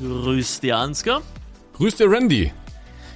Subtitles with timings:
[0.00, 1.22] Grüß dir, Ansgar.
[1.74, 2.52] Grüß dir, Randy.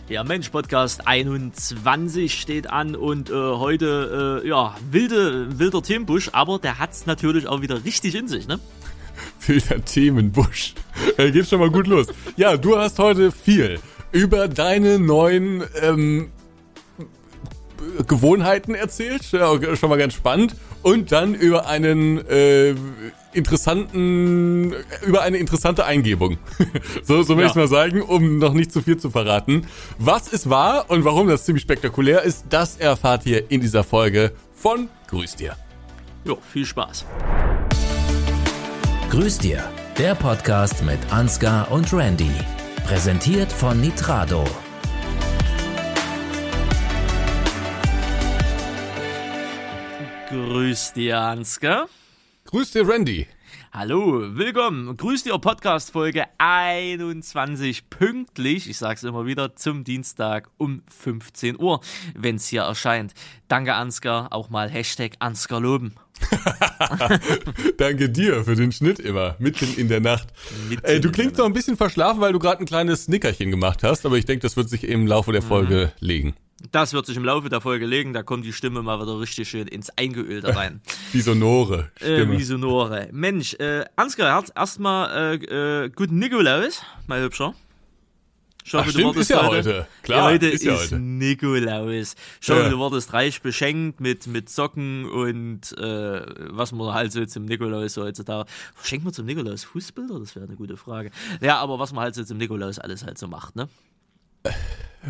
[0.09, 6.59] Ja, Mensch, Podcast 21 steht an und äh, heute, äh, ja, wilde, wilder Themenbusch, aber
[6.59, 8.59] der hat's natürlich auch wieder richtig in sich, ne?
[9.47, 10.75] Wilder Themenbusch.
[11.17, 12.09] Er geht schon mal gut los.
[12.37, 13.79] Ja, du hast heute viel
[14.11, 16.33] über deine neuen ähm,
[18.07, 19.31] Gewohnheiten erzählt.
[19.33, 20.57] Ja, schon mal ganz spannend.
[20.83, 22.75] Und dann über einen äh,
[23.33, 24.75] interessanten,
[25.05, 26.39] über eine interessante Eingebung.
[27.03, 27.51] so, so will ja.
[27.51, 29.67] ich mal sagen, um noch nicht zu viel zu verraten.
[29.99, 34.33] Was es war und warum das ziemlich spektakulär ist, das erfahrt ihr in dieser Folge
[34.55, 35.57] von Grüß dir.
[36.25, 37.05] Jo, viel Spaß.
[39.11, 39.65] Grüß dir,
[39.99, 42.31] der Podcast mit Ansgar und Randy.
[42.87, 44.45] Präsentiert von Nitrado.
[50.51, 51.89] Grüß dir, Ansgar.
[52.47, 53.29] Grüß dir, Randy.
[53.73, 54.97] Hallo, willkommen.
[54.97, 58.69] Grüß dir, Podcast Folge 21 pünktlich.
[58.69, 61.81] Ich sag's immer wieder zum Dienstag um 15 Uhr,
[62.17, 63.15] wenn's hier erscheint.
[63.47, 64.33] Danke, Ansgar.
[64.33, 65.95] Auch mal Hashtag Ansgar loben.
[67.77, 70.31] Danke dir für den Schnitt immer, mitten in der Nacht.
[70.83, 74.05] Äh, du klingst noch ein bisschen verschlafen, weil du gerade ein kleines Nickerchen gemacht hast,
[74.05, 76.07] aber ich denke, das wird sich im Laufe der Folge mhm.
[76.07, 76.35] legen.
[76.73, 79.49] Das wird sich im Laufe der Folge legen, da kommt die Stimme mal wieder richtig
[79.49, 80.81] schön ins Eingeölte rein.
[81.13, 82.35] wie sonore Stimme.
[82.35, 83.09] Äh, wie sonore.
[83.13, 87.55] Mensch, äh, Ansgar, erstmal äh, äh, guten Nikolaus, mein Hübscher.
[88.63, 89.57] Ich hoffe, Ach, stimmt, ist ja heute.
[89.57, 89.87] heute.
[90.03, 90.99] Klar, ja, heute ist, ja heute.
[90.99, 92.15] Nikolaus.
[92.41, 92.69] Ich hoffe, ja.
[92.69, 97.97] du wurdest reich beschenkt mit, mit Socken und äh, was man halt so zum Nikolaus
[97.97, 98.49] heutzutage.
[98.75, 100.21] Verschenkt man zum Nikolaus Fußbilder?
[100.21, 101.11] Das wäre eine gute Frage.
[101.41, 103.69] Ja, aber was man halt so zum Nikolaus alles halt so macht, ne?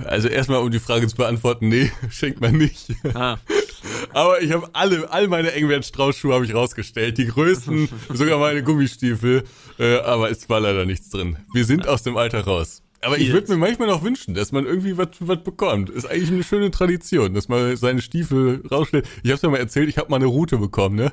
[0.04, 2.92] Also erstmal, um die Frage zu beantworten, nee, schenkt man nicht.
[3.14, 3.38] Ah.
[4.12, 8.62] Aber ich habe alle, all meine Engwert Strauß-Schuhe habe ich rausgestellt, die größten, sogar meine
[8.62, 9.44] Gummistiefel,
[9.78, 11.38] äh, aber ist war leider nichts drin.
[11.52, 12.82] Wir sind aus dem Alter raus.
[13.02, 15.88] Aber ich würde mir manchmal noch wünschen, dass man irgendwie was bekommt.
[15.88, 19.08] Ist eigentlich eine schöne Tradition, dass man seine Stiefel rausstellt.
[19.22, 21.12] Ich habe ja mal erzählt, ich habe mal eine Route bekommen, ne?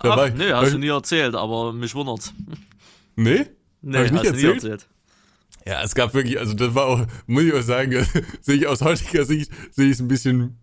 [0.00, 2.34] Da Ach, ich, nee, hast du nie erzählt, aber mich wundert's.
[3.14, 3.46] Nee?
[3.82, 4.88] Nee, hast du nie erzählt.
[5.66, 8.06] Ja, es gab wirklich, also das war auch, muss ich auch sagen,
[8.40, 10.58] sehe ich aus heutiger Sicht, sehe ich es ein bisschen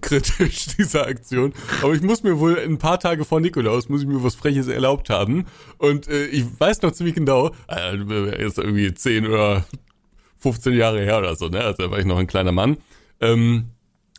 [0.00, 1.52] kritisch, diese Aktion.
[1.82, 4.68] Aber ich muss mir wohl ein paar Tage vor Nikolaus, muss ich mir was Freches
[4.68, 5.46] erlaubt haben.
[5.78, 9.64] Und äh, ich weiß noch ziemlich genau, äh, ist irgendwie 10 oder
[10.38, 11.60] 15 Jahre her oder so, ne?
[11.60, 12.76] Also da war ich noch ein kleiner Mann.
[13.20, 13.70] Ähm,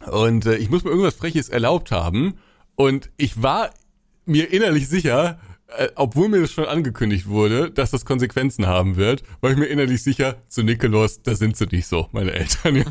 [0.06, 2.38] und äh, ich muss mir irgendwas Freches erlaubt haben.
[2.76, 3.72] Und ich war
[4.26, 9.24] mir innerlich sicher, äh, obwohl mir das schon angekündigt wurde, dass das Konsequenzen haben wird,
[9.42, 12.86] war ich mir innerlich sicher, zu Nikolaus, da sind sie nicht so, meine Eltern, ja.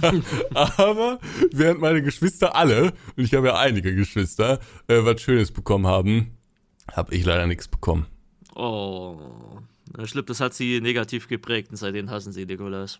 [0.76, 1.19] Aber
[1.53, 6.36] während meine Geschwister alle, und ich habe ja einige Geschwister, äh, was Schönes bekommen haben,
[6.92, 8.06] habe ich leider nichts bekommen.
[8.54, 9.19] Oh,
[10.04, 12.98] schlimm, das hat sie negativ geprägt und seitdem hassen sie Nikolaus.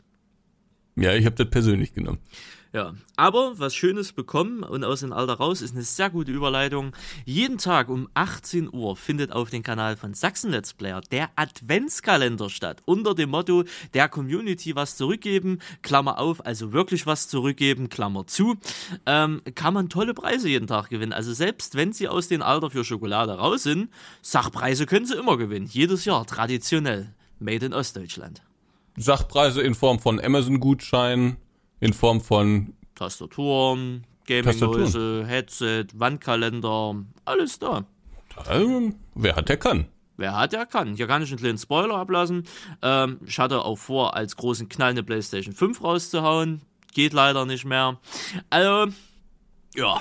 [0.97, 2.19] Ja, ich habe das persönlich genommen.
[2.77, 6.93] Ja, aber was Schönes bekommen und aus dem Alter raus ist eine sehr gute Überleitung.
[7.25, 12.51] Jeden Tag um 18 Uhr findet auf dem Kanal von Sachsen Let's Player der Adventskalender
[12.51, 12.83] statt.
[12.85, 18.57] Unter dem Motto der Community was zurückgeben, Klammer auf, also wirklich was zurückgeben, Klammer zu,
[19.07, 21.15] ähm, kann man tolle Preise jeden Tag gewinnen.
[21.15, 23.89] Also selbst wenn sie aus dem Alter für Schokolade raus sind,
[24.21, 25.67] Sachpreise können sie immer gewinnen.
[25.73, 27.15] Jedes Jahr traditionell.
[27.39, 28.43] Made in Ostdeutschland.
[28.99, 31.39] Sachpreise in Form von Amazon-Gutschein,
[31.81, 37.85] in Form von Tastaturen, Gaming-Mäuse, Headset, Wandkalender, alles da.
[38.47, 39.87] Also, wer hat, der kann.
[40.17, 40.95] Wer hat, der kann.
[40.95, 42.45] Hier kann ich einen kleinen Spoiler ablassen.
[42.83, 46.63] Ähm, ich hatte auch vor, als großen Knall eine PlayStation 5 rauszuhauen.
[46.95, 47.99] Geht leider nicht mehr.
[48.49, 48.93] Also,
[49.75, 50.01] ja.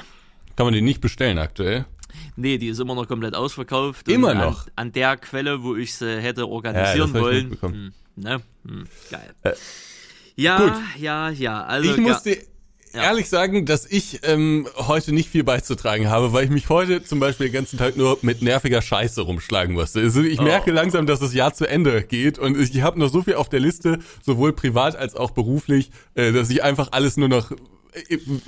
[0.56, 1.86] Kann man die nicht bestellen aktuell?
[2.38, 4.08] Nee, die ist immer noch komplett ausverkauft.
[4.08, 4.68] Immer noch?
[4.68, 7.58] An, an, der Quelle, wo ich sie hätte organisieren ja, wollen.
[7.60, 8.42] Hm, ne?
[8.66, 9.36] Hm, geil.
[9.44, 9.54] Äh,
[10.36, 10.74] ja, Gut.
[11.00, 11.64] ja, ja.
[11.64, 12.38] Also, ich muss dir
[12.96, 13.04] ja.
[13.04, 17.20] ehrlich sagen, dass ich ähm, heute nicht viel beizutragen habe, weil ich mich heute zum
[17.20, 20.02] Beispiel den ganzen Tag nur mit nerviger Scheiße rumschlagen musste.
[20.02, 20.44] Also ich oh.
[20.44, 23.50] merke langsam, dass das Jahr zu Ende geht und ich habe noch so viel auf
[23.50, 27.52] der Liste, sowohl privat als auch beruflich, äh, dass ich einfach alles nur noch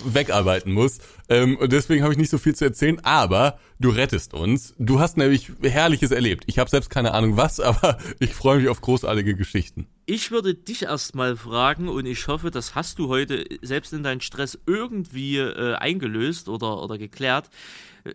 [0.03, 0.99] wegarbeiten muss.
[1.29, 4.73] Ähm, und deswegen habe ich nicht so viel zu erzählen, aber du rettest uns.
[4.77, 6.43] Du hast nämlich Herrliches erlebt.
[6.47, 9.87] Ich habe selbst keine Ahnung was, aber ich freue mich auf großartige Geschichten.
[10.05, 14.21] Ich würde dich erstmal fragen und ich hoffe, das hast du heute selbst in deinen
[14.21, 17.49] Stress irgendwie äh, eingelöst oder, oder geklärt.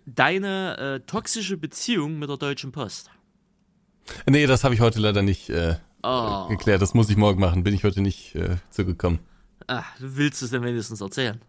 [0.06, 3.10] Deine äh, toxische Beziehung mit der Deutschen Post.
[4.28, 6.48] Nee, das habe ich heute leider nicht äh, oh.
[6.48, 6.82] geklärt.
[6.82, 7.62] Das muss ich morgen machen.
[7.62, 9.20] Bin ich heute nicht äh, zugekommen.
[9.66, 11.40] Ach, willst du es denn wenigstens erzählen?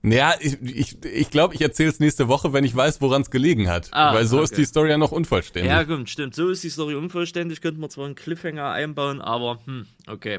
[0.00, 3.22] Naja, ich glaube, ich, ich, glaub, ich erzähle es nächste Woche, wenn ich weiß, woran
[3.22, 3.88] es gelegen hat.
[3.90, 4.44] Ah, Weil so okay.
[4.44, 5.70] ist die Story ja noch unvollständig.
[5.70, 6.36] Ja, gut, stimmt.
[6.36, 7.60] So ist die Story unvollständig.
[7.60, 10.38] Könnten wir zwar einen Cliffhanger einbauen, aber hm, okay.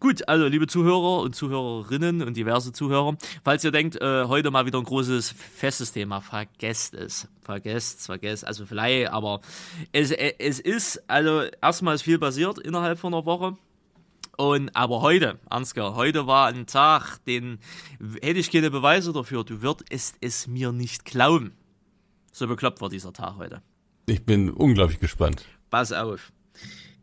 [0.00, 4.66] Gut, also liebe Zuhörer und Zuhörerinnen und diverse Zuhörer, falls ihr denkt, äh, heute mal
[4.66, 7.28] wieder ein großes, festes Thema, vergesst es.
[7.42, 8.44] Vergesst, vergesst.
[8.44, 9.40] Also vielleicht, aber
[9.92, 13.56] es, es ist, also erstmal ist viel passiert innerhalb von einer Woche.
[14.40, 17.58] Und aber heute, Ansgar, heute war ein Tag, den
[18.22, 19.44] hätte ich keine Beweise dafür.
[19.44, 21.52] Du würdest es mir nicht glauben.
[22.32, 23.60] So bekloppt war dieser Tag heute.
[24.06, 25.44] Ich bin unglaublich gespannt.
[25.68, 26.32] Pass auf.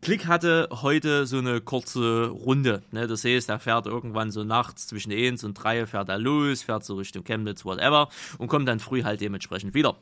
[0.02, 2.82] Klick hatte heute so eine kurze Runde.
[2.90, 6.62] Ne, das heißt, er fährt irgendwann so nachts zwischen 1 und 3 fährt er los,
[6.62, 8.08] fährt so Richtung Chemnitz, whatever,
[8.38, 9.96] und kommt dann früh halt dementsprechend wieder.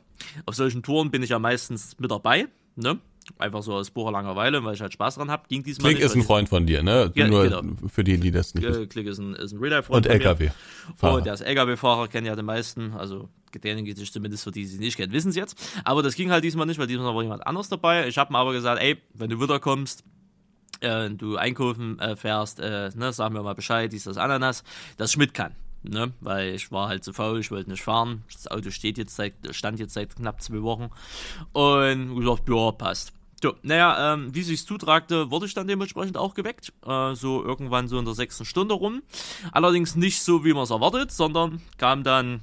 [0.47, 2.47] Auf solchen Touren bin ich ja meistens mit dabei.
[2.75, 2.99] Ne?
[3.37, 5.43] Einfach so aus purer Langeweile, weil ich halt Spaß dran habe.
[5.47, 7.11] Ging diesmal Klick ist ein Freund von dir, ne?
[7.13, 7.61] Ja, Nur genau.
[7.87, 8.89] für die, die das nicht wissen.
[8.89, 10.49] Klick ist ein, ist ein Real-Life-Freund Und LKW.
[11.01, 12.93] Oh, der ist LKW-Fahrer, kennen ja die meisten.
[12.93, 13.29] Also,
[13.63, 15.57] denen geht es zumindest für die, die sie nicht kennen, wissen es jetzt.
[15.83, 18.07] Aber das ging halt diesmal nicht, weil diesmal war jemand anders dabei.
[18.07, 20.03] Ich habe mir aber gesagt, ey, wenn du wiederkommst,
[20.81, 24.63] äh, du einkaufen äh, fährst, äh, ne, sagen wir mal Bescheid, dies, das Ananas,
[24.97, 25.53] dass Schmidt kann.
[25.83, 28.23] Ne, weil ich war halt zu faul, ich wollte nicht fahren.
[28.33, 30.89] Das Auto steht jetzt seit, stand jetzt seit knapp zwei Wochen.
[31.53, 33.13] Und gesagt, ja, passt.
[33.41, 36.73] So, naja, ähm, wie sich's zutragte, wurde ich dann dementsprechend auch geweckt.
[36.85, 39.03] Äh, so irgendwann so in der sechsten Stunde rum.
[39.51, 42.41] Allerdings nicht so, wie man es erwartet, sondern kam dann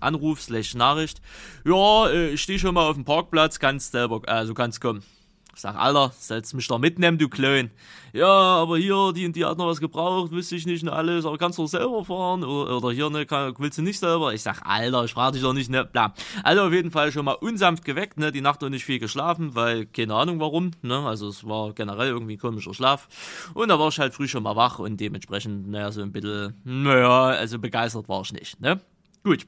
[0.00, 1.20] Anruf slash Nachricht.
[1.64, 5.04] Ja, äh, ich stehe schon mal auf dem Parkplatz, kannst selber, also kannst kommen.
[5.54, 7.70] Ich sag, Alter, sollst mich da mitnehmen, du Klön.
[8.14, 11.26] Ja, aber hier, die und die hat noch was gebraucht, wüsste ich nicht und alles,
[11.26, 12.42] aber kannst du selber fahren?
[12.42, 14.32] Oder, oder hier, ne, kann, willst du nicht selber?
[14.32, 16.14] Ich sag, Alter, ich frage dich doch nicht, ne, bla.
[16.42, 19.54] Also auf jeden Fall schon mal unsanft geweckt, ne, die Nacht noch nicht viel geschlafen,
[19.54, 23.08] weil keine Ahnung warum, ne, also es war generell irgendwie komischer Schlaf.
[23.54, 26.54] Und da war ich halt früh schon mal wach und dementsprechend, naja, so ein bisschen,
[26.64, 28.80] naja, also begeistert war ich nicht, ne.
[29.24, 29.46] Gut.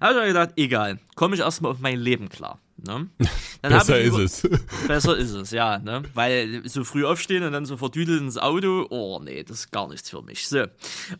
[0.00, 2.60] Also ich gedacht, egal, komme ich erstmal auf mein Leben klar.
[2.76, 3.08] Ne?
[3.62, 4.48] besser ist es.
[4.88, 5.78] Besser ist es, ja.
[5.78, 6.02] Ne?
[6.14, 9.88] Weil so früh aufstehen und dann so verdüdelt ins Auto, oh nee, das ist gar
[9.88, 10.48] nichts für mich.
[10.48, 10.64] So.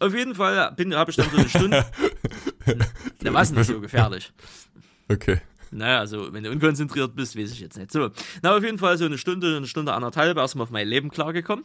[0.01, 1.87] Auf jeden Fall habe ich dann so eine Stunde.
[3.23, 4.33] Na, was nicht so gefährlich.
[5.09, 5.41] Okay.
[5.71, 7.91] Naja, also wenn du unkonzentriert bist, weiß ich jetzt nicht.
[7.91, 8.11] So,
[8.43, 11.65] na auf jeden Fall so eine Stunde, eine Stunde anderthalb erstmal auf mein Leben klargekommen.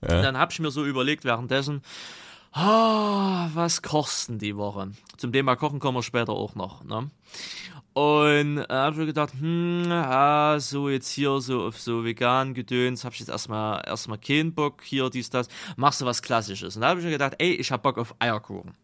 [0.00, 0.22] Ja.
[0.22, 1.82] Dann habe ich mir so überlegt währenddessen,
[2.52, 4.90] ah, was kochst denn die Woche?
[5.16, 6.84] Zum Thema Kochen kommen wir später auch noch.
[6.84, 7.10] Ne?
[7.92, 12.54] Und äh, habe ich mir gedacht, hm, ah, so jetzt hier so auf so vegan
[12.54, 16.76] Gedöns, habe ich jetzt erstmal erstmal keinen Bock hier dies das, machst du was klassisches.
[16.76, 18.74] Und da habe ich mir gedacht, ey, ich habe Bock auf Eierkuchen.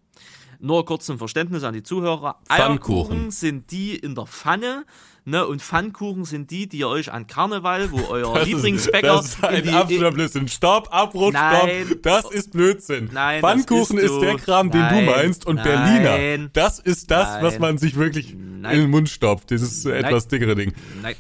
[0.65, 2.37] Nur kurz zum Verständnis an die Zuhörer.
[2.49, 4.87] Eierkuchen sind die in der Pfanne,
[5.27, 5.47] ne?
[5.47, 9.21] Und Pfannkuchen sind die, die ihr euch an Karneval, wo euer das Lieblingsbäcker.
[9.21, 10.49] Ist, das ist ein absoluter Blödsinn.
[10.49, 12.03] Stopp, Abrutsch, stopp.
[12.03, 13.11] Das ist Blödsinn.
[13.13, 15.05] Nein, Pfannkuchen ist, ist, der Kram, den Nein.
[15.05, 15.47] du meinst.
[15.47, 15.65] Und Nein.
[15.65, 16.49] Berliner.
[16.55, 17.43] Das ist das, Nein.
[17.45, 19.51] was man sich wirklich in den Mund stopft.
[19.51, 20.73] Dieses etwas dickere Ding.
[21.03, 21.15] Nein.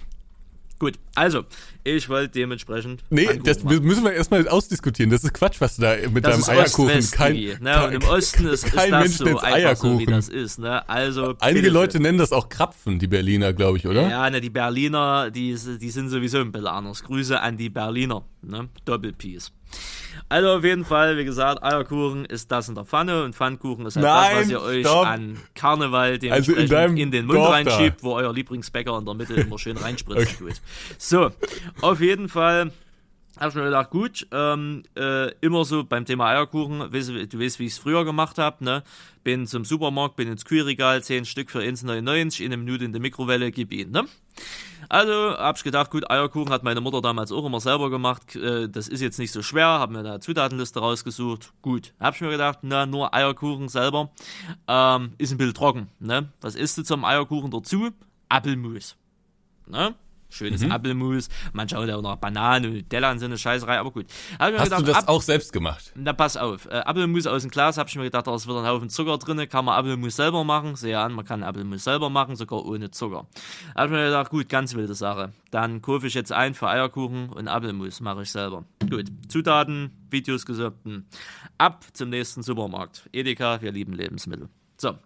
[0.84, 1.44] Gut, also,
[1.82, 3.02] ich wollte dementsprechend.
[3.08, 3.82] Nee, das machen.
[3.86, 5.10] müssen wir erstmal ausdiskutieren.
[5.10, 7.10] Das ist Quatsch, was du da mit das deinem Eierkuchen.
[7.10, 7.86] Kein, ne?
[7.86, 9.92] Und im Osten ist, kein ist das Mensch so einfach Eierkuchen.
[9.92, 10.58] so, wie das ist.
[10.58, 10.86] Ne?
[10.86, 14.06] Also, Einige Leute nennen das auch Krapfen, die Berliner, glaube ich, oder?
[14.10, 17.02] Ja, ne, die Berliner, die, die sind sowieso ein bisschen anders.
[17.02, 18.26] Grüße an die Berliner.
[18.42, 18.68] Ne?
[18.84, 19.50] Doppelpiece.
[20.28, 23.96] Also auf jeden Fall, wie gesagt, Eierkuchen ist das in der Pfanne und Pfannkuchen ist
[23.96, 25.06] halt Nein, das, was ihr euch stopp.
[25.06, 28.02] an Karneval also in, in, den Mund Dorf reinschiebt, da.
[28.02, 30.40] wo euer Lieblingsbäcker in der Mitte immer schön reinspritzt.
[30.40, 30.54] okay.
[30.98, 31.30] So,
[31.82, 32.72] auf jeden Fall
[33.38, 37.58] habe ich mir gedacht, gut, ähm, äh, immer so beim Thema Eierkuchen, weißt, du weißt,
[37.58, 38.82] wie ich es früher gemacht habe, ne?
[39.24, 43.00] Bin zum Supermarkt, bin ins Kühlregal, 10 Stück für 1,99, in eine Minute in der
[43.00, 44.04] Mikrowelle, gib ihn, ne?
[44.94, 48.36] Also habe ich gedacht, gut, Eierkuchen hat meine Mutter damals auch immer selber gemacht.
[48.36, 51.52] Äh, das ist jetzt nicht so schwer, habe mir eine Zutatenliste rausgesucht.
[51.62, 54.10] Gut, habe ich mir gedacht, na, nur Eierkuchen selber
[54.68, 55.88] ähm, ist ein bisschen trocken.
[55.98, 56.28] Ne?
[56.40, 57.90] Was isst du zum Eierkuchen dazu?
[58.28, 58.94] Apfelmus.
[59.66, 59.96] Ne?
[60.30, 60.72] Schönes mhm.
[60.72, 61.28] Apfelmus.
[61.52, 64.06] Manche haben ja auch noch Bananen und und so eine Scheißerei, aber gut.
[64.38, 65.92] Hast gedacht, du das Ab auch selbst gemacht?
[65.94, 66.66] Na, pass auf.
[66.66, 69.18] Äh, Apfelmus aus dem Glas habe ich mir gedacht, da ist wieder ein Haufen Zucker
[69.18, 69.48] drin.
[69.48, 70.76] Kann man Apfelmus selber machen?
[70.76, 73.26] Sehe an, man kann Apfelmus selber machen, sogar ohne Zucker.
[73.74, 75.32] Habe ich mir gedacht, gut, ganz wilde Sache.
[75.50, 78.64] Dann kaufe ich jetzt ein für Eierkuchen und Apfelmus mache ich selber.
[78.88, 81.06] Gut, Zutaten, Videos gesunden.
[81.58, 83.08] Ab zum nächsten Supermarkt.
[83.12, 84.48] Edeka, wir lieben Lebensmittel.
[84.76, 84.98] So,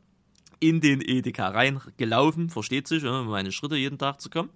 [0.61, 4.51] in den Edeka reingelaufen, versteht sich, um meine Schritte jeden Tag zu kommen.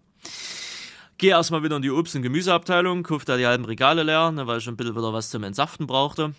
[1.19, 4.47] Gehe erstmal wieder in die Obst- und Gemüseabteilung, kaufe da die halben Regale leer, ne,
[4.47, 6.35] weil ich ein bisschen wieder was zum Entsaften brauchte.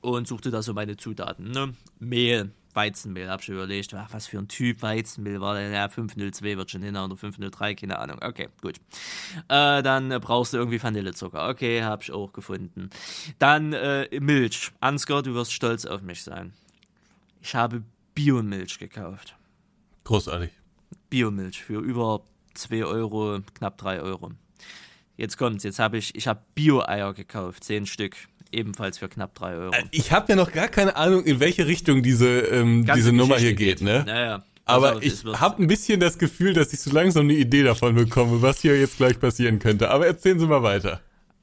[0.00, 1.50] Und suchte da so meine Zutaten.
[1.50, 1.74] Ne?
[1.98, 5.72] Mehl, Weizenmehl, hab ich überlegt, ach, was für ein Typ Weizenmehl war denn?
[5.72, 8.18] Ja, 502 wird schon hin oder 503, keine Ahnung.
[8.22, 8.76] Okay, gut.
[9.48, 11.48] Äh, dann brauchst du irgendwie Vanillezucker.
[11.48, 12.90] Okay, hab ich auch gefunden.
[13.38, 14.70] Dann äh, Milch.
[14.80, 16.52] Ansgar, du wirst stolz auf mich sein.
[17.40, 17.82] Ich habe
[18.14, 19.34] Biomilch gekauft.
[20.04, 20.50] Großartig.
[21.10, 22.22] Biomilch für über
[22.56, 24.32] 2 Euro, knapp 3 Euro.
[25.16, 28.16] Jetzt kommt's, jetzt habe ich, ich habe Bio-Eier gekauft, 10 Stück,
[28.52, 29.74] ebenfalls für knapp 3 Euro.
[29.90, 33.36] Ich habe ja noch gar keine Ahnung, in welche Richtung diese, ähm, Ganze diese Nummer
[33.36, 34.04] Geschichte hier geht, ne?
[34.06, 34.44] Naja.
[34.66, 38.42] Aber ich habe ein bisschen das Gefühl, dass ich so langsam eine Idee davon bekomme,
[38.42, 39.90] was hier jetzt gleich passieren könnte.
[39.90, 41.00] Aber erzählen Sie mal weiter.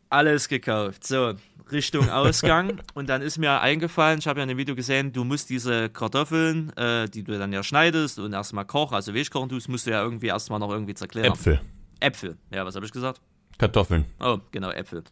[0.10, 1.08] Alles gekauft.
[1.08, 1.34] So,
[1.72, 2.82] Richtung Ausgang.
[2.94, 5.90] und dann ist mir eingefallen, ich habe ja in dem Video gesehen, du musst diese
[5.90, 9.92] Kartoffeln, äh, die du dann ja schneidest und erstmal kochen, also Weichkochen tust, musst du
[9.92, 11.34] ja irgendwie erstmal noch irgendwie zerklären.
[11.34, 11.62] Äpfel,
[12.00, 12.38] Äpfel.
[12.52, 13.22] Ja, was habe ich gesagt?
[13.58, 14.06] Kartoffeln.
[14.20, 15.04] Oh, genau, Äpfel.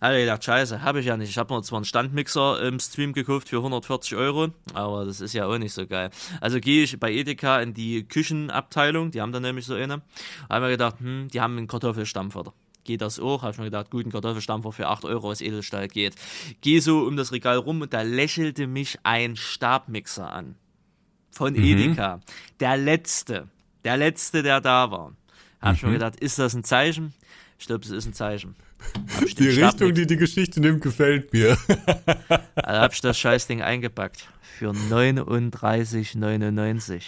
[0.00, 1.30] Habe ich gedacht, scheiße, habe ich ja nicht.
[1.30, 5.32] Ich habe mir zwar einen Standmixer im Stream gekauft für 140 Euro, aber das ist
[5.32, 6.10] ja auch nicht so geil.
[6.40, 10.02] Also gehe ich bei Edeka in die Küchenabteilung, die haben da nämlich so eine.
[10.48, 12.52] Habe mir gedacht, hm, die haben einen Kartoffelstampfer.
[12.84, 13.42] Geht das auch?
[13.42, 16.14] Habe ich mir gedacht, gut, ein Kartoffelstampfer für 8 Euro aus Edelstahl geht.
[16.60, 20.56] Gehe so um das Regal rum und da lächelte mich ein Stabmixer an.
[21.30, 22.20] Von Edeka.
[22.58, 23.48] Der letzte.
[23.84, 25.12] Der letzte, der da war.
[25.60, 27.14] Habe ich mir gedacht, ist das ein Zeichen?
[27.58, 28.56] Ich glaube, es ist ein Zeichen.
[29.38, 31.56] Die Richtung, die die Geschichte nimmt, gefällt mir.
[32.54, 34.28] Da habe ich das Scheißding eingepackt.
[34.58, 37.02] Für 39,99.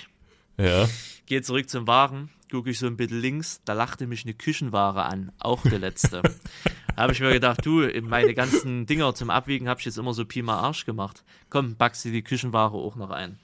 [0.58, 0.88] ja.
[1.26, 5.04] Gehe zurück zum Wagen, gucke ich so ein bisschen links, da lachte mich eine Küchenware
[5.04, 6.20] an, auch der letzte.
[6.96, 10.26] habe ich mir gedacht, du, meine ganzen Dinger zum Abwiegen habe ich jetzt immer so
[10.26, 11.24] Pi mal Arsch gemacht.
[11.48, 13.38] Komm, packst du die Küchenware auch noch ein.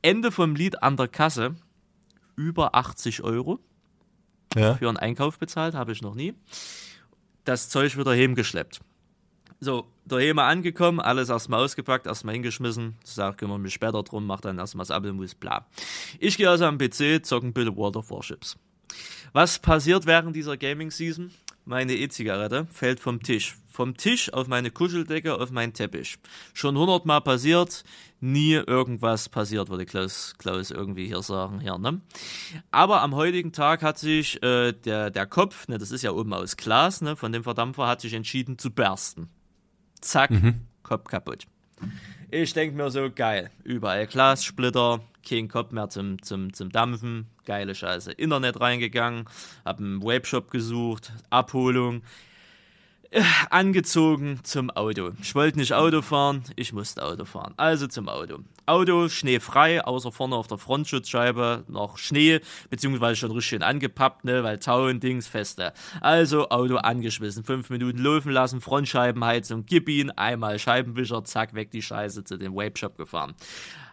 [0.00, 1.54] Ende vom Lied an der Kasse,
[2.34, 3.60] über 80 Euro
[4.56, 4.74] ja.
[4.76, 6.32] für einen Einkauf bezahlt, habe ich noch nie.
[7.44, 8.80] Das Zeug wieder heimgeschleppt.
[9.62, 12.96] So, daheim angekommen, alles erstmal ausgepackt, erstmal hingeschmissen.
[13.04, 15.66] Sag, kümmere mich später drum, mach dann erstmal das Apfelmus, bla.
[16.18, 18.56] Ich gehe also am PC, zocken bitte World of Warships.
[19.34, 21.30] Was passiert während dieser Gaming Season?
[21.66, 23.56] Meine E-Zigarette fällt vom Tisch.
[23.68, 26.18] Vom Tisch auf meine Kuscheldecke, auf meinen Teppich.
[26.54, 27.84] Schon hundertmal passiert,
[28.18, 31.60] nie irgendwas passiert, würde Klaus, Klaus irgendwie hier sagen.
[31.60, 32.00] Hier, ne?
[32.70, 36.32] Aber am heutigen Tag hat sich äh, der, der Kopf, ne, das ist ja oben
[36.32, 39.28] aus Glas, ne, von dem Verdampfer, hat sich entschieden zu bersten.
[40.00, 40.30] Zack,
[40.82, 41.46] Kopf kaputt.
[42.30, 47.74] Ich denke mir so, geil, überall Glassplitter, kein Kopf mehr zum, zum, zum Dampfen, geile
[47.74, 48.12] Scheiße.
[48.12, 49.24] Internet reingegangen,
[49.64, 52.02] hab einen Webshop gesucht, Abholung,
[53.10, 55.12] äh, angezogen zum Auto.
[55.20, 57.54] Ich wollte nicht Auto fahren, ich musste Auto fahren.
[57.56, 58.38] Also zum Auto.
[58.70, 64.44] Auto schneefrei, außer vorne auf der Frontschutzscheibe noch Schnee, beziehungsweise schon richtig schön angepappt, ne,
[64.44, 65.72] weil Tau und Dings feste.
[66.00, 71.82] Also Auto angeschmissen, fünf Minuten laufen lassen, Frontscheibenheizung, gib ihn, einmal Scheibenwischer, zack, weg die
[71.82, 73.34] Scheiße zu dem Webshop gefahren.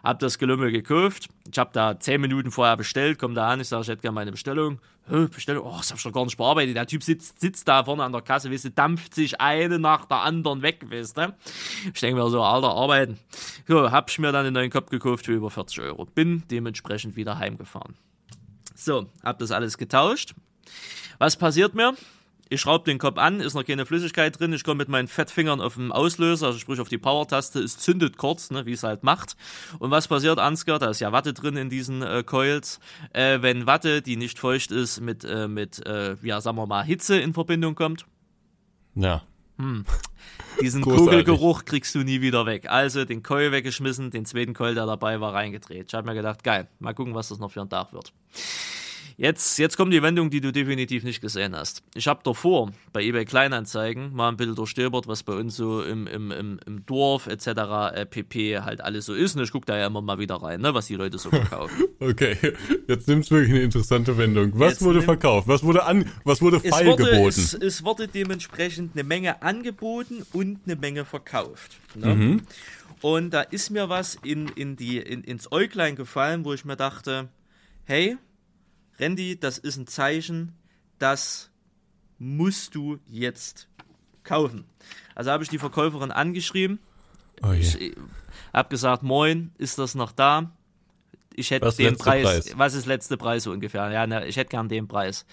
[0.04, 1.28] Hab das Gelümmel gekauft.
[1.50, 4.14] Ich hab da zehn Minuten vorher bestellt, komm da an, ich sage, ich hätte gerne
[4.14, 4.78] meine Bestellung.
[5.08, 6.76] Bestellung, oh, das hab ich doch gar nicht bearbeitet.
[6.76, 10.04] Der Typ sitzt, sitzt da vorne an der Kasse, weißt du, dampft sich eine nach
[10.04, 11.34] der anderen weg, weißt du.
[11.94, 13.18] Ich denke mir so, alter, arbeiten.
[13.66, 16.04] So, hab ich mir dann einen neuen Kopf gekauft für über 40 Euro.
[16.06, 17.94] Bin dementsprechend wieder heimgefahren.
[18.74, 20.34] So, hab das alles getauscht.
[21.18, 21.94] Was passiert mir?
[22.50, 24.54] Ich schraube den Kopf an, ist noch keine Flüssigkeit drin.
[24.54, 27.60] Ich komme mit meinen Fettfingern auf den Auslöser, also sprich auf die Power-Taste.
[27.60, 29.36] Es zündet kurz, ne, wie es halt macht.
[29.78, 30.78] Und was passiert, Ansgar?
[30.78, 32.80] Da ist ja Watte drin in diesen äh, Coils.
[33.12, 36.84] Äh, wenn Watte, die nicht feucht ist, mit, äh, mit äh, ja, sagen wir mal,
[36.84, 38.06] Hitze in Verbindung kommt,
[38.94, 39.22] Ja.
[40.60, 41.06] Diesen Großartig.
[41.06, 42.70] Kugelgeruch kriegst du nie wieder weg.
[42.70, 45.86] Also den Coil weggeschmissen, den zweiten Coil, der dabei war, reingedreht.
[45.88, 48.12] Ich habe mir gedacht, geil, mal gucken, was das noch für ein Tag wird.
[49.20, 51.82] Jetzt, jetzt kommt die Wendung, die du definitiv nicht gesehen hast.
[51.96, 56.06] Ich habe davor bei eBay Kleinanzeigen mal ein bisschen durchstöbert, was bei uns so im,
[56.06, 57.48] im, im, im Dorf etc.
[57.94, 58.60] Äh, pp.
[58.60, 59.34] halt alles so ist.
[59.34, 61.84] Und ich gucke da ja immer mal wieder rein, ne, was die Leute so verkaufen.
[62.00, 62.36] Okay,
[62.86, 64.52] jetzt nimmt's wirklich eine interessante Wendung.
[64.54, 65.48] Was Jetzt wurde verkauft?
[65.48, 70.24] Was wurde an, was wurde es, feil wurde, es, es wurde dementsprechend eine Menge angeboten
[70.32, 71.72] und eine Menge verkauft.
[71.96, 72.40] Ne?
[73.00, 76.76] Und da ist mir was in, in die, in, ins Äuglein gefallen, wo ich mir
[76.76, 77.28] dachte,
[77.84, 78.16] hey,
[78.98, 80.52] Randy, das ist ein Zeichen,
[80.98, 81.50] das
[82.18, 83.68] musst du jetzt
[84.24, 84.64] kaufen.
[85.14, 86.78] Also habe ich die Verkäuferin angeschrieben,
[87.42, 87.94] oh ich
[88.52, 90.50] habe gesagt, moin, ist das noch da?
[91.34, 92.52] Ich hätte Was den Preis, Preis?
[92.56, 93.88] was ist letzte Preis so ungefähr?
[93.92, 95.24] Ja, ne, ich hätte gern den Preis.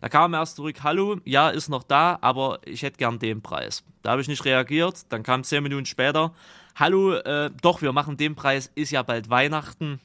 [0.00, 3.84] Da kam erst zurück, hallo, ja, ist noch da, aber ich hätte gern den Preis.
[4.02, 6.34] Da habe ich nicht reagiert, dann kam zehn Minuten später,
[6.74, 10.00] hallo, äh, doch, wir machen den Preis, ist ja bald Weihnachten,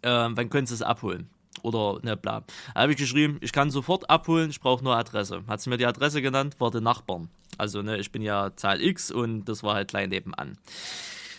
[0.00, 1.28] äh, wann können Sie es abholen?
[1.62, 2.44] Oder ne, bla.
[2.74, 5.42] Da habe ich geschrieben, ich kann sofort abholen, ich brauche nur Adresse.
[5.46, 7.28] Hat sie mir die Adresse genannt, war der Nachbarn.
[7.56, 10.58] Also, ne, ich bin ja Zahl X und das war halt klein nebenan.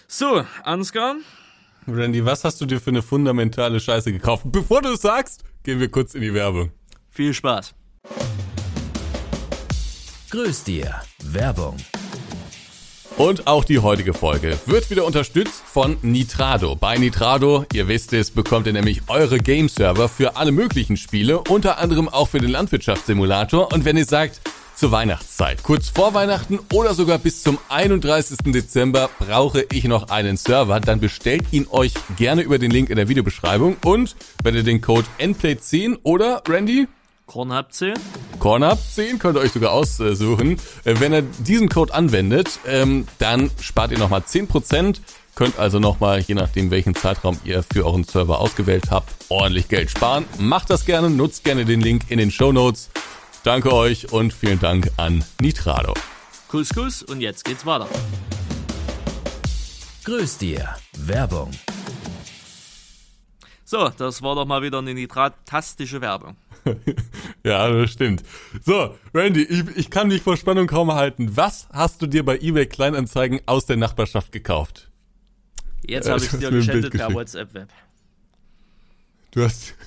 [0.08, 1.16] So, Ansgar,
[1.88, 4.44] Randy, was hast du dir für eine fundamentale Scheiße gekauft?
[4.46, 6.72] Bevor du es sagst, gehen wir kurz in die Werbung.
[7.10, 7.74] viel Spaß.
[10.30, 11.02] Grüß dir.
[11.24, 11.78] Werbung.
[13.20, 16.78] Und auch die heutige Folge wird wieder unterstützt von Nitrado.
[16.78, 21.80] Bei Nitrado, ihr wisst es, bekommt ihr nämlich eure Game-Server für alle möglichen Spiele, unter
[21.80, 23.74] anderem auch für den Landwirtschaftssimulator.
[23.74, 24.40] Und wenn ihr sagt,
[24.74, 28.38] zur Weihnachtszeit, kurz vor Weihnachten oder sogar bis zum 31.
[28.54, 32.96] Dezember brauche ich noch einen Server, dann bestellt ihn euch gerne über den Link in
[32.96, 33.76] der Videobeschreibung.
[33.84, 36.88] Und wenn ihr den Code NPLAY10 oder Randy
[37.30, 37.94] Kornhub 10.
[38.40, 40.54] Corner 10 könnt ihr euch sogar aussuchen.
[40.84, 45.00] Äh, Wenn ihr diesen Code anwendet, ähm, dann spart ihr nochmal 10%.
[45.36, 49.92] Könnt also nochmal, je nachdem welchen Zeitraum ihr für euren Server ausgewählt habt, ordentlich Geld
[49.92, 50.26] sparen.
[50.40, 52.90] Macht das gerne, nutzt gerne den Link in den Show Notes.
[53.44, 55.94] Danke euch und vielen Dank an Nitrado.
[56.48, 57.88] Kuss, Kuss und jetzt geht's weiter.
[60.04, 60.76] Grüß dir.
[60.98, 61.52] Werbung.
[63.66, 66.36] So, das war doch mal wieder eine nitratastische Werbung.
[67.46, 68.24] Ja, das stimmt.
[68.66, 71.36] So, Randy, ich, ich kann dich vor Spannung kaum halten.
[71.38, 74.90] Was hast du dir bei eBay Kleinanzeigen aus der Nachbarschaft gekauft?
[75.86, 77.14] Jetzt Ja, habe ich hast dir geschändet per.
[77.14, 77.70] WhatsApp-Web.
[79.32, 79.74] Du hast.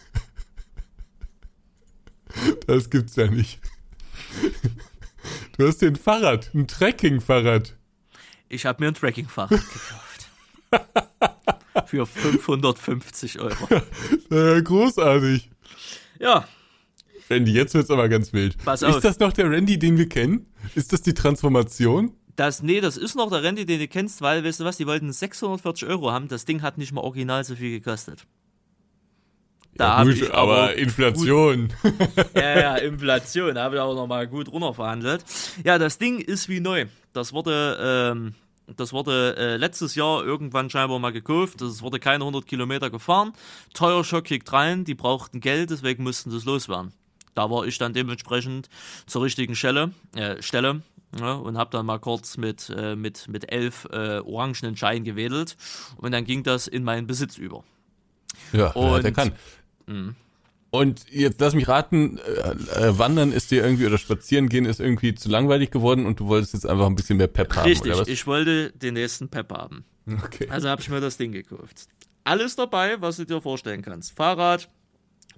[2.66, 3.60] Das gibt's ja nicht.
[5.58, 7.76] Du hast dir ein Fahrrad, ein Trekking-Fahrrad.
[8.48, 10.28] Ich habe mir ein Tracking-Fahrrad gekauft.
[11.86, 13.68] Für 550 Euro.
[14.30, 15.50] Äh, großartig.
[16.18, 16.48] Ja,
[17.30, 18.56] Randy, jetzt wird's aber ganz wild.
[18.64, 18.96] Pass auf.
[18.96, 20.46] Ist das noch der Randy, den wir kennen?
[20.74, 22.12] Ist das die Transformation?
[22.36, 24.86] das, nee, das ist noch der Randy, den du kennst, weil, weißt du was, die
[24.86, 26.28] wollten 640 Euro haben.
[26.28, 28.26] Das Ding hat nicht mal original so viel gekostet.
[29.74, 31.72] Da hab Gut, ich aber Inflation.
[32.34, 35.24] Ja, ja, Inflation, da habe ich aber nochmal gut runterverhandelt.
[35.64, 36.86] Ja, das Ding ist wie neu.
[37.14, 38.34] Das wurde, ähm,
[38.76, 41.62] das wurde äh, letztes Jahr irgendwann scheinbar mal gekauft.
[41.62, 43.32] Das wurde keine 100 Kilometer gefahren.
[43.72, 46.92] Teuer Schock kickt rein, die brauchten Geld, deswegen mussten sie es loswerden.
[47.34, 48.68] Da war ich dann dementsprechend
[49.06, 50.82] zur richtigen Stelle, äh, Stelle
[51.18, 55.56] ja, und habe dann mal kurz mit, äh, mit, mit elf äh, orangenen Scheinen gewedelt
[55.96, 57.64] und dann ging das in meinen Besitz über.
[58.52, 59.32] Ja, Und- der kann.
[60.70, 64.80] Und jetzt lass mich raten, äh, äh, wandern ist dir irgendwie oder spazieren gehen ist
[64.80, 67.92] irgendwie zu langweilig geworden und du wolltest jetzt einfach ein bisschen mehr Pep haben, Richtig,
[67.92, 68.08] oder was?
[68.08, 69.84] ich wollte den nächsten Pep haben.
[70.24, 70.46] okay.
[70.48, 71.88] Also habe ich mir das Ding gekauft.
[72.24, 74.16] Alles dabei, was du dir vorstellen kannst.
[74.16, 74.70] Fahrrad,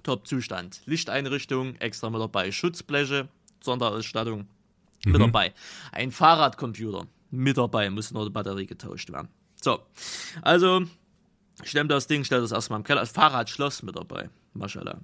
[0.05, 0.81] Top-Zustand.
[0.85, 2.51] Lichteinrichtung, extra mit dabei.
[2.51, 3.27] Schutzbleche,
[3.61, 4.47] Sonderausstattung,
[5.05, 5.53] mit dabei.
[5.91, 7.89] Ein Fahrradcomputer, mit dabei.
[7.89, 9.29] Muss nur die Batterie getauscht werden.
[9.61, 9.79] So,
[10.43, 10.83] also,
[11.63, 13.01] ich nehme das Ding, stelle das erstmal im Keller.
[13.01, 14.29] Das Fahrradschloss mit dabei.
[14.53, 14.99] Maschallah.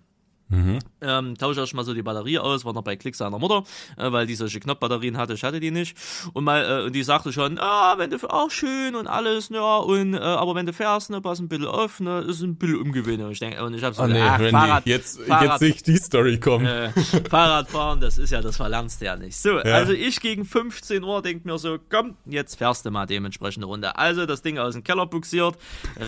[1.01, 3.63] Ähm, tausche erstmal so die Batterie aus, war noch bei Klick seiner Mutter,
[3.97, 5.97] äh, weil die solche Knopfbatterien hatte, ich hatte die nicht.
[6.33, 9.77] Und, mal, äh, und die sagte schon, ah, wenn du auch schön und alles, ja,
[9.77, 12.81] und äh, aber wenn du fährst, ne, pass ein bisschen auf, ne, ist ein bisschen
[12.81, 13.25] umgewöhnen.
[13.25, 15.75] Und ich denke, und ich habe so Oh nee, ach, Randy, Fahrrad, jetzt, Fahrrad, jetzt
[15.75, 16.65] ich die Story kommen.
[16.65, 16.91] äh,
[17.29, 19.37] Fahrradfahren, das ist ja, das verlernst du ja nicht.
[19.37, 19.61] So, Ja.
[19.75, 23.67] also ich gegen 15 Uhr denk mir so, komm, jetzt fährst du mal dementsprechend eine
[23.71, 23.97] Runde.
[23.97, 25.55] Also das Ding aus dem Keller buxiert,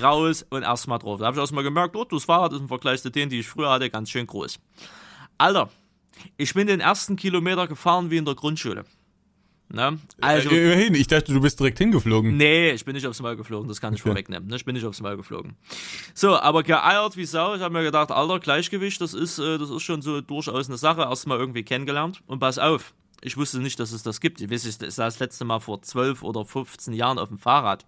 [0.01, 1.19] raus und erstmal drauf.
[1.19, 3.47] Da habe ich erstmal gemerkt, oh, das Fahrrad ist im Vergleich zu denen, die ich
[3.47, 4.60] früher hatte, ganz schön groß.
[5.38, 5.69] Alter,
[6.38, 8.86] ich bin den ersten Kilometer gefahren wie in der Grundschule.
[9.69, 10.00] Ne?
[10.22, 12.38] Also, äh, immerhin, ich dachte, du bist direkt hingeflogen.
[12.38, 14.48] Nee, ich bin nicht aufs Mal geflogen, das kann ich vorwegnehmen.
[14.48, 14.56] ne?
[14.56, 15.56] Ich bin nicht aufs Mal geflogen.
[16.13, 17.56] So, aber geeiert wie Sau.
[17.56, 20.78] Ich habe mir gedacht, Alter, Gleichgewicht, das ist, äh, das ist schon so durchaus eine
[20.78, 21.02] Sache.
[21.02, 22.22] Erstmal irgendwie kennengelernt.
[22.28, 24.41] Und pass auf, ich wusste nicht, dass es das gibt.
[24.41, 27.86] Ich weiß, ich saß das letzte Mal vor 12 oder 15 Jahren auf dem Fahrrad.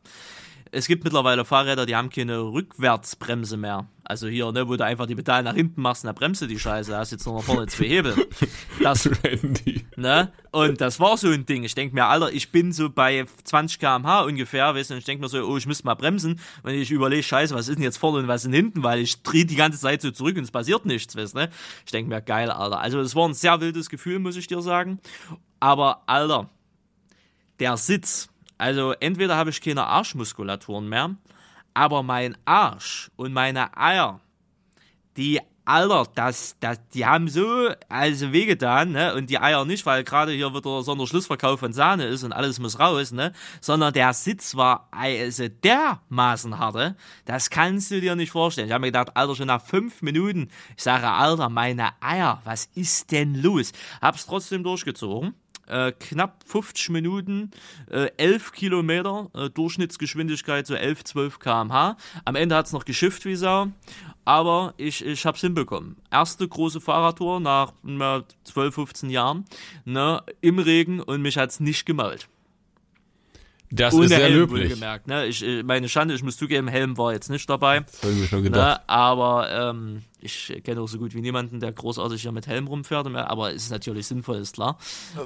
[0.76, 3.88] Es gibt mittlerweile Fahrräder, die haben keine Rückwärtsbremse mehr.
[4.04, 6.48] Also hier, ne, wo du einfach die Pedale nach hinten machst, und dann bremst du
[6.48, 8.28] die Scheiße, da hast jetzt nur noch vorne zwei Hebel.
[8.84, 9.86] Das, Randy.
[9.96, 10.34] Ne?
[10.52, 11.64] Und das war so ein Ding.
[11.64, 15.06] Ich denke mir, Alter, ich bin so bei 20 km/h ungefähr, weißt du, und ich
[15.06, 16.42] denke mir so, oh, ich müsste mal bremsen.
[16.64, 19.00] Und ich überlege, scheiße, was ist denn jetzt vorne und was ist denn hinten, weil
[19.00, 21.50] ich drehe die ganze Zeit so zurück und es passiert nichts, weißt du, ne?
[21.86, 22.82] Ich denke mir, geil, Alter.
[22.82, 25.00] Also, es war ein sehr wildes Gefühl, muss ich dir sagen.
[25.62, 26.50] Aber, Alter,
[27.60, 31.16] der Sitz, also entweder habe ich keine Arschmuskulaturen mehr,
[31.74, 34.22] aber mein Arsch und meine Eier,
[35.18, 39.16] die Alter, das, das, die haben so also wehgetan, ne?
[39.16, 42.80] Und die Eier nicht, weil gerade hier wieder Sonderschlussverkauf von Sahne ist und alles muss
[42.80, 43.34] raus, ne?
[43.62, 48.68] Sondern der Sitz war also dermaßen harte, das kannst du dir nicht vorstellen.
[48.68, 52.70] Ich habe mir gedacht, Alter, schon nach fünf Minuten, ich sage, Alter, meine Eier, was
[52.76, 53.72] ist denn los?
[54.02, 55.34] Hab's trotzdem durchgezogen.
[55.68, 57.52] Äh, knapp 50 Minuten,
[57.90, 61.98] äh, 11 Kilometer, äh, Durchschnittsgeschwindigkeit so 11, 12 km/h.
[62.24, 63.68] Am Ende hat's noch geschifft wie Sau,
[64.26, 65.96] aber ich, ich hab's hinbekommen.
[66.12, 69.46] Erste große Fahrradtour nach na, 12, 15 Jahren,
[69.86, 72.28] ne, im Regen und mich hat's nicht gemault.
[73.72, 74.70] Das Ohne ist sehr Helm löblich.
[74.70, 75.26] wohlgemerkt, ne?
[75.26, 77.80] Ich, äh, meine Schande, ich muss zugeben, Helm war jetzt nicht dabei.
[77.80, 78.82] Das habe ich mir schon gedacht.
[78.82, 82.68] Ne, aber ähm, ich kenne auch so gut wie niemanden, der großartig hier mit Helm
[82.68, 83.08] rumfährt.
[83.08, 84.78] Aber es ist natürlich sinnvoll, ist klar.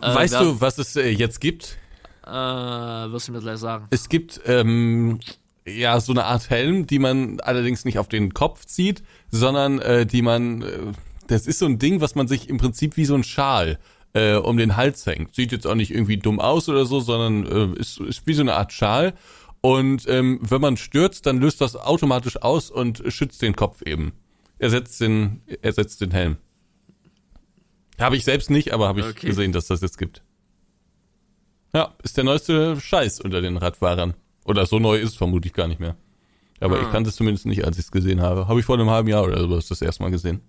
[0.02, 1.78] Äh, weißt wer- du, was es äh, jetzt gibt?
[2.26, 3.88] Äh, wirst du mir gleich sagen.
[3.90, 5.20] Es gibt ähm,
[5.66, 10.06] ja so eine Art Helm, die man allerdings nicht auf den Kopf zieht, sondern äh,
[10.06, 10.80] die man, äh,
[11.28, 13.80] das ist so ein Ding, was man sich im Prinzip wie so ein Schal
[14.14, 15.34] äh, um den Hals hängt.
[15.34, 18.42] Sieht jetzt auch nicht irgendwie dumm aus oder so, sondern äh, ist, ist wie so
[18.42, 19.14] eine Art Schal.
[19.62, 24.14] Und ähm, wenn man stürzt, dann löst das automatisch aus und schützt den Kopf eben.
[24.60, 26.38] Ersetzt den, ersetzt den Helm.
[28.00, 29.28] Habe ich selbst nicht, aber habe ich Okay.
[29.28, 30.22] gesehen, dass das jetzt gibt.
[31.74, 34.14] Ja, ist der neueste Scheiß unter den Radfahrern.
[34.46, 35.96] Oder so neu ist es vermutlich gar nicht mehr.
[36.60, 36.82] Aber Ah.
[36.82, 38.48] ich kannte es zumindest nicht, als ich es gesehen habe.
[38.48, 40.42] Habe ich vor einem halben Jahr oder sowas das erste Mal gesehen.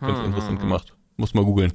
[0.00, 0.94] Ganz Hm, interessant gemacht.
[1.16, 1.72] Muss mal googeln.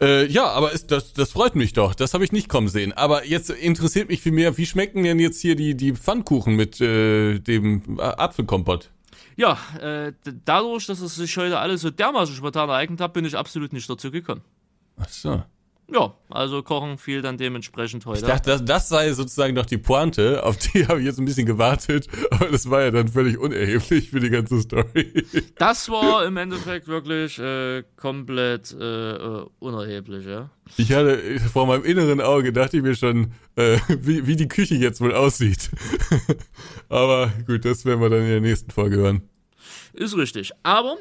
[0.00, 1.94] Äh, ja, aber ist, das, das freut mich doch.
[1.94, 2.92] Das habe ich nicht kommen sehen.
[2.92, 6.80] Aber jetzt interessiert mich viel mehr, wie schmecken denn jetzt hier die, die Pfannkuchen mit
[6.80, 8.90] äh, dem Apfelkompott?
[9.36, 10.12] Ja, äh,
[10.44, 13.88] dadurch, dass es sich heute alles so dermaßen spontan ereignet hat, bin ich absolut nicht
[13.88, 14.42] dazu gekommen.
[14.96, 15.42] Ach so.
[15.92, 18.20] Ja, also Kochen fiel dann dementsprechend heute.
[18.20, 21.26] Ich dachte, das, das sei sozusagen noch die Pointe, auf die habe ich jetzt ein
[21.26, 25.24] bisschen gewartet, aber das war ja dann völlig unerheblich für die ganze Story.
[25.56, 30.50] Das war im Endeffekt wirklich äh, komplett äh, äh, unerheblich, ja.
[30.76, 34.74] Ich hatte vor meinem inneren Auge dachte ich mir schon, äh, wie, wie die Küche
[34.74, 35.70] jetzt wohl aussieht.
[36.88, 39.22] aber gut, das werden wir dann in der nächsten Folge hören.
[39.92, 40.50] Ist richtig.
[40.62, 40.96] Aber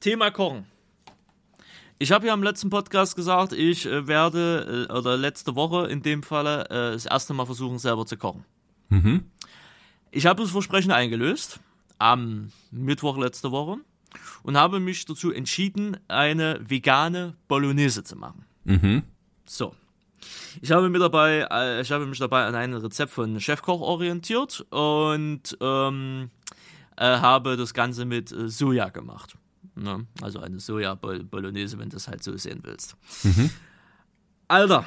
[0.00, 0.66] Thema Kochen.
[2.00, 6.02] Ich habe ja im letzten Podcast gesagt, ich äh, werde, äh, oder letzte Woche in
[6.02, 8.44] dem Falle, äh, das erste Mal versuchen, selber zu kochen.
[8.88, 9.24] Mhm.
[10.12, 11.60] Ich habe das Versprechen eingelöst
[11.98, 13.78] am Mittwoch letzte Woche
[14.44, 18.44] und habe mich dazu entschieden, eine vegane Bolognese zu machen.
[18.64, 19.02] Mhm.
[19.44, 19.74] So.
[20.62, 24.64] Ich habe, mir dabei, äh, ich habe mich dabei an ein Rezept von Chefkoch orientiert
[24.70, 26.30] und ähm,
[26.96, 29.36] äh, habe das Ganze mit äh, Soja gemacht.
[29.78, 30.06] Ne?
[30.22, 32.96] Also eine Soja-Bolognese, wenn du das halt so sehen willst.
[34.48, 34.86] Alter,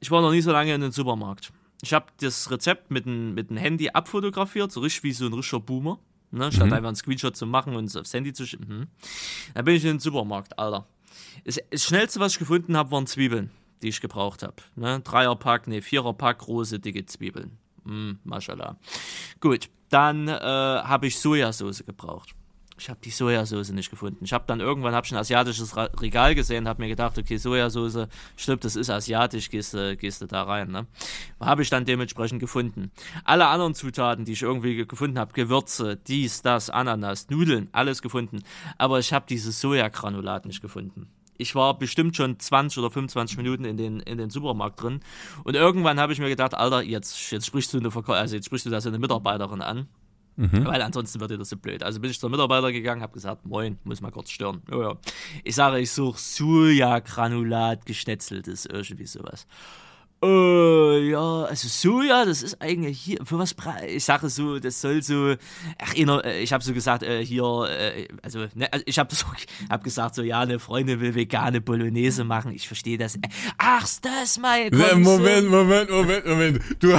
[0.00, 1.52] ich war noch nie so lange in den Supermarkt.
[1.82, 5.32] Ich habe das Rezept mit dem, mit dem Handy abfotografiert, so richtig wie so ein
[5.32, 5.98] richtiger Boomer.
[6.30, 6.50] Ne?
[6.50, 8.66] Statt einfach einen Screenshot zu machen und es aufs Handy zu schicken.
[8.68, 8.86] Mhm.
[9.54, 10.86] Dann bin ich in den Supermarkt, Alter.
[11.44, 13.50] Das, das schnellste, was ich gefunden habe, waren Zwiebeln,
[13.82, 14.56] die ich gebraucht habe.
[14.76, 15.00] Ne?
[15.00, 17.58] Dreierpack, nee, Viererpack, große, dicke Zwiebeln.
[17.84, 18.76] Mm, mashallah.
[19.40, 22.34] Gut, dann äh, habe ich Sojasauce gebraucht.
[22.76, 24.24] Ich habe die Sojasauce nicht gefunden.
[24.24, 28.08] Ich habe dann irgendwann hab ich ein asiatisches Regal gesehen, habe mir gedacht, okay, Sojasauce,
[28.36, 30.72] stimmt, das ist asiatisch, gehst, du- da rein.
[30.72, 30.86] Ne?
[31.40, 32.90] Habe ich dann dementsprechend gefunden.
[33.22, 38.02] Alle anderen Zutaten, die ich irgendwie ge- gefunden habe, Gewürze, dies, das, Ananas, Nudeln, alles
[38.02, 38.42] gefunden.
[38.76, 41.06] Aber ich habe dieses Sojagranulat nicht gefunden.
[41.36, 45.00] Ich war bestimmt schon 20 oder 25 Minuten in den, in den Supermarkt drin.
[45.44, 48.46] Und irgendwann habe ich mir gedacht, Alter, jetzt, jetzt sprichst du eine Verkäu also jetzt
[48.46, 49.86] sprichst du da so eine Mitarbeiterin an.
[50.36, 51.82] Weil ansonsten wird dir das so blöd.
[51.82, 54.62] Also bin ich zur Mitarbeiter gegangen, habe gesagt, moin, muss mal kurz stören.
[54.70, 54.96] Ja, ja.
[55.44, 59.46] Ich sage, ich suche Sojagranulat geschnetzeltes, irgendwie sowas.
[60.24, 63.54] Äh, ja, also Soja, das ist eigentlich hier, für was,
[63.86, 65.34] ich sage so, das soll so,
[65.78, 69.14] ach, inner, äh, ich habe so gesagt, äh, hier, äh, also, ne, also ich habe
[69.14, 69.26] so,
[69.68, 73.16] hab gesagt, so, ja, eine Freundin will vegane Bolognese machen, ich verstehe das.
[73.16, 73.20] Äh,
[73.58, 76.60] Ach, das mein komm, Moment, Moment, Moment, Moment.
[76.78, 76.98] Du,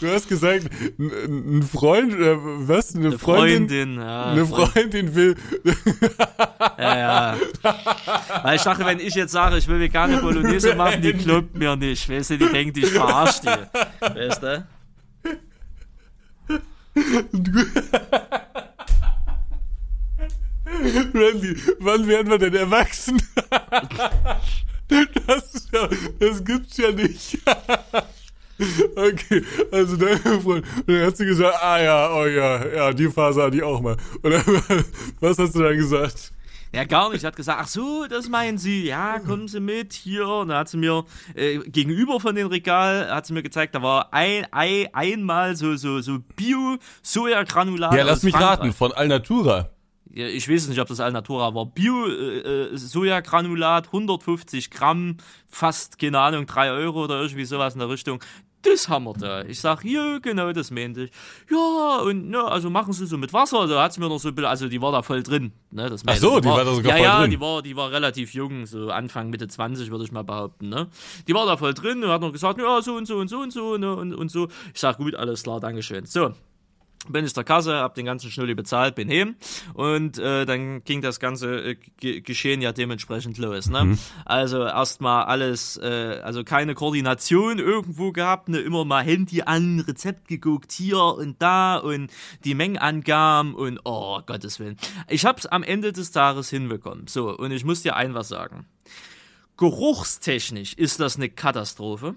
[0.00, 2.94] du hast gesagt, ein, Freund, äh, was?
[2.94, 3.68] Eine, Eine Freundin?
[3.68, 4.32] Freundin, ja.
[4.32, 5.36] Eine Freundin will.
[6.78, 7.36] Ja, ja.
[8.42, 11.74] Weil ich dachte, wenn ich jetzt sage, ich will vegane Bolognese machen, die glaubt mir
[11.76, 12.06] nicht.
[12.08, 14.14] Weißt du, die denkt, ich verarsche die.
[14.14, 14.66] Weißt du?
[21.14, 23.20] Randy, wann werden wir denn erwachsen?
[24.88, 25.68] Das,
[26.18, 27.38] das gibt's ja nicht.
[28.96, 30.64] Okay, also deine Freundin.
[30.86, 33.80] Und dann hat sie gesagt, ah ja, oh ja, ja, die Phase hatte ich auch
[33.80, 33.96] mal.
[34.22, 34.42] Und dann,
[35.20, 36.32] was hast du dann gesagt?
[36.72, 37.20] Ja, gar nicht.
[37.20, 38.84] Sie hat gesagt, ach so, das meinen Sie.
[38.84, 40.26] Ja, kommen Sie mit hier.
[40.26, 43.82] Und dann hat sie mir äh, gegenüber von dem Regal, hat sie mir gezeigt, da
[43.82, 48.58] war ein, ein einmal so, so, so Bio-Sojagranulat Ja, lass mich Frankreich.
[48.58, 49.70] raten, von Alnatura.
[50.12, 51.66] Ja, ich weiß nicht, ob das Alnatura war.
[51.66, 55.16] Bio-Sojagranulat, 150 Gramm,
[55.46, 58.20] fast, keine Ahnung, 3 Euro oder irgendwie sowas in der Richtung.
[58.68, 59.42] Das haben wir da.
[59.42, 61.10] Ich sag, ja, genau, das meinte ich.
[61.50, 63.60] Ja, und ne, also machen sie so mit Wasser.
[63.60, 65.52] Also hat sie mir noch so, ein bisschen- also die war da voll drin.
[65.70, 67.30] Ne, das meinte so, die war da sogar ja, voll ja, drin.
[67.30, 70.68] die war, die war relativ jung, so Anfang, Mitte 20, würde ich mal behaupten.
[70.68, 70.88] Ne?
[71.28, 73.38] Die war da voll drin und hat noch gesagt, ja, so und so und so
[73.38, 74.48] und so ne, und, und so.
[74.74, 76.06] Ich sag, gut, alles klar, Dankeschön.
[76.06, 76.32] So,
[77.12, 79.36] bin ich der Kasse, hab den ganzen Schnulli bezahlt, bin heim
[79.74, 83.68] und äh, dann ging das ganze äh, Ge- Geschehen ja dementsprechend los.
[83.68, 83.98] Ne?
[84.24, 88.58] Also erstmal alles, äh, also keine Koordination irgendwo gehabt, ne?
[88.58, 92.10] immer mal Handy an, Rezept geguckt, hier und da und
[92.44, 94.76] die Mengenangaben und oh Gottes Willen.
[95.08, 97.06] Ich hab's am Ende des Tages hinbekommen.
[97.06, 98.66] So, und ich muss dir ein was sagen.
[99.56, 102.14] Geruchstechnisch ist das eine Katastrophe.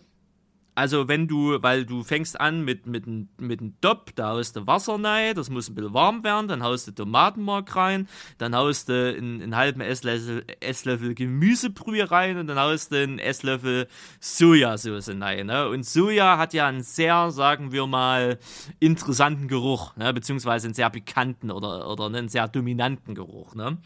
[0.79, 4.65] Also wenn du, weil du fängst an mit, mit, mit einem Dopp, da haust du
[4.65, 8.87] Wasser rein, das muss ein bisschen warm werden, dann haust du Tomatenmark rein, dann haust
[8.87, 13.89] du einen, einen halben Esslöffel, Esslöffel Gemüsebrühe rein und dann haust du einen Esslöffel
[14.21, 15.47] Sojasauce rein.
[15.47, 15.67] Ne?
[15.67, 18.39] Und Soja hat ja einen sehr, sagen wir mal,
[18.79, 20.13] interessanten Geruch, ne?
[20.13, 23.53] beziehungsweise einen sehr bekannten oder, oder einen sehr dominanten Geruch.
[23.53, 23.79] Ne?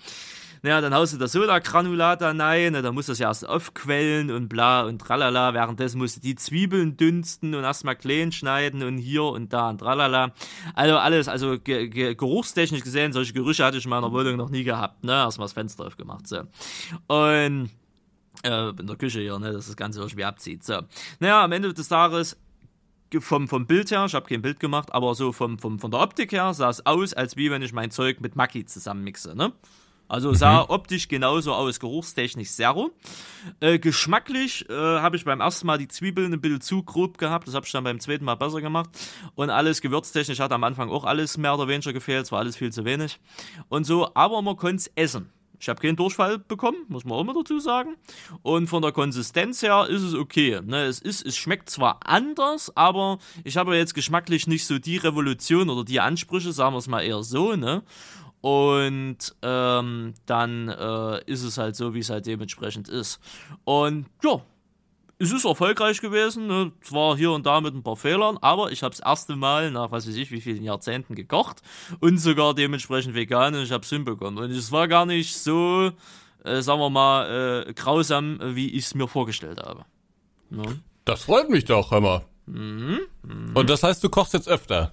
[0.63, 4.31] Naja, dann haust du das Soda-Granulat da rein, dann musst du das ja erst aufquellen
[4.31, 5.53] und bla und tralala.
[5.53, 9.79] Währenddessen musst du die Zwiebeln dünsten und erstmal klein schneiden und hier und da und
[9.79, 10.31] tralala.
[10.73, 14.49] Also alles, also ge ge geruchstechnisch gesehen, solche Gerüche hatte ich in meiner Wohnung noch
[14.49, 15.03] nie gehabt.
[15.03, 15.11] Ne?
[15.11, 16.27] Erstmal das Fenster aufgemacht.
[16.27, 16.39] So.
[17.07, 17.69] Und
[18.43, 20.63] äh, in der Küche hier, ne, dass das Ganze irgendwie abzieht.
[20.63, 20.79] So.
[21.19, 22.37] Naja, am Ende des Tages
[23.19, 25.99] vom, vom Bild her, ich habe kein Bild gemacht, aber so vom, vom, von der
[25.99, 29.51] Optik her sah es aus, als wie wenn ich mein Zeug mit Maki zusammenmixe, ne?
[30.07, 30.69] Also sah mhm.
[30.69, 32.91] optisch genauso aus, geruchstechnisch Zero.
[33.59, 37.47] Äh, geschmacklich äh, habe ich beim ersten Mal die Zwiebeln ein bisschen zu grob gehabt,
[37.47, 38.89] das habe ich dann beim zweiten Mal besser gemacht.
[39.35, 42.57] Und alles gewürztechnisch hat am Anfang auch alles mehr oder weniger gefehlt, es war alles
[42.57, 43.19] viel zu wenig.
[43.69, 45.29] Und so, aber man konnte es essen.
[45.63, 47.95] Ich habe keinen Durchfall bekommen, muss man auch mal dazu sagen.
[48.41, 50.59] Und von der Konsistenz her ist es okay.
[50.61, 54.97] Ne, es, ist, es schmeckt zwar anders, aber ich habe jetzt geschmacklich nicht so die
[54.97, 57.55] Revolution oder die Ansprüche, sagen wir es mal eher so.
[57.55, 57.81] Ne?
[58.43, 63.21] Und ähm, dann äh, ist es halt so, wie es halt dementsprechend ist.
[63.63, 64.41] Und ja,
[65.17, 66.47] es ist erfolgreich gewesen.
[66.47, 66.73] Ne?
[66.81, 69.91] Zwar hier und da mit ein paar Fehlern, aber ich habe das erste Mal nach
[69.91, 71.61] was weiß ich wie vielen Jahrzehnten gekocht
[72.01, 74.43] und sogar dementsprechend vegan und ich habe es hinbekommen.
[74.43, 75.91] Und es war gar nicht so,
[76.43, 79.85] äh, sagen wir mal, äh, grausam, wie ich es mir vorgestellt habe.
[80.49, 80.81] Ne?
[81.05, 82.25] Das freut mich doch, hör mal.
[82.45, 82.99] Mhm.
[83.23, 83.51] Mhm.
[83.53, 84.91] Und das heißt, du kochst jetzt öfter?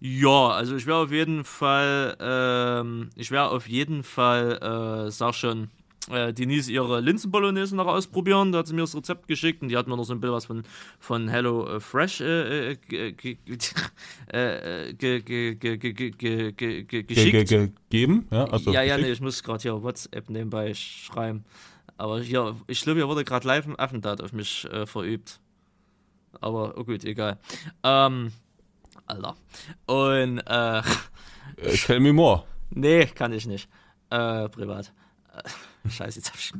[0.00, 5.34] Ja, also ich werde auf jeden Fall, ähm, ich werde auf jeden Fall, äh, sag
[5.34, 5.70] schon,
[6.10, 8.52] äh, Denise ihre Linsenbolognese noch ausprobieren.
[8.52, 10.32] Da hat sie mir das Rezept geschickt und die hat mir noch so ein Bild
[10.32, 10.62] was von,
[10.98, 12.88] von Hello Fresh geschickt.
[17.90, 18.26] Gegeben?
[18.30, 21.44] Ja, also ja, ja, nee, ich muss gerade hier WhatsApp nebenbei schreiben.
[21.96, 25.40] Aber hier, ich glaube, hier wurde gerade live ein Affentat auf mich äh, verübt.
[26.40, 27.38] Aber oh gut, egal.
[27.82, 28.30] Ähm,
[29.08, 29.36] Alter.
[29.86, 30.78] Und, äh.
[30.78, 32.44] äh tell me more.
[32.70, 33.68] Nee, kann ich nicht.
[34.10, 34.92] Äh, privat.
[35.32, 36.52] Äh, scheiße, jetzt hab ich.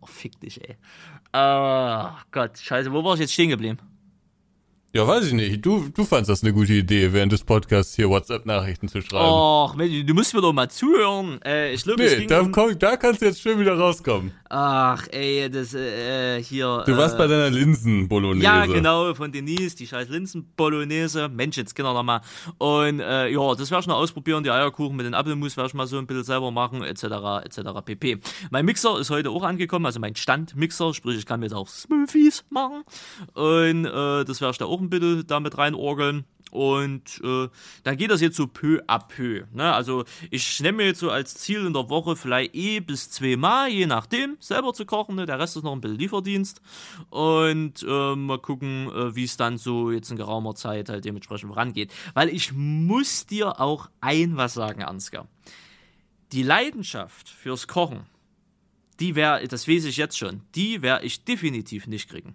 [0.00, 0.76] Oh, fick dich, ey.
[1.32, 3.78] Oh Gott, scheiße, wo war ich jetzt stehen geblieben?
[4.94, 5.66] Ja, weiß ich nicht.
[5.66, 9.22] Du, du fandst das eine gute Idee, während des Podcasts hier WhatsApp-Nachrichten zu schreiben.
[9.22, 11.42] Och, du musst mir doch mal zuhören.
[11.44, 14.32] Äh, ich glaube, nee, da, um komm, da kannst du jetzt schön wieder rauskommen.
[14.48, 16.84] Ach, ey, das, äh, hier.
[16.86, 18.46] Du warst äh, bei deiner Linsen-Bolognese.
[18.46, 21.28] Ja, genau, von Denise, die scheiß Linsen-Bolognese.
[21.28, 22.22] Mensch, jetzt Kinder nochmal.
[22.56, 24.42] Und, äh, ja, das werde ich noch ausprobieren.
[24.42, 27.04] Die Eierkuchen mit den Apfelmus werde ich mal so ein bisschen selber machen, etc.,
[27.44, 28.20] etc., pp.
[28.50, 31.68] Mein Mixer ist heute auch angekommen, also mein Standmixer, sprich, ich kann mir jetzt auch
[31.68, 32.84] Smoothies machen.
[33.34, 36.24] Und, äh, das werde ich da auch ein bisschen damit reinorgeln.
[36.50, 37.48] Und äh,
[37.82, 39.44] dann geht das jetzt so peu à peu.
[39.52, 39.72] Ne?
[39.72, 43.68] Also ich nehme mir jetzt so als Ziel in der Woche vielleicht eh bis zweimal,
[43.68, 45.16] je nachdem, selber zu kochen.
[45.16, 45.26] Ne?
[45.26, 46.62] Der Rest ist noch ein bisschen Lieferdienst.
[47.10, 51.48] Und äh, mal gucken, äh, wie es dann so jetzt in geraumer Zeit halt dementsprechend
[51.48, 51.92] vorangeht.
[52.14, 55.28] Weil ich muss dir auch ein was sagen, Ansgar.
[56.32, 58.06] Die Leidenschaft fürs Kochen,
[59.00, 62.34] die wäre, das weiß ich jetzt schon, die werde ich definitiv nicht kriegen.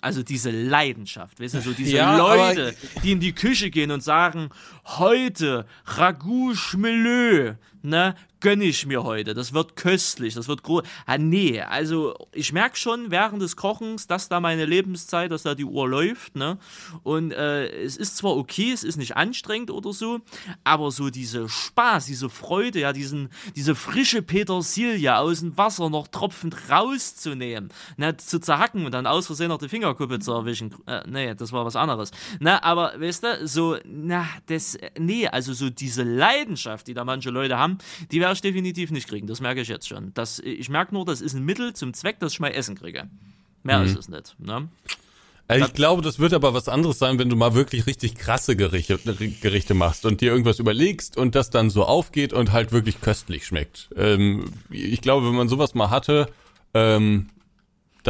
[0.00, 4.02] Also diese Leidenschaft, weißt du, so diese ja, Leute, die in die Küche gehen und
[4.02, 4.48] sagen,
[4.84, 9.34] heute Ragout Schmelö, ne, gönne ich mir heute.
[9.34, 10.82] Das wird köstlich, das wird groß.
[11.06, 15.54] Ah, nee, also ich merke schon während des Kochens, dass da meine Lebenszeit, dass da
[15.54, 16.58] die Uhr läuft, ne?
[17.02, 20.20] Und äh, es ist zwar okay, es ist nicht anstrengend oder so,
[20.64, 26.08] aber so diese Spaß, diese Freude, ja, diesen, diese frische Petersilie aus dem Wasser noch
[26.08, 30.74] tropfend rauszunehmen, ne, zu zerhacken und dann aus Versehen noch die Fingerkuppe zu erwischen.
[30.86, 32.10] Äh, nee, das war was anderes.
[32.40, 37.30] Ne, aber weißt du, so, na, das, nee, also so diese Leidenschaft, die da manche
[37.30, 37.78] Leute haben,
[38.10, 40.14] die werden werde ich definitiv nicht kriegen, das merke ich jetzt schon.
[40.14, 43.08] Das, ich merke nur, das ist ein Mittel zum Zweck, dass ich mal Essen kriege.
[43.64, 43.86] Mehr mhm.
[43.86, 44.36] ist es nicht.
[44.38, 44.68] Ne?
[45.48, 48.54] Also ich glaube, das wird aber was anderes sein, wenn du mal wirklich richtig krasse
[48.54, 48.98] Gerichte,
[49.40, 53.46] Gerichte machst und dir irgendwas überlegst und das dann so aufgeht und halt wirklich köstlich
[53.46, 53.90] schmeckt.
[53.96, 56.28] Ähm, ich glaube, wenn man sowas mal hatte,
[56.72, 57.30] ähm,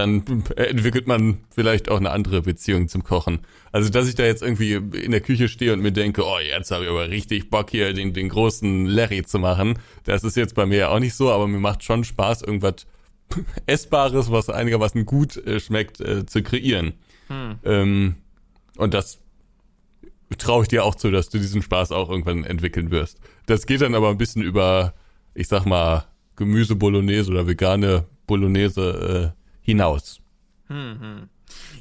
[0.00, 0.24] dann
[0.56, 3.40] entwickelt man vielleicht auch eine andere Beziehung zum Kochen.
[3.70, 6.70] Also, dass ich da jetzt irgendwie in der Küche stehe und mir denke, oh, jetzt
[6.70, 9.78] habe ich aber richtig Bock hier den, den großen Larry zu machen.
[10.04, 12.86] Das ist jetzt bei mir ja auch nicht so, aber mir macht schon Spaß, irgendwas
[13.66, 16.94] Essbares, was einigermaßen gut äh, schmeckt, äh, zu kreieren.
[17.28, 17.58] Hm.
[17.64, 18.14] Ähm,
[18.76, 19.20] und das
[20.38, 23.18] traue ich dir auch zu, dass du diesen Spaß auch irgendwann entwickeln wirst.
[23.46, 24.94] Das geht dann aber ein bisschen über,
[25.34, 30.20] ich sag mal, Gemüse Bolognese oder vegane Bolognese äh, hinaus.
[30.66, 31.28] Hm,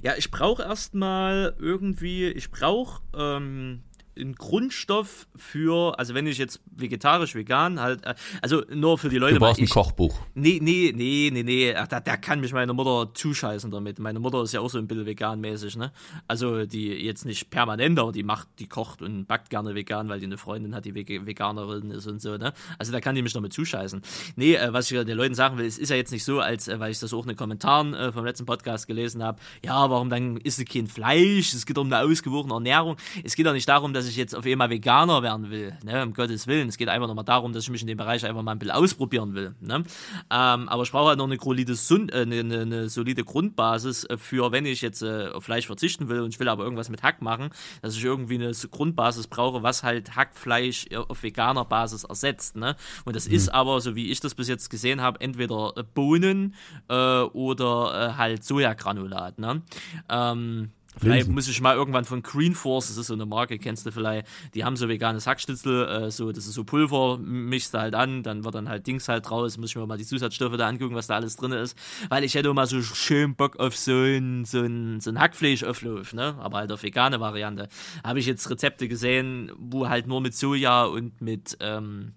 [0.02, 3.84] Ja, ich brauche erstmal irgendwie, ich brauche ähm,
[4.20, 9.18] ein Grundstoff für, also wenn ich jetzt vegetarisch, vegan halt, äh, also nur für die
[9.18, 9.36] Leute.
[9.36, 10.22] Du brauchst ich, ein Kochbuch.
[10.34, 14.00] Nee, nee, nee, nee, nee, ach, da, da kann mich meine Mutter zuscheißen damit.
[14.00, 15.92] Meine Mutter ist ja auch so ein bisschen veganmäßig, ne?
[16.28, 20.20] Also die jetzt nicht permanent, aber die macht, die kocht und backt gerne vegan, weil
[20.20, 22.54] die eine Freundin hat, die Veganerin ist und so, ne?
[22.78, 24.02] Also da kann die mich damit zuscheißen.
[24.36, 26.68] Nee, äh, was ich den Leuten sagen will, es ist ja jetzt nicht so, als
[26.68, 30.10] äh, weil ich das auch in den Kommentaren vom letzten Podcast gelesen habe, ja, warum
[30.10, 31.54] dann isst du kein Fleisch?
[31.54, 32.98] Es geht um eine ausgewogene Ernährung.
[33.24, 36.04] Es geht doch nicht darum, dass ich jetzt auf einmal Veganer werden will, ne?
[36.04, 36.70] Um Gottes Willen.
[36.70, 38.76] Es geht einfach nochmal darum, dass ich mich in dem Bereich einfach mal ein bisschen
[38.76, 39.84] ausprobieren will, ne?
[40.32, 44.18] Ähm, aber ich brauche halt noch eine solide, äh, eine, eine, eine, solide Grundbasis äh,
[44.18, 47.04] für, wenn ich jetzt äh, auf Fleisch verzichten will und ich will aber irgendwas mit
[47.04, 47.50] Hack machen,
[47.82, 52.76] dass ich irgendwie eine Grundbasis brauche, was halt Hackfleisch äh, auf veganer Basis ersetzt, ne?
[53.06, 53.36] Und das mhm.
[53.36, 56.56] ist aber, so wie ich das bis jetzt gesehen habe, entweder Bohnen
[56.88, 59.62] äh, oder äh, halt Sojagranulat, ne?
[60.10, 61.34] Ähm, Vielleicht Linsen.
[61.36, 64.28] muss ich mal irgendwann von Green Force, das ist so eine Marke, kennst du vielleicht,
[64.54, 68.24] die haben so veganes Hackschnitzel, äh, so, das ist so Pulver, mischst du halt an,
[68.24, 70.96] dann wird dann halt Dings halt draus, muss ich mir mal die Zusatzstoffe da angucken,
[70.96, 71.78] was da alles drin ist,
[72.10, 76.14] weil ich hätte mal so schön Bock auf so ein, so ein, so ein Hackfleischauflauf,
[76.14, 77.70] ne, aber halt auf vegane Variante.
[78.04, 82.14] Habe ich jetzt Rezepte gesehen, wo halt nur mit Soja und mit, ähm,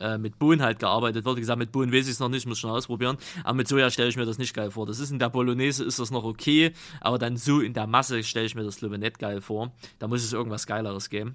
[0.00, 1.36] äh, mit Bohnen halt gearbeitet wird.
[1.36, 3.16] Wie gesagt, mit Bohnen weiß ich es noch nicht, muss schon ausprobieren.
[3.44, 4.86] Aber mit Soja stelle ich mir das nicht geil vor.
[4.86, 8.22] Das ist in der Bolognese ist das noch okay, aber dann so in der Masse
[8.22, 9.72] stelle ich mir das glaube geil vor.
[9.98, 11.34] Da muss es irgendwas Geileres geben.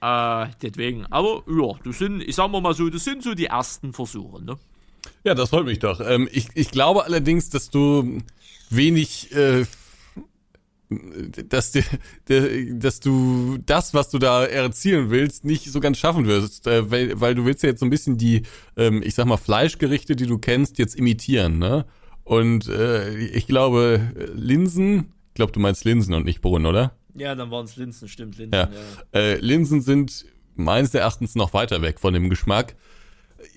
[0.00, 3.92] Äh, deswegen, aber ja, das sind, ich sag mal so, das sind so die ersten
[3.92, 4.58] Versuche, ne?
[5.24, 6.00] Ja, das freut mich doch.
[6.00, 8.20] Ähm, ich, ich glaube allerdings, dass du
[8.70, 9.64] wenig äh,
[11.48, 11.72] dass,
[12.26, 17.20] dass du das, was du da erzielen willst, nicht so ganz schaffen wirst, äh, weil,
[17.20, 18.42] weil du willst ja jetzt so ein bisschen die,
[18.76, 21.86] ähm, ich sag mal, Fleischgerichte, die du kennst, jetzt imitieren, ne?
[22.24, 26.92] Und äh, ich glaube, Linsen, ich glaube, du meinst Linsen und nicht Bohnen, oder?
[27.14, 28.54] Ja, dann waren es Linsen, stimmt, Linsen.
[28.54, 28.70] Ja.
[29.12, 29.20] ja.
[29.20, 32.76] Äh, Linsen sind meines Erachtens noch weiter weg von dem Geschmack.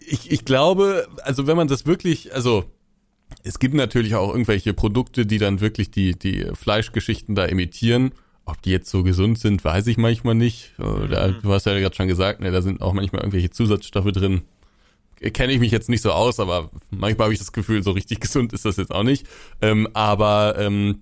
[0.07, 2.65] Ich, ich glaube, also wenn man das wirklich, also
[3.43, 8.11] es gibt natürlich auch irgendwelche Produkte, die dann wirklich die, die Fleischgeschichten da imitieren.
[8.45, 10.73] Ob die jetzt so gesund sind, weiß ich manchmal nicht.
[10.79, 11.41] Oder, mhm.
[11.41, 14.41] Du hast ja gerade schon gesagt, ne, da sind auch manchmal irgendwelche Zusatzstoffe drin.
[15.33, 18.19] Kenne ich mich jetzt nicht so aus, aber manchmal habe ich das Gefühl, so richtig
[18.21, 19.25] gesund ist das jetzt auch nicht.
[19.61, 21.01] Ähm, aber ähm,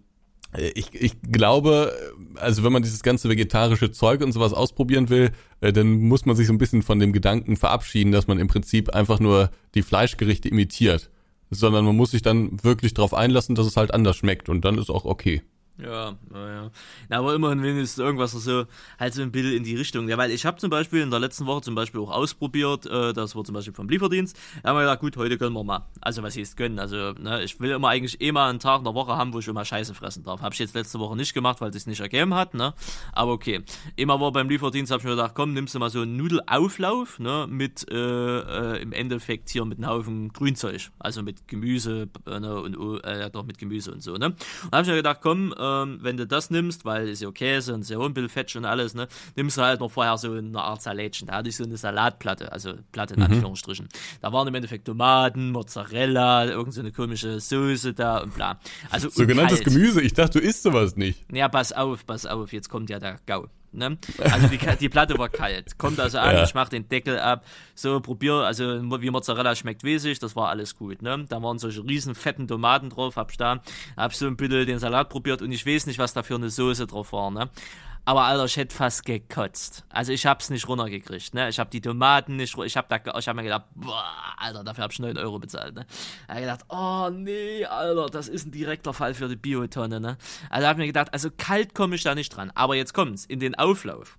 [0.75, 1.93] ich, ich glaube,
[2.35, 5.31] also wenn man dieses ganze vegetarische Zeug und sowas ausprobieren will,
[5.61, 8.47] äh, dann muss man sich so ein bisschen von dem Gedanken verabschieden, dass man im
[8.47, 11.09] Prinzip einfach nur die Fleischgerichte imitiert
[11.53, 14.77] sondern man muss sich dann wirklich darauf einlassen, dass es halt anders schmeckt und dann
[14.77, 15.41] ist auch okay.
[15.79, 16.69] Ja, naja.
[17.09, 18.65] Na, aber immerhin wenigstens irgendwas so,
[18.99, 20.07] halt so ein bisschen in die Richtung.
[20.07, 23.11] Ja, weil ich habe zum Beispiel in der letzten Woche zum Beispiel auch ausprobiert, äh,
[23.11, 24.37] das war zum Beispiel vom Lieferdienst.
[24.61, 25.87] Da haben wir gedacht, gut, heute gönnen wir mal.
[25.99, 26.77] Also, was hieß gönnen?
[26.77, 29.39] Also, ne, ich will immer eigentlich eh mal einen Tag in der Woche haben, wo
[29.39, 30.41] ich immer Scheiße fressen darf.
[30.41, 32.75] Habe ich jetzt letzte Woche nicht gemacht, weil es nicht ergeben hat, ne?
[33.11, 33.63] Aber okay.
[33.95, 37.17] Immer war beim Lieferdienst, habe ich mir gedacht, komm, nimmst du mal so einen Nudelauflauf,
[37.17, 37.47] ne?
[37.49, 40.91] Mit, äh, äh, im Endeffekt hier mit einem Haufen Grünzeug.
[40.99, 42.61] Also mit Gemüse, äh, ne?
[42.61, 44.27] Und, äh, doch mit Gemüse und so, ne?
[44.27, 47.73] Und habe ich mir gedacht, komm, ähm, wenn du das nimmst, weil ist ja Käse
[47.73, 50.17] und ist ja auch ein bisschen Fett und alles, ne, nimmst du halt noch vorher
[50.17, 51.27] so eine Art Salätchen.
[51.27, 53.27] Da hatte ich so eine Salatplatte, also Platte in mhm.
[53.27, 53.87] Anführungsstrichen.
[54.21, 58.59] Da waren im Endeffekt Tomaten, Mozzarella, irgendeine so komische Soße da und bla.
[58.89, 61.25] Also Sogenanntes Gemüse, ich dachte, du isst sowas nicht.
[61.31, 63.47] Ja, pass auf, pass auf, jetzt kommt ja der Gau.
[63.73, 63.97] Ne?
[64.19, 65.77] Also die, die Platte war kalt.
[65.77, 66.43] Kommt also an, ja.
[66.43, 70.75] ich mach den Deckel ab, so probier, also wie Mozzarella schmeckt, ich, das war alles
[70.75, 71.01] gut.
[71.01, 71.25] Ne?
[71.29, 73.61] Da waren solche riesen fetten Tomaten drauf, hab ich da,
[73.97, 76.49] hab so ein bisschen den Salat probiert und ich weiß nicht, was da für eine
[76.49, 77.31] Soße drauf war.
[77.31, 77.49] Ne?
[78.05, 79.85] Aber Alter, ich hätte fast gekotzt.
[79.89, 81.47] Also ich hab's nicht runtergekriegt, ne?
[81.47, 84.03] Ich hab die Tomaten nicht, ich hab da, ich hab mir gedacht, boah,
[84.37, 85.85] Alter, dafür hab ich 9 Euro bezahlt, ne?
[85.89, 90.17] Ich hab gedacht, oh nee, Alter, das ist ein direkter Fall für die Biotonne, ne?
[90.49, 92.51] Also hab mir gedacht, also kalt komme ich da nicht dran.
[92.55, 94.17] Aber jetzt kommt's, in den Auflauf.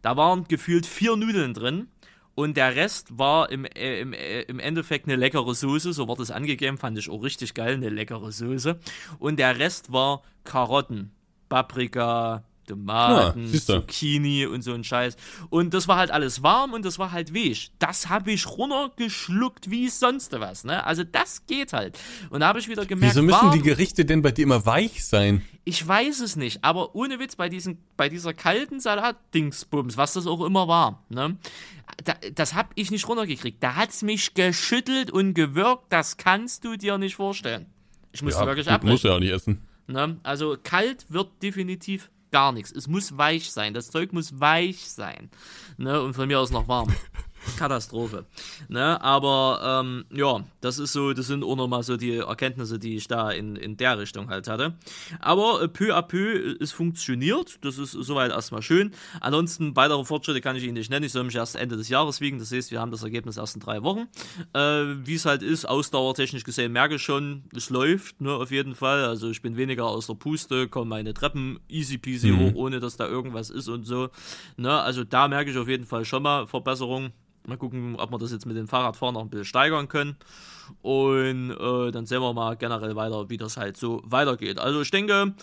[0.00, 1.88] Da waren gefühlt vier Nudeln drin.
[2.34, 6.22] Und der Rest war im, äh, im, äh, im Endeffekt eine leckere Soße, so wurde
[6.22, 8.78] es angegeben, fand ich auch richtig geil, eine leckere Soße.
[9.18, 11.12] Und der Rest war Karotten,
[11.48, 15.16] Paprika, Tomaten, ja, Zucchini und so ein Scheiß.
[15.50, 17.70] Und das war halt alles warm und das war halt weich.
[17.78, 20.64] Das habe ich runtergeschluckt wie sonst was.
[20.64, 20.84] Ne?
[20.84, 21.98] Also das geht halt.
[22.30, 23.14] Und da habe ich wieder gemerkt.
[23.14, 25.42] Wieso müssen warm, die Gerichte denn bei dir immer weich sein?
[25.64, 30.26] Ich weiß es nicht, aber ohne Witz, bei, diesen, bei dieser kalten Salat-Dingsbums, was das
[30.26, 31.36] auch immer war, ne?
[32.04, 33.62] Da, das habe ich nicht runtergekriegt.
[33.62, 37.66] Da hat es mich geschüttelt und gewirkt, das kannst du dir nicht vorstellen.
[38.12, 38.92] Ich musste ja, wirklich abbrechen.
[38.92, 39.60] Muss ja auch nicht essen.
[39.86, 40.18] Ne?
[40.22, 42.70] Also kalt wird definitiv gar nichts.
[42.70, 43.72] Es muss weich sein.
[43.72, 45.30] Das Zeug muss weich sein.
[45.78, 46.02] Ne?
[46.02, 46.94] Und von mir aus noch warm.
[47.58, 48.24] Katastrophe.
[48.68, 49.00] Ne?
[49.02, 53.08] Aber ähm, ja, das ist so, das sind auch nochmal so die Erkenntnisse, die ich
[53.08, 54.74] da in, in der Richtung halt hatte.
[55.20, 57.64] Aber äh, peu à peu, es funktioniert.
[57.64, 58.92] Das ist soweit erstmal schön.
[59.20, 61.04] Ansonsten weitere Fortschritte kann ich Ihnen nicht nennen.
[61.04, 62.38] Ich soll mich erst Ende des Jahres wiegen.
[62.38, 64.08] Das heißt, wir haben das Ergebnis erst in drei Wochen.
[64.52, 64.60] Äh,
[65.04, 69.04] Wie es halt ist, ausdauertechnisch gesehen, merke ich schon, es läuft, ne, auf jeden Fall.
[69.04, 72.40] Also ich bin weniger aus der Puste, komme meine Treppen easy peasy mhm.
[72.40, 74.10] hoch, ohne dass da irgendwas ist und so.
[74.56, 77.12] Ne, also da merke ich auf jeden Fall schon mal Verbesserungen.
[77.46, 80.16] Mal gucken, ob wir das jetzt mit dem Fahrradfahren noch ein bisschen steigern können.
[80.82, 84.58] Und äh, dann sehen wir mal generell weiter, wie das halt so weitergeht.
[84.58, 85.34] Also ich denke,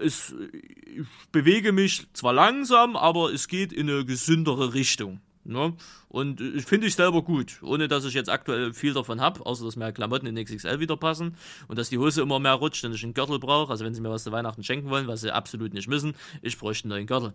[0.00, 5.20] es, ich bewege mich zwar langsam, aber es geht in eine gesündere Richtung.
[5.48, 5.74] Ne?
[6.08, 9.64] Und ich finde ich selber gut, ohne dass ich jetzt aktuell viel davon habe, außer
[9.64, 11.36] dass mehr Klamotten in XXL wieder passen
[11.68, 13.70] und dass die Hose immer mehr rutscht und ich einen Gürtel brauche.
[13.70, 16.58] Also wenn sie mir was zu Weihnachten schenken wollen, was sie absolut nicht müssen, ich
[16.58, 17.32] bräuchte einen neuen Gürtel.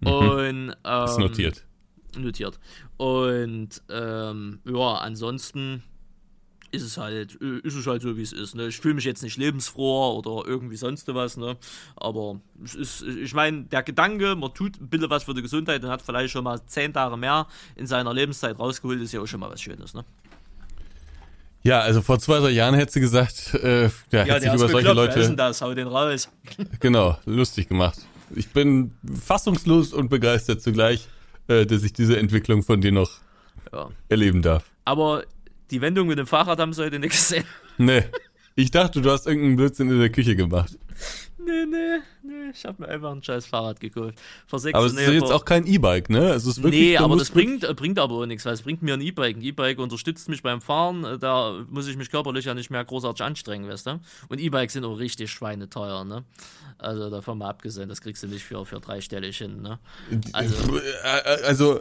[0.00, 0.06] Mhm.
[0.06, 1.64] Und ähm, ist notiert.
[2.22, 2.58] Notiert.
[2.96, 5.82] Und ähm, ja, ansonsten
[6.72, 8.54] ist es halt, äh, ist es halt so, wie es ist.
[8.54, 8.68] Ne?
[8.68, 11.56] Ich fühle mich jetzt nicht lebensfroher oder irgendwie sonst was, ne?
[11.96, 15.82] Aber es ist, ich meine, der Gedanke, man tut ein bisschen was für die Gesundheit
[15.84, 17.46] und hat vielleicht schon mal zehn Tage mehr
[17.76, 20.04] in seiner Lebenszeit rausgeholt, ist ja auch schon mal was Schönes, ne?
[21.62, 24.68] Ja, also vor zwei, drei Jahren hätte sie gesagt, äh, ja, ja hätte sich über
[24.68, 25.16] solche Leute.
[25.16, 25.60] Wer ist denn das?
[25.60, 26.28] Hau den raus.
[26.80, 27.98] genau, lustig gemacht.
[28.36, 31.08] Ich bin fassungslos und begeistert zugleich,
[31.48, 33.10] äh, dass ich diese Entwicklung von dir noch
[33.72, 33.90] ja.
[34.08, 34.64] erleben darf.
[34.84, 35.24] Aber
[35.70, 37.44] die Wendung mit dem Fahrrad haben sie heute nicht gesehen.
[37.78, 38.04] Nee.
[38.54, 40.78] Ich dachte, du hast irgendeinen Blödsinn in der Küche gemacht.
[41.38, 42.50] Nee, nee, nee.
[42.52, 44.14] Ich habe mir einfach ein scheiß Fahrrad gekauft.
[44.50, 46.30] aber es ist jetzt auch kein E-Bike, ne?
[46.30, 48.82] Es ist wirklich, nee, aber das bringt, äh, bringt aber auch nichts, weil es bringt
[48.82, 49.36] mir ein E-Bike.
[49.36, 51.04] Ein E-Bike unterstützt mich beim Fahren.
[51.04, 54.00] Äh, da muss ich mich körperlich ja nicht mehr großartig anstrengen, weißt du?
[54.28, 56.24] Und E-Bikes sind auch richtig schweineteuer, ne?
[56.78, 59.62] Also davon mal abgesehen, das kriegst du nicht für, für dreistellig hin.
[59.62, 59.78] Ne?
[60.32, 61.80] Also, äh, also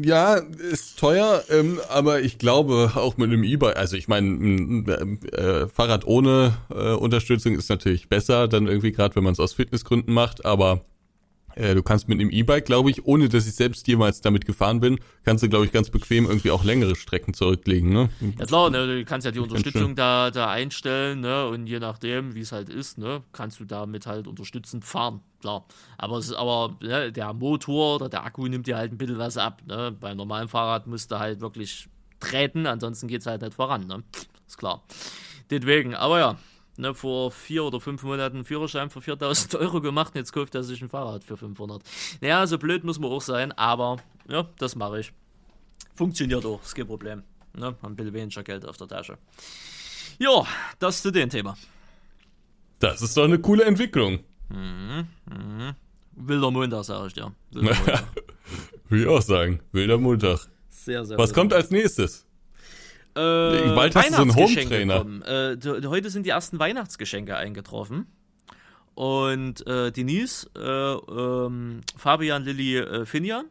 [0.00, 5.22] ja, ist teuer, ähm, aber ich glaube auch mit einem E-Bike, also ich meine, ein
[5.32, 9.52] äh, Fahrrad ohne äh, Unterstützung ist natürlich besser, dann irgendwie gerade, wenn man es aus
[9.86, 10.84] Fitnessgründen macht, aber
[11.54, 14.80] äh, du kannst mit einem E-Bike, glaube ich, ohne dass ich selbst jemals damit gefahren
[14.80, 17.90] bin, kannst du, glaube ich, ganz bequem irgendwie auch längere Strecken zurücklegen.
[17.90, 18.10] Ne?
[18.38, 22.34] Ja klar, ne, du kannst ja die Unterstützung da, da einstellen ne, und je nachdem,
[22.34, 25.20] wie es halt ist, ne, kannst du damit halt unterstützend fahren.
[25.40, 25.64] Klar.
[25.96, 29.18] Aber es ist aber ne, der Motor oder der Akku nimmt dir halt ein bisschen
[29.18, 29.62] was ab.
[29.66, 29.96] Ne?
[29.98, 31.88] Beim normalen Fahrrad musst du halt wirklich
[32.20, 33.86] treten, ansonsten geht es halt nicht voran.
[33.86, 34.02] Ne?
[34.46, 34.82] Ist klar.
[35.50, 36.38] Deswegen, aber ja,
[36.78, 40.54] ne, vor vier oder fünf Monaten einen Führerschein für 4000 Euro gemacht und jetzt kauft
[40.54, 41.82] er sich ein Fahrrad für 500.
[42.20, 43.98] Naja, so blöd muss man auch sein, aber
[44.28, 45.12] ja, das mache ich.
[45.94, 47.22] Funktioniert auch, ist kein Problem.
[47.54, 49.18] Ne, ein bisschen weniger Geld auf der Tasche.
[50.18, 50.46] Ja,
[50.78, 51.56] das zu dem Thema.
[52.78, 54.20] Das ist doch eine coole Entwicklung.
[54.48, 55.76] Mhm, mh.
[56.16, 57.32] Wilder Montag, sage ich dir.
[57.52, 57.76] Wilder
[58.88, 59.60] Will ich auch sagen.
[59.72, 60.48] Wilder Montag.
[60.68, 62.25] Sehr, sehr Was kommt als nächstes?
[63.16, 65.06] Äh, Bald hast du so einen Home-Trainer.
[65.26, 68.06] Äh, heute sind die ersten Weihnachtsgeschenke eingetroffen.
[68.94, 73.44] Und äh, Denise, äh, ähm, Fabian, Lilly, äh, Finja.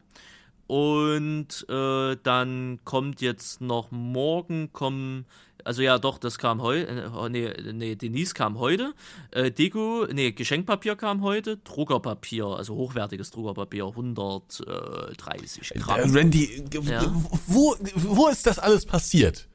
[0.66, 5.26] Und äh, dann kommt jetzt noch morgen kommen,
[5.62, 8.92] also ja doch, das kam heute, äh, nee, nee, Denise kam heute,
[9.30, 16.12] äh, Deko, nee, Geschenkpapier kam heute, Druckerpapier, also hochwertiges Druckerpapier, 130 Gramm.
[16.12, 17.14] Randy, ja.
[17.46, 19.46] wo, wo ist das alles passiert?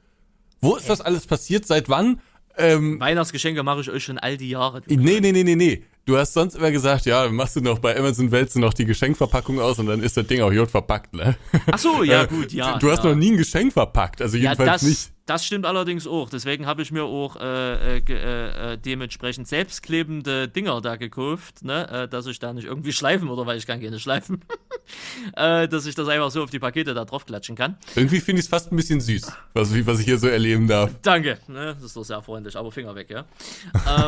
[0.62, 1.66] Wo ist das alles passiert?
[1.66, 2.20] Seit wann?
[2.56, 4.82] Ähm, Weihnachtsgeschenke mache ich euch schon all die Jahre.
[4.86, 5.84] Nee, nee, nee, nee, nee.
[6.04, 8.84] Du hast sonst immer gesagt, ja, machst du noch bei Amazon wälzt du noch die
[8.84, 11.36] Geschenkverpackung aus und dann ist das Ding auch jod verpackt, ne?
[11.70, 12.78] Ach so, ja, gut, ja.
[12.78, 13.10] Du hast ja.
[13.10, 15.12] noch nie ein Geschenk verpackt, also jedenfalls ja, das, nicht.
[15.26, 16.28] Das stimmt allerdings auch.
[16.28, 21.88] Deswegen habe ich mir auch äh, äh, äh, dementsprechend selbstklebende Dinger da gekauft, ne?
[21.88, 24.44] Äh, dass ich da nicht irgendwie schleifen oder weil ich kann keine schleifen,
[25.36, 27.76] äh, dass ich das einfach so auf die Pakete da drauf klatschen kann.
[27.94, 30.90] Irgendwie finde ich es fast ein bisschen süß, was, was ich hier so erleben darf.
[31.02, 31.74] Danke, ne?
[31.74, 33.24] das ist doch sehr freundlich, aber Finger weg, ja.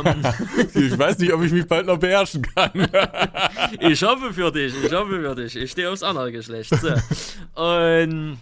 [0.04, 0.24] ähm.
[0.74, 2.72] ich weiß nicht, ob ich mich bald noch beherrschen kann.
[3.78, 5.54] ich hoffe für dich, ich hoffe für dich.
[5.54, 6.74] Ich stehe aufs andere Geschlecht.
[6.74, 6.88] So.
[7.60, 8.38] Und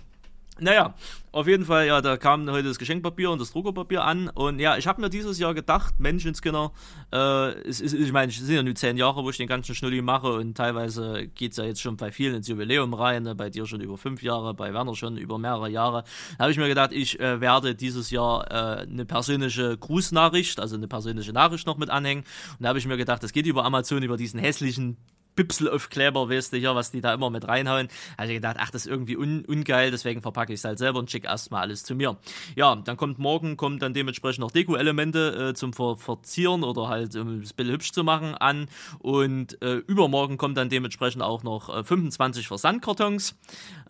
[0.58, 0.94] naja,
[1.33, 4.28] auf jeden Fall, ja, da kam heute das Geschenkpapier und das Druckerpapier an.
[4.28, 6.72] Und ja, ich habe mir dieses Jahr gedacht, Menschenskinder,
[7.11, 9.74] äh, es ist, ich meine, es sind ja nur zehn Jahre, wo ich den ganzen
[9.74, 13.35] Schnulli mache und teilweise geht es ja jetzt schon bei vielen ins Jubiläum rein, ne?
[13.35, 16.05] bei dir schon über fünf Jahre, bei Werner schon über mehrere Jahre.
[16.37, 20.76] Da habe ich mir gedacht, ich äh, werde dieses Jahr äh, eine persönliche Grußnachricht, also
[20.76, 22.24] eine persönliche Nachricht noch mit anhängen.
[22.59, 24.99] Und da habe ich mir gedacht, das geht über Amazon, über diesen hässlichen
[25.35, 27.89] Bipselaufkleber, weißt du, hier, was die da immer mit reinhauen.
[28.18, 30.99] Habe ich gedacht, ach, das ist irgendwie un ungeil, deswegen verpacke ich es halt selber
[30.99, 32.16] und schicke erstmal alles zu mir.
[32.55, 37.14] Ja, dann kommt morgen, kommen dann dementsprechend noch Deko-Elemente äh, zum Ver Verzieren oder halt
[37.16, 38.68] um das Bild hübsch zu machen an.
[38.99, 43.35] Und äh, übermorgen kommen dann dementsprechend auch noch äh, 25 Versandkartons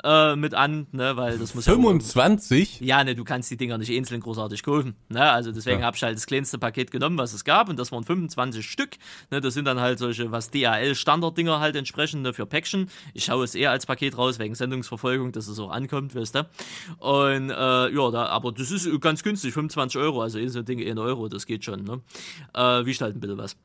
[0.04, 2.80] äh, mit an, ne, weil das muss 25?
[2.80, 4.94] Ja, ja, ne, du kannst die Dinger nicht einzeln großartig kaufen.
[5.08, 5.22] Ne?
[5.22, 5.86] Also deswegen ja.
[5.86, 8.96] habe ich halt das kleinste Paket genommen, was es gab, und das waren 25 Stück.
[9.30, 9.40] Ne?
[9.40, 10.50] Das sind dann halt solche, was
[11.32, 12.88] DHL-Standarddinger halt entsprechend für Päckchen.
[13.14, 16.48] Ich schaue es eher als Paket raus, wegen Sendungsverfolgung, dass es auch ankommt, weißt du.
[16.98, 20.80] Und äh, ja, da, aber das ist ganz günstig, 25 Euro, also so ein Ding
[20.80, 21.84] 1 Euro, das geht schon.
[21.84, 22.00] Ne?
[22.54, 23.56] Äh, wie halt ein bisschen was.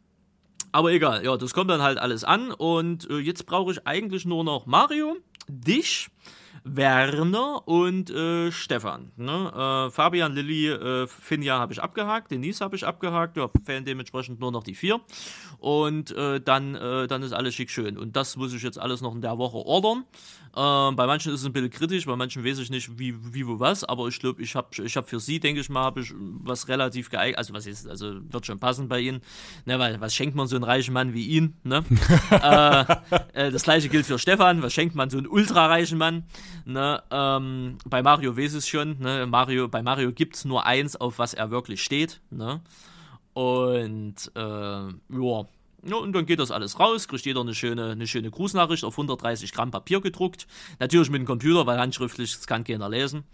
[0.72, 4.26] Aber egal, ja, das kommt dann halt alles an und äh, jetzt brauche ich eigentlich
[4.26, 6.10] nur noch Mario, dich,
[6.76, 9.12] Werner und äh, Stefan.
[9.16, 9.88] Ne?
[9.88, 14.40] Äh, Fabian, Lilly, äh, Finja habe ich abgehakt, Denise habe ich abgehakt, ja, fehlen dementsprechend
[14.40, 15.00] nur noch die vier.
[15.60, 17.98] Und äh, dann, äh, dann ist alles schick schön.
[17.98, 20.06] Und das muss ich jetzt alles noch in der Woche ordern.
[20.58, 23.46] Ähm, bei manchen ist es ein bisschen kritisch, bei manchen weiß ich nicht, wie, wie
[23.46, 26.02] wo was, aber ich glaube, ich habe ich hab für sie, denke ich mal, habe
[26.02, 29.22] ich was relativ geeignet, also was ist, also wird schon passen bei ihnen,
[29.66, 31.84] ne, weil was schenkt man so einen reichen Mann wie ihn, ne?
[32.32, 32.86] äh,
[33.34, 36.24] äh, das gleiche gilt für Stefan, was schenkt man so einen ultrareichen Mann,
[36.66, 37.04] ne?
[37.12, 39.28] Ähm, bei Mario weiß es schon, ne?
[39.28, 42.62] Mario, bei Mario gibt es nur eins, auf was er wirklich steht, ne?
[43.36, 45.46] Und äh, ja,
[45.84, 48.96] ja, und dann geht das alles raus, kriegt jeder eine schöne, eine schöne Grußnachricht auf
[48.96, 50.48] 130 Gramm Papier gedruckt.
[50.80, 53.26] Natürlich mit dem Computer, weil handschriftlich das kann keiner lesen.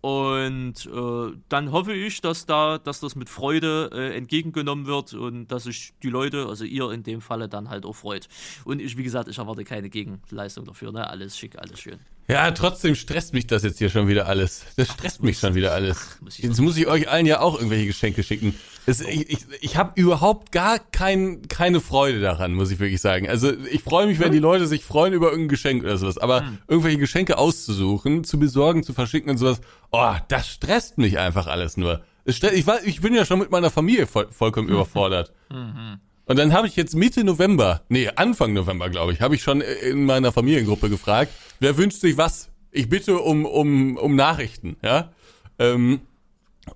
[0.00, 5.48] Und äh, dann hoffe ich, dass da, dass das mit Freude äh, entgegengenommen wird und
[5.48, 8.28] dass sich die Leute, also ihr in dem Falle, dann halt auch freut.
[8.64, 11.08] Und ich, wie gesagt, ich erwarte keine Gegenleistung dafür, ne?
[11.08, 11.98] Alles schick, alles schön.
[12.30, 14.64] Ja, trotzdem stresst mich das jetzt hier schon wieder alles.
[14.76, 16.18] Das stresst mich schon wieder alles.
[16.36, 18.54] Jetzt muss ich euch allen ja auch irgendwelche Geschenke schicken.
[18.86, 23.28] Es, ich ich, ich habe überhaupt gar kein, keine Freude daran, muss ich wirklich sagen.
[23.28, 26.18] Also ich freue mich, wenn die Leute sich freuen über irgendein Geschenk oder sowas.
[26.18, 26.58] Aber hm.
[26.68, 29.60] irgendwelche Geschenke auszusuchen, zu besorgen, zu verschicken und sowas,
[29.90, 32.02] oh, das stresst mich einfach alles nur.
[32.24, 35.32] Ich, war, ich bin ja schon mit meiner Familie voll, vollkommen überfordert.
[35.50, 35.98] Mhm.
[36.30, 39.62] Und dann habe ich jetzt Mitte November, nee, Anfang November, glaube ich, habe ich schon
[39.62, 42.50] in meiner Familiengruppe gefragt, wer wünscht sich was?
[42.70, 45.10] Ich bitte um, um, um Nachrichten, ja.
[45.58, 46.02] Ähm,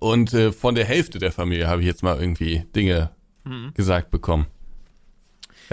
[0.00, 3.10] und äh, von der Hälfte der Familie habe ich jetzt mal irgendwie Dinge
[3.44, 3.70] mhm.
[3.74, 4.46] gesagt bekommen.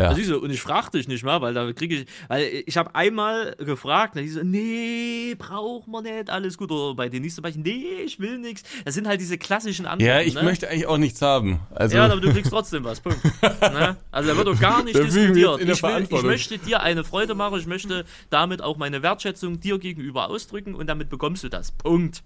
[0.02, 0.10] Ja.
[0.10, 2.96] Also so, und ich fragte dich nicht mal, weil da kriege ich, weil ich habe
[2.96, 6.72] einmal gefragt, da hieß so, nee, braucht man nicht, alles gut.
[6.72, 8.64] Oder bei den nächsten Bereichen, nee, ich will nichts.
[8.84, 10.06] Das sind halt diese klassischen Antworten.
[10.06, 10.44] Ja, ich ne?
[10.44, 11.60] möchte eigentlich auch nichts haben.
[11.76, 13.00] Also ja, aber du kriegst trotzdem was.
[13.00, 13.20] Punkt.
[13.62, 13.98] ne?
[14.12, 15.62] Also da wird doch gar nicht diskutiert.
[15.62, 19.78] Ich, will, ich möchte dir eine Freude machen, ich möchte damit auch meine Wertschätzung dir
[19.78, 21.72] gegenüber ausdrücken und damit bekommst du das.
[21.72, 22.24] Punkt.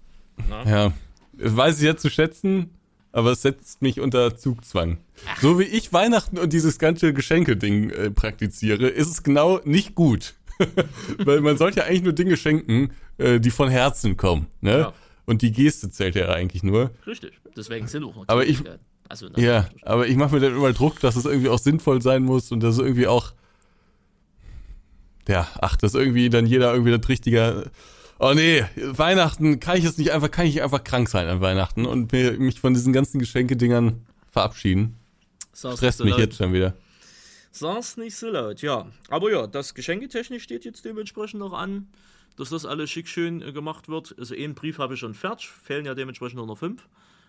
[0.48, 0.70] Ne?
[0.70, 0.92] Ja,
[1.32, 2.75] weiß ich jetzt zu schätzen
[3.16, 4.98] aber es setzt mich unter Zugzwang.
[5.40, 10.34] So wie ich Weihnachten und dieses ganze Geschenke-Ding äh, praktiziere, ist es genau nicht gut.
[11.24, 14.48] Weil man sollte ja eigentlich nur Dinge schenken, äh, die von Herzen kommen.
[14.60, 14.78] Ne?
[14.80, 14.92] Ja.
[15.24, 16.90] Und die Geste zählt ja eigentlich nur.
[17.06, 18.62] Richtig, deswegen sind auch Aber ich,
[19.08, 22.22] also, ja, aber ich mache mir dann immer Druck, dass es irgendwie auch sinnvoll sein
[22.22, 23.32] muss und dass es irgendwie auch,
[25.26, 27.70] ja, ach, dass irgendwie dann jeder irgendwie das richtige
[28.18, 31.86] oh nee, Weihnachten kann ich jetzt nicht einfach, kann ich einfach krank sein an Weihnachten
[31.86, 34.96] und mir, mich von diesen ganzen Geschenkedingern verabschieden.
[35.52, 36.20] Sag's Stresst mich laut.
[36.20, 36.74] jetzt schon wieder.
[37.50, 38.86] Sag's nicht so laut, ja.
[39.08, 41.88] Aber ja, das Geschenketechnik steht jetzt dementsprechend noch an,
[42.36, 44.14] dass das alles schick schön äh, gemacht wird.
[44.18, 46.86] Also einen Brief habe ich schon fertig, fehlen ja dementsprechend nur noch fünf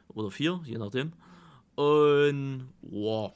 [0.10, 1.14] oder vier, je nachdem.
[1.76, 3.34] Und wow,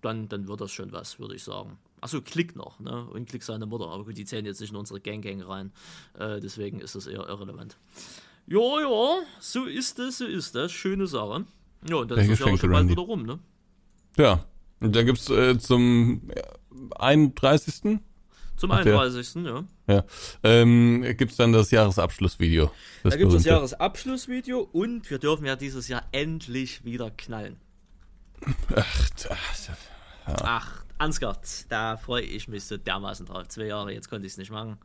[0.00, 1.78] dann, dann wird das schon was, würde ich sagen.
[2.02, 3.06] Achso, Klick noch, ne?
[3.06, 3.86] Und Klick seine Mutter.
[3.86, 5.72] Aber gut, die zählen jetzt nicht in unsere Gang-Gang rein.
[6.18, 7.76] Äh, deswegen ist das eher irrelevant.
[8.48, 10.72] Ja, ja, so ist es, so ist das.
[10.72, 11.46] Schöne Sache.
[11.88, 13.38] Ja, und dann ist das ja auch schon bald wieder rum, ne?
[14.16, 14.44] Ja.
[14.80, 16.22] Und dann gibt's äh, zum
[16.96, 18.00] 31.
[18.56, 19.32] Zum 31.
[19.34, 19.64] Der, ja.
[19.86, 20.04] Ja.
[20.42, 22.72] Ähm, gibt's dann das Jahresabschlussvideo.
[23.04, 27.58] Das da gibt's das Jahresabschlussvideo und wir dürfen ja dieses Jahr endlich wieder knallen.
[28.74, 30.36] Ach, das, ja.
[30.42, 31.36] Ach, Ansgar,
[31.68, 33.48] da freue ich mich so dermaßen drauf.
[33.48, 34.78] Zwei Jahre, jetzt konnte ich es nicht machen.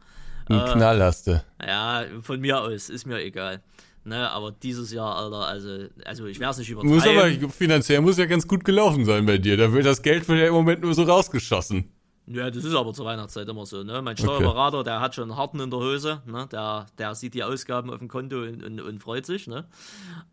[0.49, 1.43] Ein äh, Knall hast du.
[1.65, 3.61] Ja, von mir aus, ist mir egal.
[4.03, 6.95] Ne, aber dieses Jahr, Alter, also, also ich werde es nicht übertreiben.
[6.95, 9.57] Muss aber finanziell muss ja ganz gut gelaufen sein bei dir.
[9.57, 11.91] Da wird das Geld wird ja im Moment nur so rausgeschossen.
[12.30, 13.84] Ja, das ist aber zur Weihnachtszeit immer so.
[13.84, 14.01] Ne?
[14.01, 14.89] Mein Steuerberater, okay.
[14.89, 16.21] der hat schon einen harten in der Hose.
[16.25, 16.45] Ne?
[16.51, 19.47] Der, der sieht die Ausgaben auf dem Konto und, und, und freut sich.
[19.47, 19.63] Ne?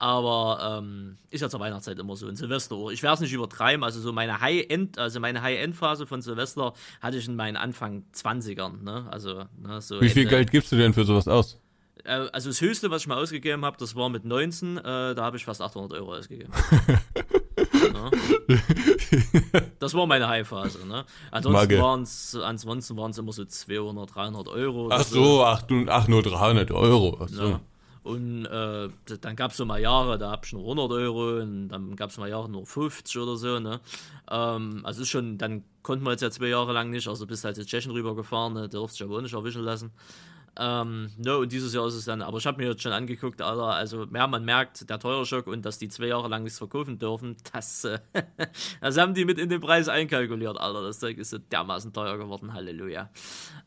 [0.01, 2.27] Aber ähm, ist ja zur Weihnachtszeit immer so.
[2.27, 3.85] Und Silvester, ich werde es nicht übertreiben.
[3.85, 8.83] Also so meine High-End, also meine High-End-Phase von Silvester hatte ich in meinen Anfang 20ern.
[8.83, 9.07] Ne?
[9.11, 11.61] Also, ne, so Wie viel Ende, Geld gibst du denn für sowas aus?
[12.03, 14.79] Äh, also das Höchste, was ich mal ausgegeben habe, das war mit 19.
[14.79, 16.53] Äh, da habe ich fast 800 Euro ausgegeben.
[18.11, 19.71] Ne?
[19.79, 20.87] das war meine High-Phase.
[20.87, 21.05] Ne?
[21.31, 24.89] Ansonsten waren es ansonsten waren's immer so 200, 300 Euro.
[24.91, 27.19] Ach so, ach, du- ach nur 300 Euro.
[27.23, 27.49] Ach so.
[27.49, 27.61] Ja.
[28.03, 28.89] Und äh,
[29.23, 32.11] dann gab es so mal Jahre, da hab ich nur 100 Euro und dann gab
[32.11, 33.59] es mal Jahre nur 50 oder so.
[33.61, 33.81] Ne?
[34.31, 37.45] Ähm, also ist schon, dann konnten wir jetzt ja zwei Jahre lang nicht, also bist
[37.45, 38.69] halt zu Tschechien rübergefahren, ne?
[38.69, 39.91] durfst dich aber auch nicht erwischen lassen.
[40.57, 43.43] Ähm, ne, und dieses Jahr ist es dann, aber ich habe mir jetzt schon angeguckt,
[43.43, 46.99] Alter, also mehr man merkt, der Teuerschock und dass die zwei Jahre lang nichts verkaufen
[46.99, 47.99] dürfen, das, äh,
[48.81, 50.83] das haben die mit in den Preis einkalkuliert, Alter.
[50.83, 53.11] Das Zeug ist so dermaßen teuer geworden, Halleluja.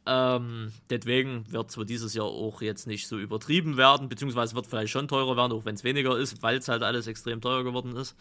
[0.05, 4.93] Ähm, deswegen wird zwar dieses Jahr auch jetzt nicht so übertrieben werden, beziehungsweise wird vielleicht
[4.93, 7.97] schon teurer werden, auch wenn es weniger ist, weil es halt alles extrem teuer geworden
[7.97, 8.15] ist.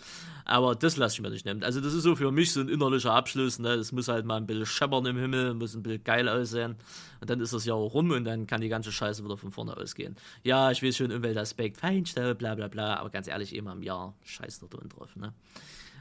[0.44, 1.62] Aber das lasse ich mir nicht nehmen.
[1.62, 3.58] Also das ist so für mich so ein innerlicher Abschluss.
[3.58, 3.76] Ne?
[3.76, 6.76] Das muss halt mal ein bisschen scheppern im Himmel, muss ein bisschen geil aussehen.
[7.20, 9.50] Und dann ist das Jahr auch rum und dann kann die ganze Scheiße wieder von
[9.50, 10.16] vorne ausgehen.
[10.42, 14.14] Ja, ich weiß schon, Umweltaspekt, Feinstaub, bla bla bla, aber ganz ehrlich, immer im Jahr
[14.24, 15.16] scheiß da drin drauf.
[15.16, 15.32] Ne?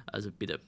[0.06, 0.60] Also bitte.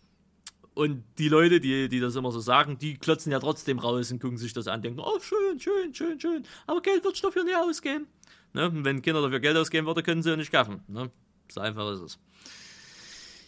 [0.74, 4.22] Und die Leute, die, die das immer so sagen, die klotzen ja trotzdem raus und
[4.22, 7.56] gucken sich das an, denken, oh, schön, schön, schön, schön, aber Geld wird dafür nie
[7.56, 8.08] ausgeben.
[8.54, 8.70] Ne?
[8.72, 10.82] Wenn Kinder dafür Geld ausgeben würden, können sie ja nicht kaufen.
[10.88, 11.10] Ne?
[11.50, 12.20] So einfach ist es.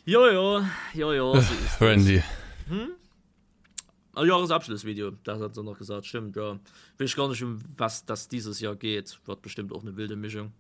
[0.06, 1.80] Jojo, jojo, das.
[1.80, 2.24] Randy.
[2.72, 2.88] Ah,
[4.16, 6.60] Jahresabschlussvideo, das hat sie noch gesagt, stimmt, ja.
[6.98, 9.20] Weiß gar nicht, um was das dieses Jahr geht.
[9.26, 10.52] Wird bestimmt auch eine wilde Mischung.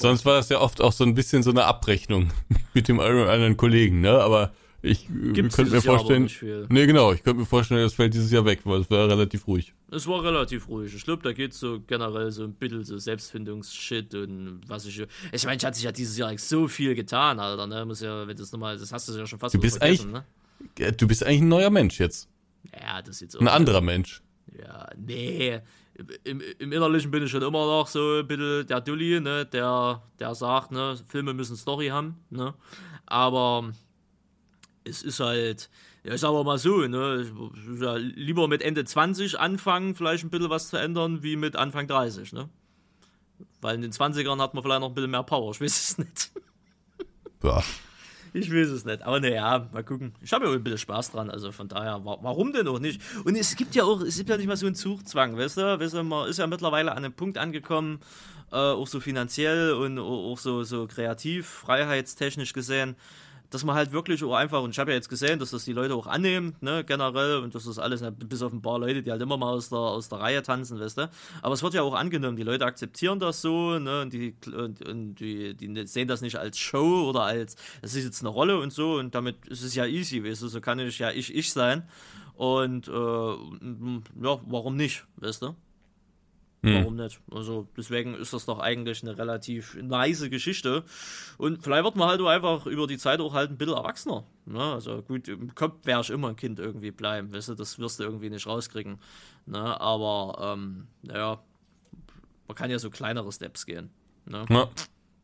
[0.00, 2.30] Sonst war das ja oft auch so ein bisschen so eine Abrechnung
[2.74, 4.20] mit dem einen oder anderen Kollegen, ne?
[4.20, 6.22] Aber ich äh, Gibt's könnte mir vorstellen.
[6.24, 6.66] nicht viel.
[6.68, 9.48] Nee, genau, ich könnte mir vorstellen, das fällt dieses Jahr weg, weil es war relativ
[9.48, 9.74] ruhig.
[9.90, 10.94] Es war relativ ruhig.
[10.94, 15.04] Ich glaube, da geht so generell so ein bisschen so Selbstfindungsshit und was ich.
[15.32, 17.84] Ich meine, ich hatte sich ja dieses Jahr so viel getan, Alter, ne?
[17.84, 20.24] Muss ja, wenn das nochmal, das hast du ja schon fast Du bist vergessen, ne?
[20.96, 22.28] Du bist eigentlich ein neuer Mensch jetzt.
[22.78, 24.22] Ja, das sieht so Ein anderer Mensch.
[24.58, 25.60] Ja, nee.
[26.24, 30.02] Im, Im Innerlichen bin ich schon immer noch so ein bisschen der Dulli, ne, der,
[30.18, 32.54] der sagt, ne, Filme müssen Story haben, ne.
[33.06, 33.72] Aber
[34.84, 35.68] es ist halt,
[36.04, 40.24] ja, ich sag aber mal so, ne, ich- ja, lieber mit Ende 20 anfangen, vielleicht
[40.24, 42.48] ein bisschen was zu ändern, wie mit Anfang 30, ne.
[43.60, 45.98] Weil in den 20ern hat man vielleicht noch ein bisschen mehr Power, ich weiß es
[45.98, 46.30] nicht.
[47.42, 47.62] Ja.
[48.32, 49.02] Ich weiß es nicht.
[49.02, 50.12] Aber naja, mal gucken.
[50.20, 51.30] Ich habe ja ein bisschen Spaß dran.
[51.30, 53.00] Also von daher, wa warum denn auch nicht?
[53.24, 55.80] Und es gibt ja auch, es gibt ja nicht mal so einen Zugzwang, weißt du?
[55.80, 58.00] Weißt du, man ist ja mittlerweile an einem Punkt angekommen,
[58.52, 62.96] äh, auch so finanziell und auch so, so kreativ, freiheitstechnisch gesehen,
[63.50, 65.72] dass man halt wirklich auch einfach, und ich habe ja jetzt gesehen, dass das die
[65.72, 69.02] Leute auch annehmen, ne, generell, und das ist alles, ne, bis auf ein paar Leute,
[69.02, 71.10] die halt immer mal aus der, aus der Reihe tanzen, weißt du.
[71.42, 74.86] Aber es wird ja auch angenommen, die Leute akzeptieren das so, ne, und die, und,
[74.86, 78.58] und die, die sehen das nicht als Show oder als, es ist jetzt eine Rolle
[78.58, 81.34] und so, und damit ist es ja easy, weißt du, so kann ich ja ich,
[81.34, 81.88] ich sein.
[82.34, 85.56] Und, äh, ja, warum nicht, weißt du?
[86.62, 87.20] Warum nicht?
[87.30, 90.82] Also deswegen ist das doch eigentlich eine relativ nice Geschichte.
[91.36, 94.24] Und vielleicht wird man halt auch einfach über die Zeit auch halt ein bisschen erwachsener.
[94.44, 94.60] Ne?
[94.60, 98.00] Also gut, im Kopf wäre ich immer ein Kind irgendwie bleiben, weißt du, das wirst
[98.00, 98.98] du irgendwie nicht rauskriegen.
[99.46, 99.80] Ne?
[99.80, 101.40] Aber ähm, naja,
[102.48, 103.90] man kann ja so kleinere Steps gehen.
[104.26, 104.44] Ne?
[104.50, 104.68] Ja,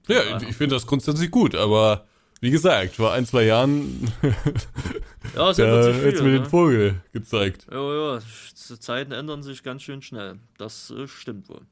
[0.07, 2.07] ja ich, ich finde das grundsätzlich gut, aber
[2.41, 4.13] wie gesagt, vor ein, zwei Jahren
[5.37, 6.13] Ja, es da viel.
[6.23, 6.39] mir Ne?
[6.41, 7.67] den Vogel gezeigt.
[7.71, 10.39] Ja, ja, die Zeiten ändern sich ganz schön schnell.
[10.59, 11.63] Das äh, stimmt wohl.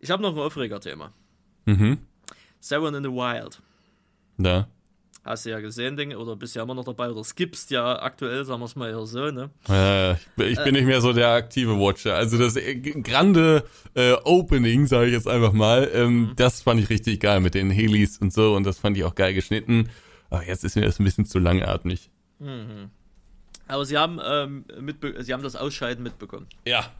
[0.00, 1.12] Ich habe noch ein Aufreger-Thema.
[1.66, 1.98] Mhm.
[2.60, 3.60] Seven in the Wild.
[4.38, 4.68] Da.
[5.24, 8.44] Hast du ja gesehen, Dinge, oder bist ja immer noch dabei, oder skippst ja aktuell,
[8.44, 9.50] sagen wir es mal eher so, ne?
[9.68, 12.14] Ja, ich bin- ich bin nicht mehr so der aktive Watcher.
[12.14, 16.90] Also das äh, grande äh, Opening, sage ich jetzt einfach mal, ähm, das fand ich
[16.90, 19.88] richtig geil mit den Helis und so und das fand ich auch geil geschnitten.
[20.30, 22.10] Aber jetzt ist mir das ein bisschen zu langatmig.
[23.68, 26.46] Aber sie haben, ähm, mitbe sie haben das Ausscheiden mitbekommen.
[26.64, 26.90] Ja.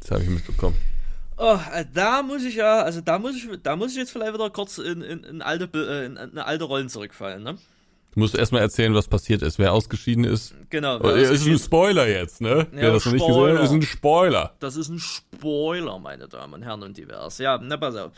[0.00, 0.76] Das habe ich mitbekommen.
[1.36, 4.34] Oh, äh, da muss ich ja, also da muss ich, da muss ich jetzt vielleicht
[4.34, 7.56] wieder kurz in, in, in alte, äh, in, in alte Rollen zurückfallen, ne?
[8.12, 10.54] Du musst erstmal erzählen, was passiert ist, wer ausgeschieden ist.
[10.68, 10.96] Genau.
[10.96, 12.66] Oh, wer ist ein Spoiler jetzt, ne?
[12.72, 13.58] wer das noch nicht gesehen Spoiler.
[13.58, 14.54] hat, ist ein Spoiler.
[14.58, 17.38] Das ist ein Spoiler, meine Damen und Herren und divers.
[17.38, 18.12] Ja, na pass auf.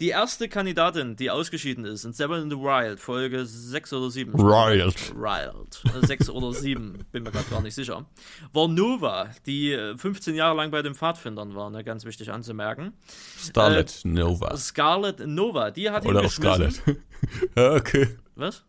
[0.00, 4.34] Die erste Kandidatin, die ausgeschieden ist, in Seven in the Wild, Folge 6 oder 7.
[4.34, 5.14] Riot.
[5.14, 6.02] Wild.
[6.02, 8.06] Äh, 6 oder 7, bin mir gerade gar nicht sicher.
[8.52, 12.94] War Nova, die äh, 15 Jahre lang bei den Pfadfindern war, ne, ganz wichtig anzumerken.
[13.38, 14.56] Starlet Nova.
[14.56, 16.72] Scarlett Nova, die hat ihn Oder auch geschmissen.
[16.72, 17.00] Scarlet.
[17.56, 18.08] ja, okay.
[18.34, 18.64] Was?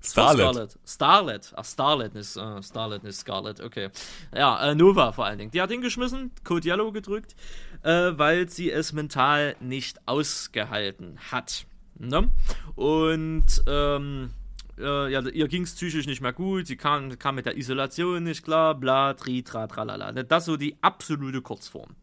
[0.00, 0.40] Starlet.
[0.40, 0.78] Starlet.
[0.84, 1.52] Starlet.
[1.56, 3.60] Ach, Starlet ist äh, Starlet, nicht Scarlet.
[3.60, 3.90] Okay.
[4.34, 5.50] Ja, äh, Nova vor allen Dingen.
[5.50, 7.34] Die hat ihn geschmissen, Code Yellow gedrückt,
[7.82, 11.66] äh, weil sie es mental nicht ausgehalten hat.
[11.98, 12.30] Ne?
[12.74, 14.30] Und ähm,
[14.78, 18.24] äh, ja, ihr ging es psychisch nicht mehr gut, sie kam, kam mit der Isolation
[18.24, 20.12] nicht klar, bla, tri, tra, tralala.
[20.12, 21.94] Das so die absolute Kurzform.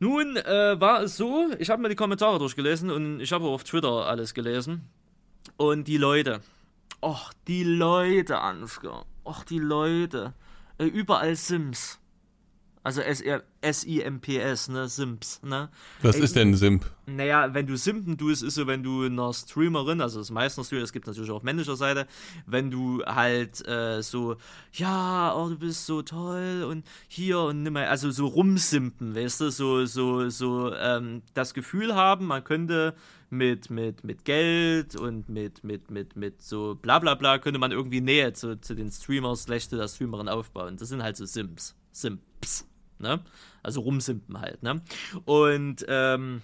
[0.00, 3.64] Nun äh, war es so, ich habe mir die Kommentare durchgelesen und ich habe auf
[3.64, 4.88] Twitter alles gelesen.
[5.56, 6.40] Und die Leute,
[7.00, 9.04] Och, die Leute, Ansgar.
[9.24, 10.34] Och, die Leute.
[10.78, 11.98] Überall Sims.
[12.88, 14.88] Also S-I-M-P-S, ne?
[14.88, 15.68] Simps, ne?
[16.00, 16.86] Was Ey, ist denn ein Simp?
[17.04, 20.68] Naja, wenn du Simpen tust, ist so, wenn du einer Streamerin, also das ist meistens
[20.68, 22.06] Streamer, es gibt natürlich auch auf männlicher Seite,
[22.46, 24.36] wenn du halt äh, so,
[24.72, 29.42] ja, oh, du bist so toll und hier und nimm mal, also so rumsimpen, weißt
[29.42, 32.94] du, so, so, so ähm, das Gefühl haben, man könnte
[33.28, 37.70] mit, mit, mit Geld und mit, mit, mit, mit so bla bla bla, könnte man
[37.70, 40.78] irgendwie Nähe zu, zu den Streamers, schlechte der Streamerin aufbauen.
[40.78, 41.74] Das sind halt so Sims.
[41.92, 42.66] Simps.
[42.98, 43.20] Ne?
[43.62, 44.80] Also rumsimpen halt, ne?
[45.24, 46.42] Und ähm,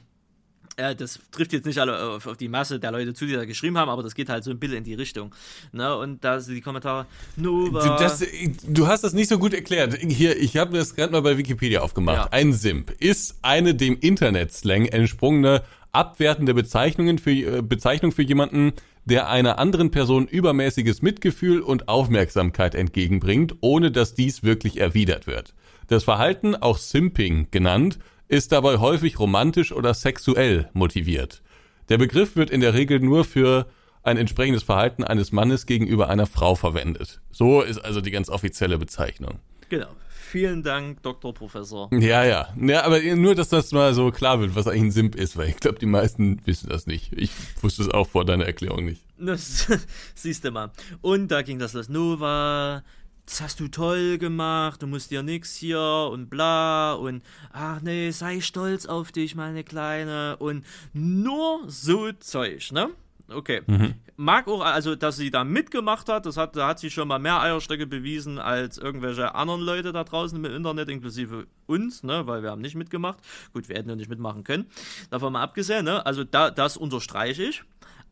[0.76, 3.44] äh, das trifft jetzt nicht alle auf, auf, die Masse der Leute zu, die da
[3.44, 5.34] geschrieben haben, aber das geht halt so ein bisschen in die Richtung.
[5.72, 5.96] Ne?
[5.96, 7.96] Und da sind die Kommentare, Nova.
[7.96, 8.24] Das,
[8.66, 9.96] du hast das nicht so gut erklärt.
[10.00, 12.16] Hier, ich habe das gerade mal bei Wikipedia aufgemacht.
[12.16, 12.28] Ja.
[12.32, 18.72] Ein Simp ist eine dem Internet-Slang entsprungene abwertende Bezeichnungen für, äh, Bezeichnung für jemanden,
[19.05, 25.55] der einer anderen Person übermäßiges Mitgefühl und Aufmerksamkeit entgegenbringt, ohne dass dies wirklich erwidert wird.
[25.89, 31.43] Das Verhalten, auch Simping genannt, ist dabei häufig romantisch oder sexuell motiviert.
[31.89, 33.66] Der Begriff wird in der Regel nur für
[34.03, 37.20] ein entsprechendes Verhalten eines Mannes gegenüber einer Frau verwendet.
[37.30, 39.41] So ist also die ganz offizielle Bezeichnung.
[39.68, 39.89] Genau.
[40.35, 41.32] Vielen Dank, Dr.
[41.32, 41.89] Professor.
[41.93, 42.49] Ja, ja.
[42.61, 45.51] Ja, aber nur, dass das mal so klar wird, was eigentlich ein Simp ist, weil
[45.51, 47.12] ich glaube, die meisten wissen das nicht.
[47.12, 47.30] Ich
[47.62, 49.05] wusste es auch vor deiner Erklärung nicht.
[49.16, 49.68] Das
[50.16, 50.72] siehst du mal.
[51.03, 51.89] Und da ging das los.
[51.89, 52.82] Nova,
[53.27, 57.22] das hast du toll gemacht, du musst dir nix hier und bla und
[57.53, 62.91] ach nee, sei stolz auf dich, meine Kleine und nur so Zeug, ne?
[63.29, 63.62] Okay.
[63.66, 63.95] Mhm.
[64.16, 67.18] Mag auch, also, dass sie da mitgemacht hat, das hat, da hat sie schon mal
[67.18, 72.43] mehr Eierstöcke bewiesen als irgendwelche anderen Leute da draußen im Internet, inklusive uns, ne, weil
[72.43, 73.18] wir haben nicht mitgemacht.
[73.53, 74.66] Gut, wir hätten ja nicht mitmachen können.
[75.11, 77.64] Davon mal abgesehen, ne, also da, das unterstreiche ich.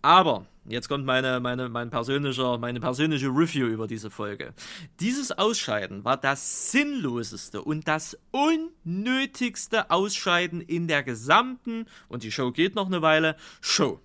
[0.03, 4.53] Aber jetzt kommt meine, meine, mein persönlicher, meine persönliche Review über diese Folge.
[5.01, 12.51] Dieses Ausscheiden war das sinnloseste und das unnötigste Ausscheiden in der gesamten, und die Show
[12.51, 14.01] geht noch eine Weile, Show.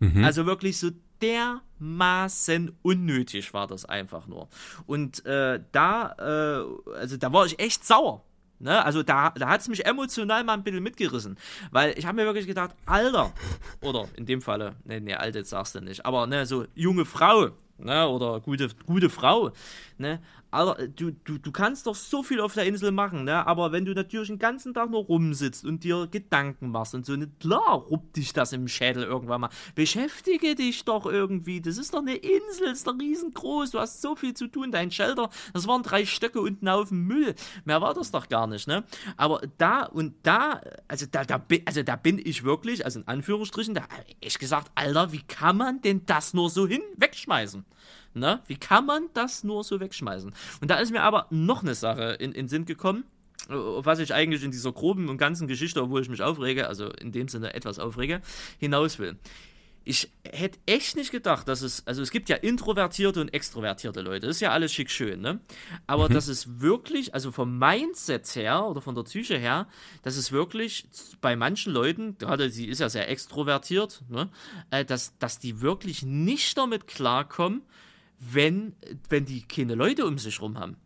[0.00, 0.24] Mhm.
[0.24, 0.90] Also wirklich so
[1.22, 4.48] dermaßen unnötig war das einfach nur.
[4.86, 8.24] Und äh, da, äh, also da war ich echt sauer.
[8.60, 8.84] Ne?
[8.84, 11.36] Also da, da hat es mich emotional mal ein bisschen mitgerissen.
[11.70, 13.32] Weil ich habe mir wirklich gedacht, Alter,
[13.80, 17.06] oder in dem Falle, ne, ne, alt jetzt sagst du nicht, aber ne, so junge
[17.06, 17.48] Frau,
[17.78, 19.52] ne, oder gute, gute Frau,
[20.00, 20.20] ne,
[20.50, 23.46] Alter, du, du, du kannst doch so viel auf der Insel machen, ne?
[23.46, 27.14] Aber wenn du natürlich den ganzen Tag nur rumsitzt und dir Gedanken machst und so,
[27.14, 29.50] ne, klar ruppt dich das im Schädel irgendwann mal.
[29.76, 31.60] Beschäftige dich doch irgendwie.
[31.60, 33.70] Das ist doch eine Insel, ist doch riesengroß.
[33.70, 34.72] Du hast so viel zu tun.
[34.72, 37.36] Dein Shelter, das waren drei Stöcke unten auf dem Müll.
[37.64, 38.82] Mehr war das doch gar nicht, ne?
[39.16, 43.74] Aber da und da, also da, da, also da bin ich wirklich, also in Anführungsstrichen,
[43.74, 43.82] da
[44.18, 47.64] ich gesagt, Alter, wie kann man denn das nur so hin wegschmeißen?
[48.14, 48.40] Ne?
[48.46, 50.34] Wie kann man das nur so wegschmeißen?
[50.60, 53.04] Und da ist mir aber noch eine Sache in, in Sinn gekommen,
[53.48, 57.12] was ich eigentlich in dieser groben und ganzen Geschichte, obwohl ich mich aufrege, also in
[57.12, 58.20] dem Sinne etwas aufrege,
[58.58, 59.16] hinaus will.
[59.82, 64.26] Ich hätte echt nicht gedacht, dass es, also es gibt ja introvertierte und extrovertierte Leute,
[64.26, 65.40] das ist ja alles schick schön, ne?
[65.86, 66.12] Aber mhm.
[66.12, 69.68] dass es wirklich, also vom Mindset her oder von der Psyche her,
[70.02, 70.86] dass es wirklich
[71.22, 74.28] bei manchen Leuten, gerade sie ist ja sehr extrovertiert, ne?
[74.70, 77.62] Äh, dass, dass die wirklich nicht damit klarkommen,
[78.20, 78.74] wenn,
[79.08, 80.76] wenn die keine Leute um sich rum haben.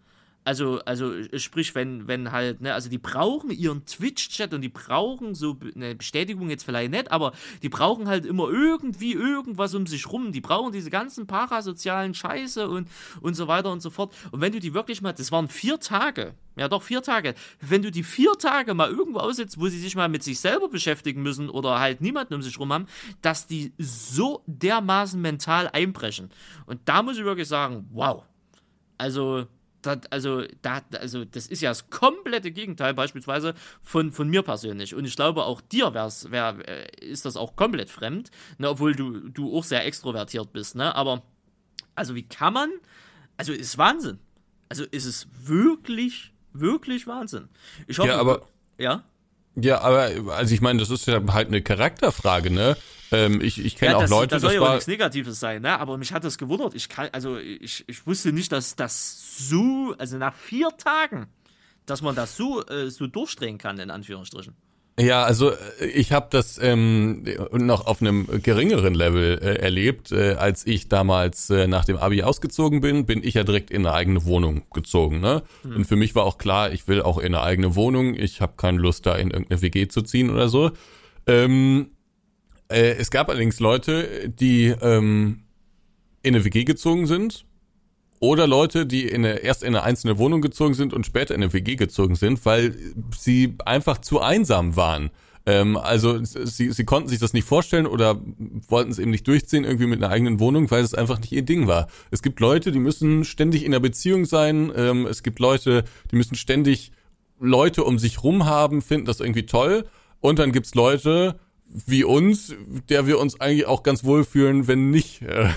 [0.46, 5.34] Also, also sprich, wenn, wenn halt, ne, also die brauchen ihren Twitch-Chat und die brauchen
[5.34, 7.32] so eine Bestätigung jetzt vielleicht nicht, aber
[7.62, 10.32] die brauchen halt immer irgendwie irgendwas um sich rum.
[10.32, 12.88] Die brauchen diese ganzen parasozialen Scheiße und,
[13.22, 14.14] und so weiter und so fort.
[14.32, 17.80] Und wenn du die wirklich mal, das waren vier Tage, ja doch vier Tage, wenn
[17.80, 21.22] du die vier Tage mal irgendwo aussetzt, wo sie sich mal mit sich selber beschäftigen
[21.22, 22.86] müssen oder halt niemanden um sich rum haben,
[23.22, 26.28] dass die so dermaßen mental einbrechen.
[26.66, 28.24] Und da muss ich wirklich sagen, wow.
[28.98, 29.46] Also,
[29.86, 34.94] das, also, da, also das ist ja das komplette Gegenteil beispielsweise von, von mir persönlich.
[34.94, 38.94] Und ich glaube, auch dir wär's, wär, äh, ist das auch komplett fremd, ne, obwohl
[38.94, 40.76] du, du auch sehr extrovertiert bist.
[40.76, 40.94] Ne?
[40.94, 41.22] Aber,
[41.94, 42.70] also wie kann man,
[43.36, 44.18] also ist Wahnsinn.
[44.68, 47.48] Also ist es wirklich, wirklich Wahnsinn.
[47.86, 49.04] Ich hoffe, ja, aber, ja?
[49.56, 52.76] Ja, aber also ich meine, das ist ja halt eine Charakterfrage, ne?
[53.12, 55.62] Ähm, ich ich kenne ja, auch Leute, das, das soll ja war, nichts Negatives sein,
[55.62, 55.78] ne?
[55.78, 56.74] Aber mich hat das gewundert.
[56.74, 61.26] Ich kann, also ich, ich wusste nicht, dass das so, also nach vier Tagen,
[61.86, 64.54] dass man das so äh, so durchdrehen kann in Anführungsstrichen.
[64.98, 70.12] Ja, also äh, ich habe das ähm, noch auf einem geringeren Level äh, erlebt.
[70.12, 73.86] Äh, als ich damals äh, nach dem Abi ausgezogen bin, bin ich ja direkt in
[73.86, 75.20] eine eigene Wohnung gezogen.
[75.20, 75.42] Ne?
[75.62, 75.76] Hm.
[75.76, 78.14] Und für mich war auch klar, ich will auch in eine eigene Wohnung.
[78.14, 80.70] Ich habe keine Lust, da in irgendeine WG zu ziehen oder so.
[81.26, 81.90] Ähm,
[82.68, 85.42] äh, es gab allerdings Leute, die ähm,
[86.22, 87.44] in eine WG gezogen sind
[88.20, 91.42] oder Leute, die in eine, erst in eine einzelne Wohnung gezogen sind und später in
[91.42, 92.76] eine WG gezogen sind, weil
[93.16, 95.10] sie einfach zu einsam waren.
[95.46, 98.20] Ähm, also sie, sie konnten sich das nicht vorstellen oder
[98.68, 101.42] wollten es eben nicht durchziehen, irgendwie mit einer eigenen Wohnung, weil es einfach nicht ihr
[101.42, 101.88] Ding war.
[102.10, 104.72] Es gibt Leute, die müssen ständig in einer Beziehung sein.
[104.74, 106.92] Ähm, es gibt Leute, die müssen ständig
[107.40, 109.84] Leute um sich rum haben, finden das irgendwie toll.
[110.20, 111.38] Und dann gibt's Leute,
[111.74, 112.54] wie uns,
[112.88, 115.48] der wir uns eigentlich auch ganz wohl fühlen, wenn nicht äh,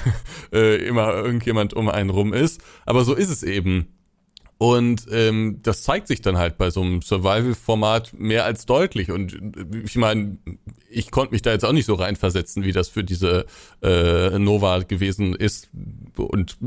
[0.51, 2.61] äh, immer irgendjemand um einen rum ist.
[2.86, 3.88] Aber so ist es eben.
[4.60, 9.12] Und ähm, das zeigt sich dann halt bei so einem Survival-Format mehr als deutlich.
[9.12, 10.39] Und äh, ich meine,
[10.89, 13.45] ich konnte mich da jetzt auch nicht so reinversetzen, wie das für diese
[13.84, 15.70] äh, Nova gewesen ist.
[16.16, 16.58] Und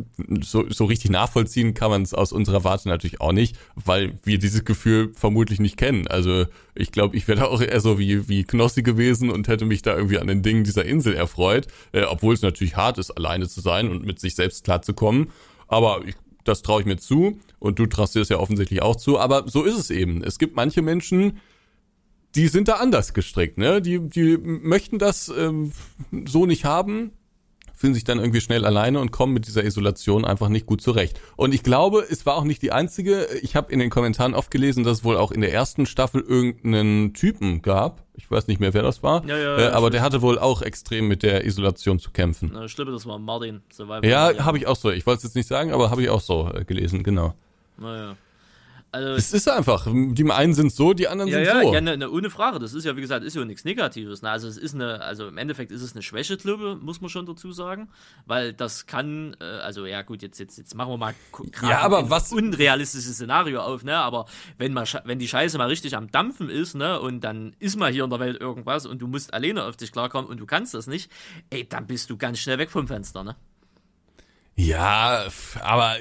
[0.41, 4.39] so, so richtig nachvollziehen kann man es aus unserer Warte natürlich auch nicht, weil wir
[4.39, 6.07] dieses Gefühl vermutlich nicht kennen.
[6.07, 9.83] Also ich glaube, ich wäre auch eher so wie, wie Knossi gewesen und hätte mich
[9.83, 13.49] da irgendwie an den Dingen dieser Insel erfreut, äh, obwohl es natürlich hart ist, alleine
[13.49, 15.31] zu sein und mit sich selbst klarzukommen.
[15.67, 16.15] Aber ich
[16.51, 19.49] das traue ich mir zu und du traust dir das ja offensichtlich auch zu, aber
[19.49, 20.23] so ist es eben.
[20.23, 21.39] Es gibt manche Menschen,
[22.35, 23.81] die sind da anders gestrickt, ne?
[23.81, 25.73] Die, die möchten das ähm,
[26.27, 27.13] so nicht haben
[27.81, 31.19] fühlen sich dann irgendwie schnell alleine und kommen mit dieser Isolation einfach nicht gut zurecht.
[31.37, 33.27] Und ich glaube, es war auch nicht die einzige.
[33.41, 36.21] Ich habe in den Kommentaren oft gelesen, dass es wohl auch in der ersten Staffel
[36.21, 38.05] irgendeinen Typen gab.
[38.13, 39.25] Ich weiß nicht mehr, wer das war.
[39.27, 42.51] Ja, ja, äh, aber der hatte wohl auch extrem mit der Isolation zu kämpfen.
[42.53, 43.63] Na, schlimm, das war Martin.
[43.73, 44.91] Survivor ja, habe ich auch so.
[44.91, 47.33] Ich wollte es jetzt nicht sagen, aber habe ich auch so äh, gelesen, genau.
[47.79, 48.15] Naja.
[48.93, 49.87] Also, es ist einfach.
[49.87, 51.75] Die einen sind so, die anderen ja, sind ja, so.
[51.75, 52.59] Ja, ne, ne, ohne Frage.
[52.59, 54.23] Das ist ja, wie gesagt, ist ja nichts Negatives.
[54.23, 54.31] Ne?
[54.31, 57.27] Also es ist eine, also im Endeffekt ist es eine Schwäche, glaube muss man schon
[57.27, 57.89] dazu sagen.
[58.27, 61.15] Weil das kann, äh, also ja gut, jetzt, jetzt, jetzt machen wir mal
[61.63, 63.97] ja, aber ein was unrealistisches Szenario auf, ne?
[63.97, 64.27] Aber
[64.59, 67.93] wenn man wenn die Scheiße mal richtig am Dampfen ist, ne, und dann ist mal
[67.93, 70.75] hier in der Welt irgendwas und du musst alleine auf dich klarkommen und du kannst
[70.75, 71.11] das nicht,
[71.51, 73.37] ey, dann bist du ganz schnell weg vom Fenster, ne?
[74.67, 75.27] Ja,
[75.61, 75.97] aber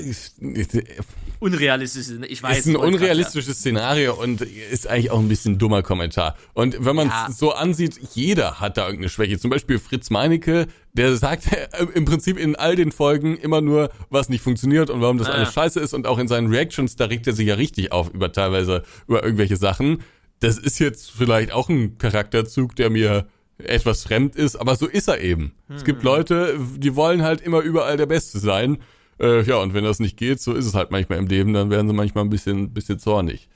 [1.40, 2.08] unrealistisch.
[2.28, 2.60] Ich weiß.
[2.60, 6.36] Ist ein unrealistisches Szenario und ist eigentlich auch ein bisschen ein dummer Kommentar.
[6.54, 7.32] Und wenn man es ja.
[7.32, 9.40] so ansieht, jeder hat da irgendeine Schwäche.
[9.40, 11.46] Zum Beispiel Fritz Meinecke, der sagt
[11.94, 15.34] im Prinzip in all den Folgen immer nur, was nicht funktioniert und warum das ah,
[15.34, 15.94] alles scheiße ist.
[15.94, 19.24] Und auch in seinen Reactions, da regt er sich ja richtig auf über teilweise über
[19.24, 20.04] irgendwelche Sachen.
[20.42, 23.28] Das ist jetzt vielleicht auch ein Charakterzug, der mir
[23.64, 25.54] etwas fremd ist, aber so ist er eben.
[25.68, 25.76] Mhm.
[25.76, 26.06] Es gibt hm.
[26.06, 28.78] Leute, die wollen halt immer überall der Beste sein.
[29.20, 31.70] Äh, ja, und wenn das nicht geht, so ist es halt manchmal im Leben, dann
[31.70, 33.50] werden sie manchmal ein bisschen, bisschen zornig.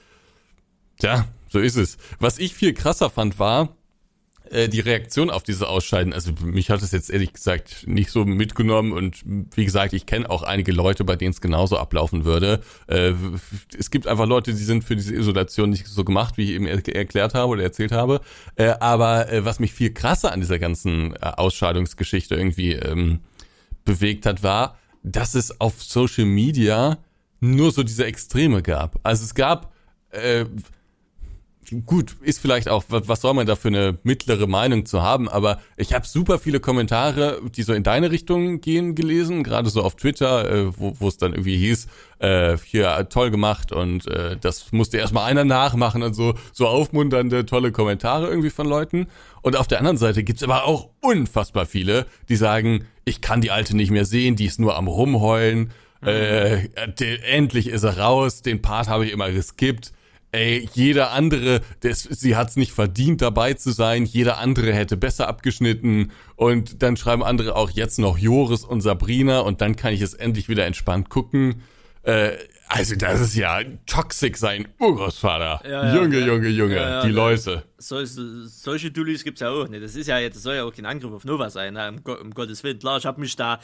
[0.99, 1.97] Tja, so ist es.
[2.19, 3.75] Was ich viel krasser fand, war,
[4.53, 8.23] äh, die Reaktion auf diese Ausscheiden, also mich hat es jetzt ehrlich gesagt nicht so
[8.23, 12.61] mitgenommen und wie gesagt, ich kenne auch einige Leute, bei denen es genauso ablaufen würde.
[12.87, 13.13] Äh,
[13.77, 16.67] es gibt einfach Leute, die sind für diese Isolation nicht so gemacht, wie ich eben
[16.67, 18.21] er erklärt habe oder erzählt habe.
[18.55, 23.21] Äh, aber äh, was mich viel krasser an dieser ganzen äh, Ausscheidungsgeschichte irgendwie ähm,
[23.85, 26.99] bewegt hat, war, dass es auf Social Media
[27.39, 28.99] nur so diese Extreme gab.
[29.03, 29.73] Also es gab
[30.11, 30.45] äh,
[31.82, 35.59] gut, ist vielleicht auch, was soll man da für eine mittlere Meinung zu haben, aber
[35.78, 39.95] ich habe super viele Kommentare, die so in deine Richtung gehen, gelesen, gerade so auf
[39.95, 41.88] Twitter, äh, wo es dann irgendwie hieß,
[42.19, 47.45] äh, hier toll gemacht und äh, das musste erstmal einer nachmachen und so, so aufmunternde,
[47.45, 49.07] tolle Kommentare irgendwie von Leuten.
[49.41, 53.51] Und auf der anderen Seite gibt's aber auch unfassbar viele, die sagen, ich kann die
[53.51, 55.71] Alte nicht mehr sehen, die ist nur am Rumheulen,
[56.01, 56.07] mhm.
[56.07, 56.67] äh,
[57.30, 59.91] endlich ist er raus, den Part habe ich immer geskippt
[60.34, 65.27] ey, jeder andere, des, sie hat's nicht verdient, dabei zu sein, jeder andere hätte besser
[65.27, 66.11] abgeschnitten.
[66.36, 69.39] Und dann schreiben andere auch jetzt noch Joris und Sabrina.
[69.39, 71.61] Und dann kann ich es endlich wieder entspannt gucken.
[72.03, 72.31] Äh,
[72.67, 74.67] also das ist ja toxic sein.
[74.79, 75.61] Urgroßvater.
[75.63, 79.67] Ja, ja, Junge, Junge, Junge, die Leute so, so, solche Dullis gibt es ja auch.
[79.67, 79.79] Ne?
[79.79, 81.91] Das ist ja jetzt, soll ja auch kein Angriff auf Nova sein, ne?
[82.05, 82.79] um, um Gottes Willen.
[82.79, 83.59] Klar, ich habe mich da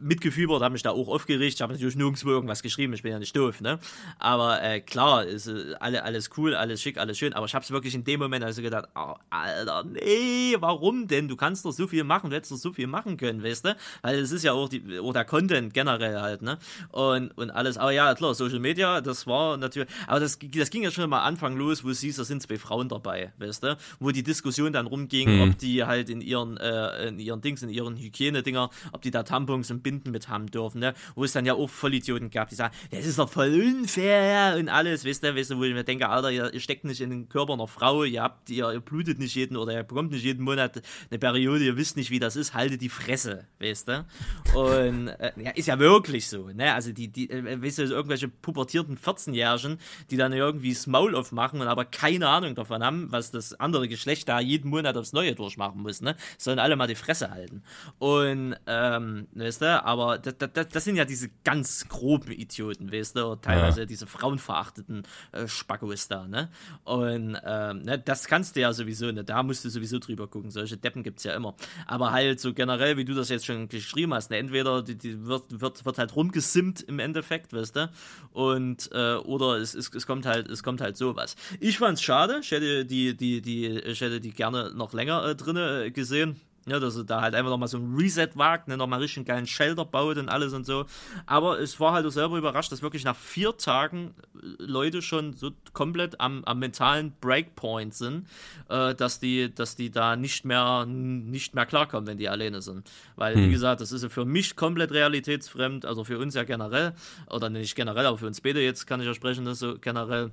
[0.00, 1.54] mitgefiebert, habe mich da auch aufgeregt.
[1.54, 3.60] Ich habe natürlich nirgendwo irgendwas geschrieben, ich bin ja nicht doof.
[3.60, 3.78] Ne?
[4.18, 7.32] Aber äh, klar, ist äh, alle, alles cool, alles schick, alles schön.
[7.32, 11.28] Aber ich habe es wirklich in dem Moment also gedacht, oh, Alter, nee, warum denn?
[11.28, 13.76] Du kannst doch so viel machen, du hättest doch so viel machen können, weißt du?
[14.02, 16.42] Weil es ist ja auch, die, auch der Content generell halt.
[16.42, 16.58] ne
[16.90, 17.78] Und, und alles.
[17.78, 19.88] Aber ja, klar, Social Media, das war natürlich.
[20.06, 22.58] Aber das, das ging ja schon mal Anfang los, wo es hieß, da sind zwei
[22.58, 25.42] Frauen dabei, weißt weißt wo die Diskussion dann rumging, mhm.
[25.42, 29.22] ob die halt in ihren, äh, in ihren Dings, in ihren Hygienedinger, ob die da
[29.22, 30.94] Tampons und Binden mit haben dürfen, ne?
[31.14, 34.68] Wo es dann ja auch Vollidioten gab, die sagen, das ist doch voll unfair und
[34.68, 37.10] alles, weißt du, weißt du, wo ich mir denke, Alter, ihr, ihr steckt nicht in
[37.10, 40.24] den Körper einer Frau, ihr habt, ihr, ihr blutet nicht jeden oder ihr bekommt nicht
[40.24, 44.06] jeden Monat eine Periode, ihr wisst nicht, wie das ist, haltet die Fresse, weißt du?
[44.54, 46.74] Und äh, ja, ist ja wirklich so, ne?
[46.74, 49.78] Also die, die, äh, weißt du, irgendwelche pubertierten 14-Jährigen,
[50.10, 53.60] die dann irgendwie das Maul aufmachen und aber keine Ahnung davon haben, was das das
[53.60, 56.16] andere Geschlecht da jeden Monat aufs Neue durchmachen muss, ne?
[56.38, 57.62] Sollen alle mal die Fresse halten.
[57.98, 63.16] Und, ähm, weißt du, aber das, das, das sind ja diese ganz groben Idioten, weißt
[63.16, 63.86] du, teilweise ja.
[63.86, 66.50] diese frauenverachteten äh, Spackos da, ne?
[66.84, 69.24] Und, ähm, ne, das kannst du ja sowieso, ne?
[69.24, 70.50] Da musst du sowieso drüber gucken.
[70.50, 71.54] Solche Deppen gibt's ja immer.
[71.86, 74.38] Aber halt so generell, wie du das jetzt schon geschrieben hast, ne?
[74.38, 77.90] Entweder die, die wird, wird, wird halt rumgesimmt im Endeffekt, weißt du?
[78.32, 81.36] Und, äh, oder es, es, es kommt halt, es kommt halt sowas.
[81.60, 85.34] Ich fand's schade, ich hätte die, die, die, ich hätte die gerne noch länger äh,
[85.34, 86.40] drinne äh, gesehen.
[86.68, 89.24] Ja, dass er da halt einfach nochmal so ein Reset wagt, ne, nochmal richtig einen
[89.24, 90.84] geilen Shelter baut und alles und so.
[91.24, 95.32] Aber es war halt auch selber überrascht, dass wirklich nach vier Tagen äh, Leute schon
[95.32, 98.26] so komplett am, am mentalen Breakpoint sind,
[98.68, 102.90] äh, dass, die, dass die da nicht mehr, nicht mehr klarkommen, wenn die alleine sind.
[103.14, 103.46] Weil, hm.
[103.46, 106.94] wie gesagt, das ist ja für mich komplett realitätsfremd, also für uns ja generell,
[107.30, 110.32] oder nicht generell, aber für uns beide jetzt kann ich ja sprechen, das so generell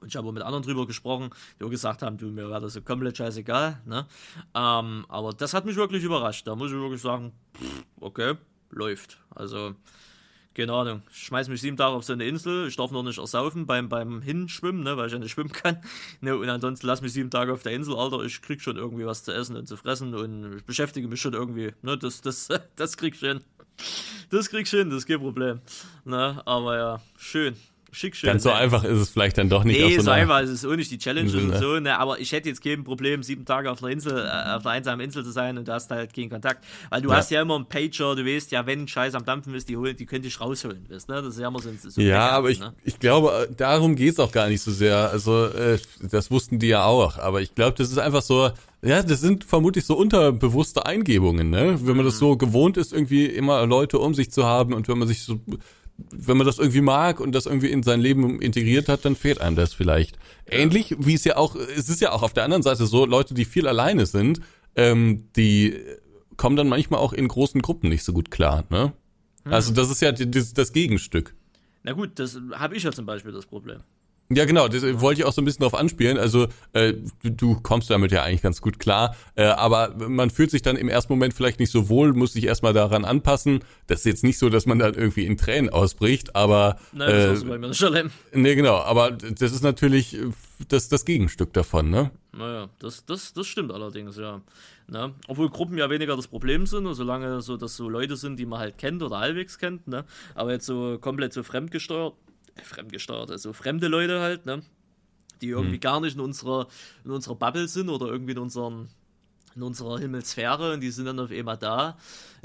[0.00, 2.74] und ich habe mit anderen drüber gesprochen, die auch gesagt haben, du, mir wäre das
[2.74, 3.80] so komplett scheißegal.
[3.86, 4.06] Ne?
[4.54, 6.46] Ähm, aber das hat mich wirklich überrascht.
[6.46, 8.34] Da muss ich wirklich sagen, pff, okay,
[8.70, 9.18] läuft.
[9.30, 9.74] Also,
[10.54, 11.02] keine Ahnung.
[11.12, 12.66] Ich schmeiß mich sieben Tage auf so eine Insel.
[12.66, 15.80] Ich darf noch nicht ersaufen beim, beim Hinschwimmen, ne, weil ich ja nicht schwimmen kann.
[16.20, 18.22] Ne, und ansonsten lass mich sieben Tage auf der Insel, Alter.
[18.22, 21.32] Ich krieg schon irgendwie was zu essen und zu fressen und ich beschäftige mich schon
[21.32, 21.74] irgendwie.
[21.82, 23.40] Ne, das, das, das krieg ich hin.
[24.30, 25.60] Das krieg ich hin, das ist kein Problem.
[26.04, 27.54] Ne, aber ja, schön.
[27.90, 28.28] Schick schön.
[28.28, 29.80] Ganz so einfach ist es vielleicht dann doch nicht.
[29.80, 31.98] Nee, so, so einfach ist es auch nicht die Challenge und so, ne?
[31.98, 35.04] aber ich hätte jetzt kein Problem, sieben Tage auf einer Insel, äh, auf einer einsamen
[35.04, 36.64] Insel zu sein und du hast halt keinen Kontakt.
[36.90, 37.16] Weil du ja.
[37.16, 39.96] hast ja immer einen Pager, du weißt ja, wenn Scheiß am Dampfen ist, die, holen,
[39.96, 41.22] die könnte ich rausholen, weißt, ne?
[41.22, 42.74] Das ist ja immer so, so Ja, aber ich, ne?
[42.84, 45.10] ich glaube, darum geht's auch gar nicht so sehr.
[45.10, 48.50] Also, äh, das wussten die ja auch, aber ich glaube, das ist einfach so,
[48.82, 51.78] ja, das sind vermutlich so unterbewusste Eingebungen, ne?
[51.82, 52.18] Wenn man das mhm.
[52.18, 55.40] so gewohnt ist, irgendwie immer Leute um sich zu haben und wenn man sich so
[55.98, 59.40] wenn man das irgendwie mag und das irgendwie in sein Leben integriert hat, dann fehlt
[59.40, 60.18] einem das vielleicht.
[60.46, 63.34] Ähnlich wie es ja auch, es ist ja auch auf der anderen Seite so, Leute,
[63.34, 64.40] die viel alleine sind,
[64.76, 65.76] ähm, die
[66.36, 68.92] kommen dann manchmal auch in großen Gruppen nicht so gut klar, ne?
[69.44, 69.52] Hm.
[69.52, 71.34] Also das ist ja das, das Gegenstück.
[71.82, 73.80] Na gut, das habe ich ja zum Beispiel das Problem.
[74.30, 76.18] Ja, genau, das wollte ich auch so ein bisschen darauf anspielen.
[76.18, 80.50] Also äh, du, du kommst damit ja eigentlich ganz gut klar, äh, aber man fühlt
[80.50, 83.60] sich dann im ersten Moment vielleicht nicht so wohl, muss sich erstmal daran anpassen.
[83.86, 87.24] Das ist jetzt nicht so, dass man dann irgendwie in Tränen ausbricht, aber Nein, das
[87.24, 90.26] äh, ist bei mir nicht Nee, genau, aber das ist natürlich äh,
[90.68, 92.10] das, das Gegenstück davon, ne?
[92.32, 94.42] Naja, das, das, das stimmt allerdings, ja.
[94.88, 95.14] Ne?
[95.26, 98.46] Obwohl Gruppen ja weniger das Problem sind, und solange so, dass so Leute sind, die
[98.46, 100.04] man halt kennt oder halbwegs kennt, ne?
[100.34, 102.14] Aber jetzt so komplett so fremdgesteuert
[102.64, 104.62] fremdgesteuert, also fremde Leute halt, ne?
[105.40, 105.80] Die irgendwie hm.
[105.80, 106.66] gar nicht in unserer,
[107.04, 108.88] in unserer Bubble sind oder irgendwie in unseren
[109.58, 111.96] in unserer Himmelsphäre und die sind dann auf einmal da.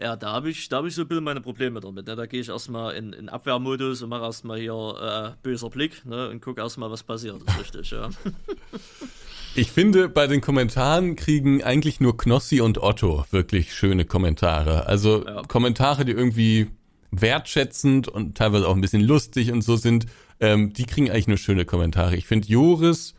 [0.01, 2.07] Ja, da habe ich, hab ich so ein bisschen meine Probleme damit.
[2.07, 2.15] Ne?
[2.15, 6.29] Da gehe ich erstmal in, in Abwehrmodus und mache erstmal hier äh, böser Blick ne?
[6.29, 7.39] und gucke erstmal, was passiert.
[7.45, 8.09] Das ist richtig, ja.
[9.55, 14.87] Ich finde, bei den Kommentaren kriegen eigentlich nur Knossi und Otto wirklich schöne Kommentare.
[14.87, 15.43] Also ja.
[15.43, 16.71] Kommentare, die irgendwie
[17.21, 20.05] wertschätzend und teilweise auch ein bisschen lustig und so sind,
[20.39, 22.15] ähm, die kriegen eigentlich nur schöne Kommentare.
[22.15, 23.13] Ich finde Joris,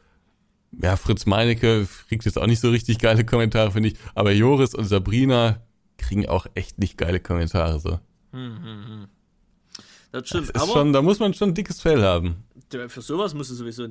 [0.83, 4.75] ja, Fritz Meinecke kriegt jetzt auch nicht so richtig geile Kommentare, finde ich, aber Joris
[4.75, 5.61] und Sabrina
[5.97, 8.01] kriegen auch echt nicht geile Kommentare so.
[8.33, 9.07] Hm, hm, hm.
[10.11, 10.51] Das stimmt.
[10.51, 12.45] Das ist aber schon, da muss man schon ein dickes Fell haben
[12.89, 13.89] für sowas musst du sowieso.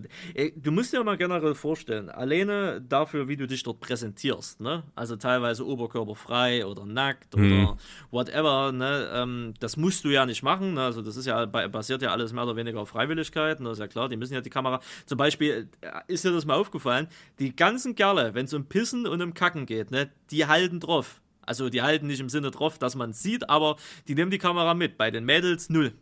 [0.56, 4.84] Du musst dir mal generell vorstellen, alleine dafür, wie du dich dort präsentierst, ne?
[4.96, 7.52] Also teilweise oberkörperfrei oder nackt mhm.
[7.52, 7.78] oder
[8.12, 9.10] whatever, ne?
[9.14, 10.74] Ähm, das musst du ja nicht machen.
[10.74, 10.82] Ne?
[10.84, 13.60] Also das ist ja basiert ja alles mehr oder weniger auf Freiwilligkeit.
[13.60, 13.70] Ne?
[13.70, 14.82] Das ist ja klar, die müssen ja die Kamera.
[15.06, 17.08] Zum Beispiel äh, ist dir das mal aufgefallen,
[17.40, 21.22] die ganzen Kerle, wenn es um Pissen und um Kacken geht, ne, die halten drauf.
[21.46, 23.76] Also die halten nicht im Sinne drauf, dass man es sieht, aber
[24.08, 24.98] die nehmen die Kamera mit.
[24.98, 25.94] Bei den Mädels null.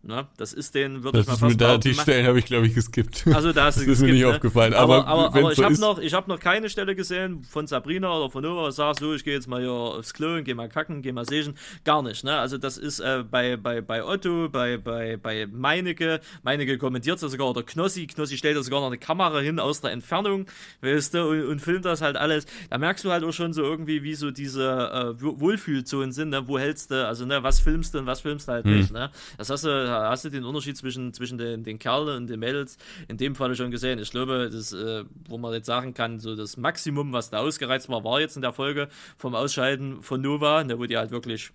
[0.00, 0.28] Ne?
[0.36, 3.24] das ist den, würde ich mal fast da, Die Stellen habe ich, glaube ich, geskippt.
[3.34, 4.28] Also da hast du Das ist mir nicht ne?
[4.28, 4.72] aufgefallen.
[4.72, 8.16] Aber, aber, aber, aber ich so habe noch, hab noch keine Stelle gesehen von Sabrina
[8.16, 10.68] oder von Nova, sagt so, ich gehe jetzt mal hier aufs Klo und gehe mal
[10.68, 11.54] kacken, gehe mal sehen.
[11.84, 12.22] Gar nicht.
[12.22, 12.38] Ne?
[12.38, 16.20] Also das ist äh, bei, bei, bei Otto, bei, bei, bei Meinecke.
[16.42, 18.06] Meinecke kommentiert es sogar, oder Knossi.
[18.06, 20.46] Knossi stellt da sogar noch eine Kamera hin aus der Entfernung,
[20.80, 22.46] weißt du, und, und filmt das halt alles.
[22.70, 26.30] Da merkst du halt auch schon so irgendwie, wie so diese äh, Wohlfühlzonen sind.
[26.30, 26.46] Ne?
[26.46, 28.78] Wo hältst du, also ne, was filmst du und was filmst du halt hm.
[28.78, 28.92] nicht.
[28.92, 29.10] Ne?
[29.36, 32.78] Das hast du hast du den Unterschied zwischen, zwischen den, den Kerlen und den Mädels
[33.08, 33.98] in dem Fall schon gesehen.
[33.98, 37.88] Ich glaube, das, äh, wo man jetzt sagen kann, so das Maximum, was da ausgereizt
[37.88, 41.52] war, war jetzt in der Folge vom Ausscheiden von Nova, ne, wo die halt wirklich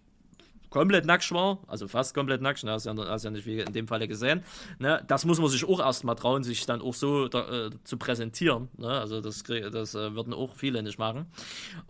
[0.73, 3.73] komplett nackt war, also fast komplett nackt, ne, hast ja, hast ja nicht wie in
[3.73, 4.43] dem Falle gesehen.
[4.79, 8.69] Ne, das muss man sich auch erstmal trauen, sich dann auch so äh, zu präsentieren.
[8.77, 11.27] Ne, also das, das äh, würden auch viele nicht machen.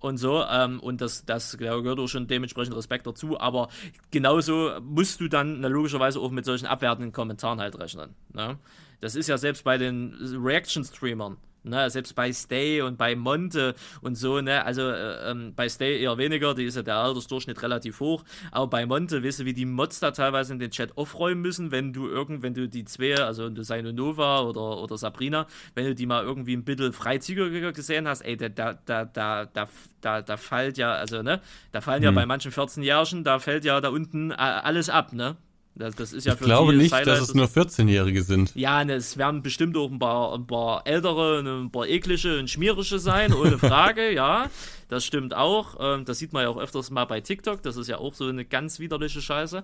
[0.01, 3.69] Und so, ähm, und das, das gehört auch schon dementsprechend Respekt dazu, aber
[4.11, 8.15] genauso musst du dann na, logischerweise auch mit solchen abwertenden Kommentaren halt rechnen.
[8.33, 8.59] Ne?
[8.99, 10.13] Das ist ja selbst bei den
[10.43, 15.69] Reaction-Streamern Ne, selbst bei Stay und bei Monte und so, ne, also äh, ähm, bei
[15.69, 19.45] Stay eher weniger, die ist ja der Altersdurchschnitt relativ hoch, aber bei Monte, weißt du,
[19.45, 22.67] wie die Mods da teilweise in den Chat aufräumen müssen, wenn du irgend, wenn du
[22.67, 26.65] die zwei, also du Seino Nova oder, oder Sabrina, wenn du die mal irgendwie ein
[26.65, 29.69] bisschen freizügiger gesehen hast, ey, da, da, da, da, da,
[30.01, 31.39] da, da fällt ja, also, ne,
[31.71, 32.05] da fallen hm.
[32.05, 35.37] ja bei manchen 14-Jährigen, da fällt ja da unten äh, alles ab, ne?
[35.75, 38.53] Das, das ist ja ich glaube nicht, Highlight, dass es nur 14-Jährige sind.
[38.55, 42.49] Ja, ne, es werden bestimmt auch ein paar, ein paar ältere, ein paar eklige und
[42.49, 44.49] schmierische sein, ohne Frage, ja.
[44.89, 45.77] Das stimmt auch.
[45.79, 47.63] Ähm, das sieht man ja auch öfters mal bei TikTok.
[47.63, 49.63] Das ist ja auch so eine ganz widerliche Scheiße.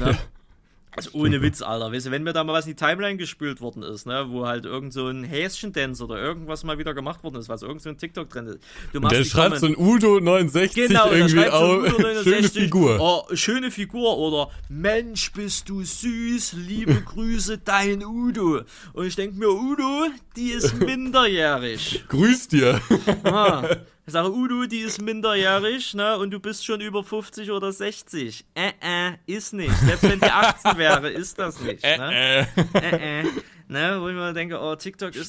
[0.00, 0.18] Ne?
[0.96, 1.92] Also ohne Witz, Alter.
[1.92, 4.46] Weißt du, wenn mir da mal was in die Timeline gespült worden ist, ne, wo
[4.46, 7.90] halt irgend so ein Häschen-Dance oder irgendwas mal wieder gemacht worden ist, was irgend so
[7.90, 8.58] ein TikTok-Trend ist.
[8.94, 11.86] Du machst der schreibt so ein Udo 69 genau, irgendwie auch.
[11.86, 12.98] So schöne Figur.
[12.98, 18.62] Oh, schöne Figur oder Mensch, bist du süß, liebe Grüße, dein Udo.
[18.94, 22.04] Und ich denke mir, Udo, die ist minderjährig.
[22.08, 22.80] Grüß dir.
[23.22, 23.68] Ah.
[24.06, 26.16] Ich sage, Udo, die ist minderjährig, ne?
[26.16, 28.44] Und du bist schon über 50 oder 60.
[28.54, 29.76] Äh, äh, ist nicht.
[29.78, 31.82] Selbst wenn die 18 wäre, ist das nicht.
[31.82, 32.46] Ne?
[32.54, 33.20] Äh, äh.
[33.22, 33.24] äh,
[33.68, 33.98] Ne?
[34.00, 35.28] Wo ich mir denke, oh, TikTok ist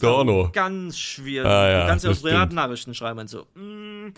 [0.53, 1.49] ganz schwierig.
[1.49, 3.47] Ah, ja, du kannst ja auch Privatnachrichten schreiben und so.
[3.55, 4.13] Mm,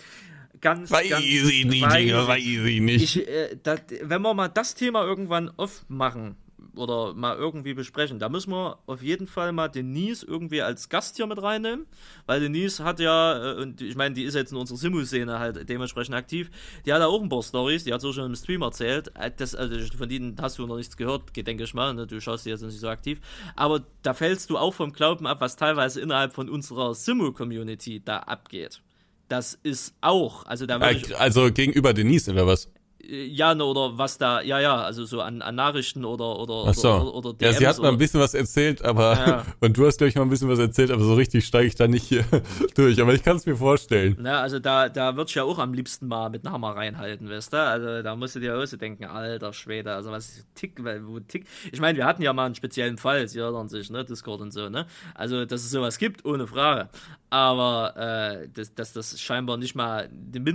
[0.60, 3.16] ganz, weiß ganz, ich nicht, weiß, weiß ich nicht.
[3.16, 6.36] Ich, äh, dat, wenn wir mal das Thema irgendwann aufmachen,
[6.80, 8.20] oder mal irgendwie besprechen.
[8.20, 11.86] Da müssen wir auf jeden Fall mal Denise irgendwie als Gast hier mit reinnehmen,
[12.26, 15.70] weil Denise hat ja, äh, und ich meine, die ist jetzt in unserer Simu-Szene halt
[15.70, 16.50] dementsprechend aktiv,
[16.86, 19.12] die hat ja auch ein paar Stories, die hat so schon im Stream erzählt.
[19.16, 22.08] Äh, das, also von denen hast du noch nichts gehört, denke ich mal, ne?
[22.08, 23.20] du schaust die jetzt nicht so aktiv.
[23.56, 28.18] Aber da fällst du auch vom Glauben ab, was teilweise innerhalb von unserer Simu-Community da
[28.20, 28.82] abgeht.
[29.28, 32.68] Das ist auch, also da äh, Also gegenüber Denise oder was?
[33.08, 36.90] Ja, oder was da, ja, ja, also so an, an Nachrichten oder oder, Ach so.
[36.90, 39.46] oder, oder DMs Ja, sie hat mal ein bisschen was erzählt, aber ja.
[39.60, 41.76] und du hast glaube ich mal ein bisschen was erzählt, aber so richtig steige ich
[41.76, 42.26] da nicht hier
[42.76, 44.18] durch, aber ich kann es mir vorstellen.
[44.20, 47.30] Na, also da da würdest du ja auch am liebsten mal mit einem Hammer reinhalten,
[47.30, 47.58] weißt du?
[47.58, 51.46] Also da musst du dir auch so denken, alter Schwede, also was tick, wo tick.
[51.72, 54.52] Ich meine, wir hatten ja mal einen speziellen Fall, sie erinnern sich, ne, Discord und
[54.52, 54.86] so, ne?
[55.16, 56.90] Also, dass es sowas gibt, ohne Frage.
[57.32, 60.10] Aber äh, dass, dass das scheinbar nicht mal,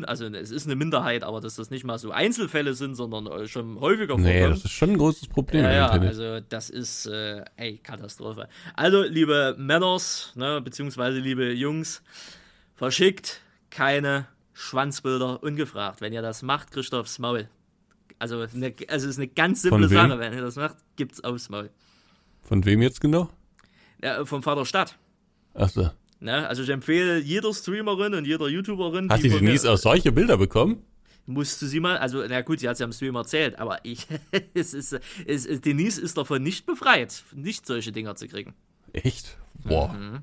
[0.06, 3.46] also es ist eine Minderheit, aber dass das nicht mal so Einzelfälle sind, sondern äh,
[3.46, 4.24] schon häufiger vorkommt.
[4.24, 5.62] Nee, das ist schon ein großes Problem.
[5.62, 8.48] Ja, ja also das ist, äh, ey, Katastrophe.
[8.74, 12.02] Also, liebe Männers, ne, beziehungsweise liebe Jungs,
[12.74, 16.00] verschickt keine Schwanzbilder ungefragt.
[16.00, 17.48] Wenn ihr das macht, kriegt ihr aufs Maul.
[18.18, 20.18] Also, eine, also es ist eine ganz simple Sache.
[20.18, 21.70] Wenn ihr das macht, gibt's aufs Maul.
[22.42, 23.30] Von wem jetzt genau?
[24.02, 24.98] Ja, vom Vater Stadt.
[25.54, 25.88] Ach so.
[26.24, 26.48] Ne?
[26.48, 29.10] Also ich empfehle jeder Streamerin und jeder YouTuberin.
[29.10, 30.82] Hat die, die Denise auch solche Bilder bekommen?
[31.26, 33.80] Musst du sie mal, also na gut, sie hat es ja am Stream erzählt, aber
[33.82, 34.06] ich,
[34.54, 38.54] es ist, es, Denise ist davon nicht befreit, nicht solche Dinger zu kriegen.
[38.94, 39.36] Echt?
[39.64, 39.92] Boah.
[39.92, 40.22] Mhm.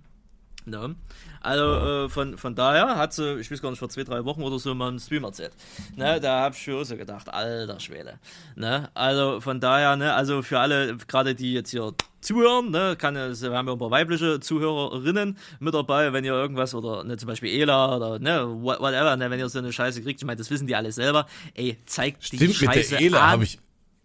[0.66, 0.96] Ne?
[1.42, 2.06] Also ja.
[2.06, 4.60] äh, von, von daher hat sie, ich weiß gar nicht, vor zwei, drei Wochen oder
[4.60, 5.54] so mal einen Stream erzählt.
[5.96, 6.20] Ne?
[6.22, 8.20] Da habe ich schon so gedacht, alter Schwede.
[8.56, 8.90] Ne?
[8.94, 13.58] Also von daher, ne, also für alle, gerade die jetzt hier zuhören, ne, kann, wir
[13.58, 17.60] haben ja ein paar weibliche Zuhörerinnen mit dabei, wenn ihr irgendwas, oder ne, zum Beispiel
[17.60, 20.68] Ela oder ne, whatever, ne, wenn ihr so eine Scheiße kriegt, ich meine, das wissen
[20.68, 23.60] die alle selber, ey, zeigt Stimmt, die Scheiße mit der Ela habe ich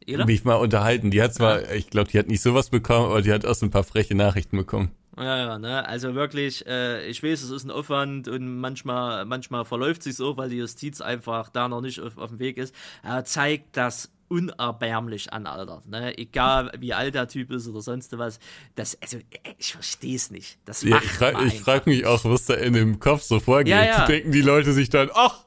[0.07, 0.25] Ela?
[0.25, 1.11] mich mal unterhalten.
[1.11, 1.73] Die hat zwar, ja.
[1.73, 4.15] ich glaube, die hat nicht sowas bekommen, aber die hat auch so ein paar freche
[4.15, 4.91] Nachrichten bekommen.
[5.17, 5.87] Ja, ja, ne?
[5.89, 10.37] Also wirklich, äh, ich weiß, es ist ein Aufwand und manchmal, manchmal verläuft sich so,
[10.37, 12.75] weil die Justiz einfach da noch nicht auf, auf dem Weg ist.
[13.03, 15.83] Er zeigt das unerbärmlich an, Alter.
[15.87, 16.19] Ne?
[16.19, 18.39] Egal wie alt der Typ ist oder sonst was.
[18.75, 19.19] Das, also,
[19.59, 20.59] ich verstehe es nicht.
[20.65, 23.73] Das ja, ich frage frag mich auch, was da in dem Kopf so vorgeht.
[23.73, 24.07] Ja, ja.
[24.07, 25.45] Denken die Leute sich dann, ach,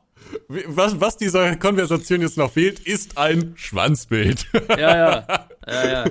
[0.47, 4.47] was, was dieser Konversation jetzt noch fehlt, ist ein Schwanzbild.
[4.69, 5.27] Ja, ja.
[5.67, 6.05] ja, ja.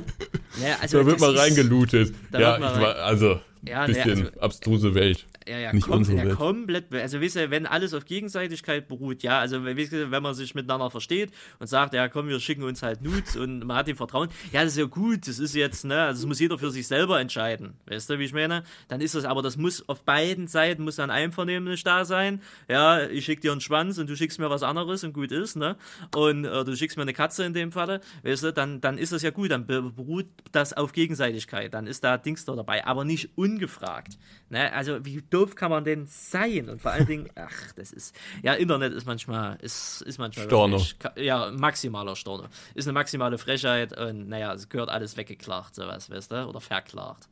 [0.61, 2.15] ja also, da wird mal reingelootet.
[2.33, 6.93] Ja, war, also, ja, bisschen ne, also, abstruse Welt ja, ja, nicht kom ja komplett.
[6.93, 10.55] Also, wisst ihr, wenn alles auf Gegenseitigkeit beruht, ja, also, wisst ihr, wenn man sich
[10.55, 13.97] miteinander versteht und sagt, ja, komm, wir schicken uns halt Nudes und man hat dem
[13.97, 16.71] Vertrauen, ja, das ist ja gut, das ist jetzt, ne, also, das muss jeder für
[16.71, 17.75] sich selber entscheiden.
[17.87, 18.63] Weißt du, wie ich meine?
[18.89, 22.43] Dann ist das, aber das muss auf beiden Seiten, muss dann einvernehmlich da sein.
[22.69, 25.57] Ja, ich schick dir einen Schwanz und du schickst mir was anderes und gut ist,
[25.57, 25.77] ne?
[26.15, 29.13] Und äh, du schickst mir eine Katze in dem Falle, weißt du, dann, dann ist
[29.13, 33.05] das ja gut, dann beruht das auf Gegenseitigkeit, dann ist da Dings da dabei, aber
[33.05, 34.19] nicht ungefragt.
[34.51, 34.73] Ne?
[34.73, 36.69] Also, wie doof kann man denn sein?
[36.69, 40.79] Und vor allen Dingen, ach, das ist, ja, Internet ist manchmal, ist, ist manchmal Storno.
[40.79, 42.49] Wirklich, ja, maximaler Storno.
[42.75, 47.29] Ist eine maximale Frechheit und naja, es gehört alles weggeklagt, sowas, weißt du, oder verklagt.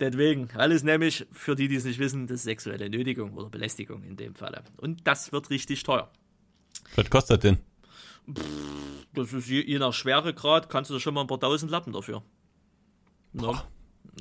[0.00, 4.02] Deswegen, alles nämlich, für die, die es nicht wissen, das ist sexuelle Nötigung oder Belästigung
[4.02, 4.64] in dem Falle.
[4.76, 6.10] Und das wird richtig teuer.
[6.96, 7.58] Was kostet denn?
[9.12, 11.92] das ist je, je nach Schweregrad, kannst du da schon mal ein paar tausend Lappen
[11.92, 12.22] dafür.
[13.32, 13.60] No.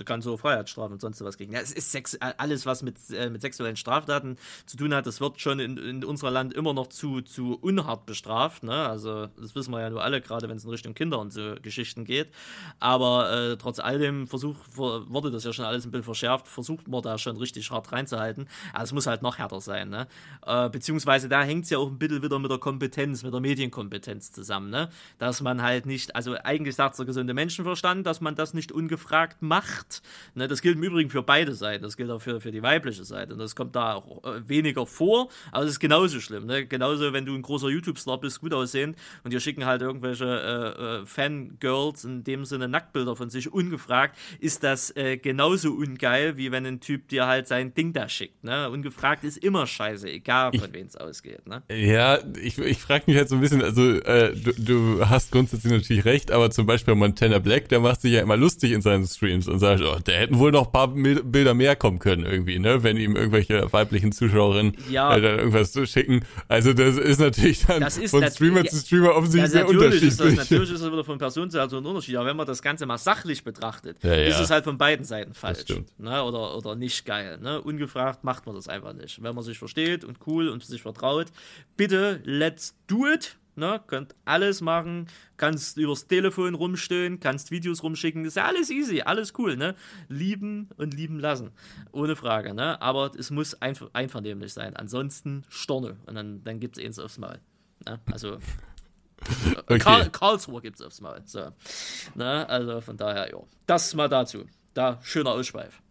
[0.06, 1.54] Kann so Freiheitsstrafen und sonst was kriegen.
[1.54, 5.22] Ja, es ist Sex, alles, was mit, äh, mit sexuellen Straftaten zu tun hat, das
[5.22, 8.64] wird schon in, in unserem Land immer noch zu, zu unhart bestraft.
[8.64, 8.74] Ne?
[8.74, 11.56] Also, das wissen wir ja nur alle, gerade wenn es in Richtung Kinder und so
[11.62, 12.30] Geschichten geht.
[12.80, 17.02] Aber äh, trotz alledem Versuch, wurde das ja schon alles ein bisschen verschärft, versucht man
[17.02, 18.48] da schon richtig hart reinzuhalten.
[18.74, 19.90] Aber es muss halt noch härter sein.
[19.90, 20.08] Ne?
[20.46, 23.42] Äh, beziehungsweise da hängt es ja auch ein bisschen wieder mit der Kompetenz, mit der
[23.42, 24.70] Medienkompetenz zusammen.
[24.70, 24.90] Ne?
[25.18, 29.42] Dass man halt nicht, also eigentlich sagt der gesunde Menschenverstand, dass man das nicht ungefragt
[29.42, 29.83] macht.
[30.36, 30.48] Ne?
[30.48, 31.84] Das gilt im Übrigen für beide Seiten.
[31.84, 33.34] Das gilt auch für, für die weibliche Seite.
[33.34, 36.46] Und das kommt da auch äh, weniger vor, aber es ist genauso schlimm.
[36.46, 36.66] Ne?
[36.66, 41.02] Genauso, wenn du ein großer YouTube-Star bist, gut aussehend und dir schicken halt irgendwelche äh,
[41.02, 46.52] äh, Fangirls in dem Sinne Nacktbilder von sich ungefragt, ist das äh, genauso ungeil, wie
[46.52, 48.44] wenn ein Typ dir halt sein Ding da schickt.
[48.44, 48.70] Ne?
[48.70, 51.48] Ungefragt ist immer scheiße, egal von wem es ausgeht.
[51.48, 51.64] Ne?
[51.72, 55.72] Ja, ich, ich frage mich halt so ein bisschen, also äh, du, du hast grundsätzlich
[55.72, 59.06] natürlich recht, aber zum Beispiel Montana Black, der macht sich ja immer lustig in seinen
[59.08, 62.60] Streams und sagt, oh, der hätten wohl noch ein paar Bilder mehr kommen können irgendwie,
[62.60, 65.16] ne, wenn ihm irgendwelche weiblichen Zuschauerinnen ja.
[65.16, 66.26] äh, dann irgendwas zu schicken.
[66.48, 70.10] Also das ist natürlich dann ist von Streamer zu Streamer offensichtlich sehr unterschiedlich.
[70.10, 72.48] Ist das, natürlich ist das wieder von Person zu Person ein Unterschied, aber wenn man
[72.48, 75.64] das Ganze mal sachlich betrachtet, ja, ist es halt von beiden Seiten falsch.
[75.98, 77.38] Ne, oder, oder nicht geil.
[77.42, 77.62] Ne?
[77.62, 79.22] Ungefragt macht man das einfach nicht.
[79.22, 81.28] Wenn man sich versteht und cool und sich vertraut,
[81.78, 83.38] bitte let's do it.
[83.56, 85.08] Ne, könnt alles machen,
[85.38, 89.76] kannst übers Telefon rumstehen, kannst Videos rumschicken, ist ja alles easy, alles cool, ne?
[90.10, 91.52] Lieben und lieben lassen,
[91.92, 92.82] ohne Frage, ne?
[92.82, 97.20] Aber es muss einver einvernehmlich sein, ansonsten Storne und dann, dann gibt es eins aufs
[97.20, 97.42] Mal.
[97.86, 98.00] Ne?
[98.12, 98.40] Also
[99.58, 99.78] okay.
[99.78, 101.22] Karl Karlsruhe gibt es aufs Mal.
[101.26, 101.52] So.
[102.16, 102.48] Ne?
[102.50, 103.38] Also von daher, ja.
[103.68, 104.46] Das mal dazu.
[104.74, 105.83] Da, schöner Ausschweif.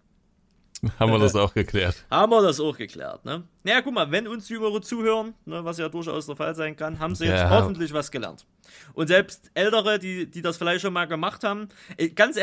[0.98, 2.04] Haben wir das auch geklärt.
[2.10, 3.44] Haben wir das auch geklärt, ne?
[3.62, 6.98] Naja, guck mal, wenn uns Jüngere zuhören, ne, was ja durchaus der Fall sein kann,
[6.98, 7.50] haben sie jetzt ja.
[7.50, 8.46] hoffentlich was gelernt.
[8.92, 11.68] Und selbst Ältere, die, die das vielleicht schon mal gemacht haben,
[11.98, 12.36] äh, ganz,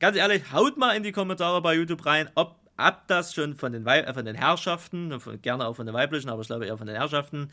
[0.00, 3.72] ganz ehrlich, haut mal in die Kommentare bei YouTube rein, ob ab das schon von
[3.72, 6.48] den, Weib äh, von den Herrschaften, ne, von, gerne auch von den weiblichen, aber ich
[6.48, 7.50] glaube eher von den Herrschaften,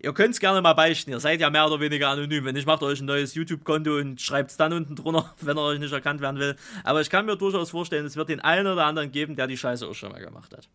[0.00, 1.10] Ihr könnt es gerne mal beichten.
[1.10, 2.44] Ihr seid ja mehr oder weniger anonym.
[2.44, 5.64] Wenn ich macht euch ein neues YouTube-Konto und schreibt es dann unten drunter, wenn er
[5.64, 6.56] euch nicht erkannt werden will.
[6.84, 9.56] Aber ich kann mir durchaus vorstellen, es wird den einen oder anderen geben, der die
[9.56, 10.68] Scheiße auch schon mal gemacht hat.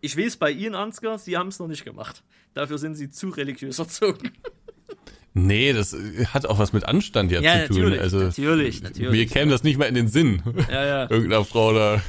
[0.00, 2.22] Ich weiß bei Ihnen, Ansgar, Sie haben es noch nicht gemacht.
[2.54, 4.32] Dafür sind Sie zu religiös erzogen.
[5.34, 5.96] Nee, das
[6.32, 7.82] hat auch was mit Anstand ja, ja zu tun.
[7.82, 9.12] Natürlich, also, natürlich, natürlich.
[9.12, 10.42] Wir kämen das nicht mal in den Sinn.
[10.70, 11.02] Ja, ja.
[11.02, 12.02] Irgendeiner Frau da.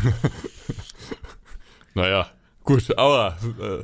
[1.94, 2.32] naja,
[2.64, 3.84] gut, aber äh,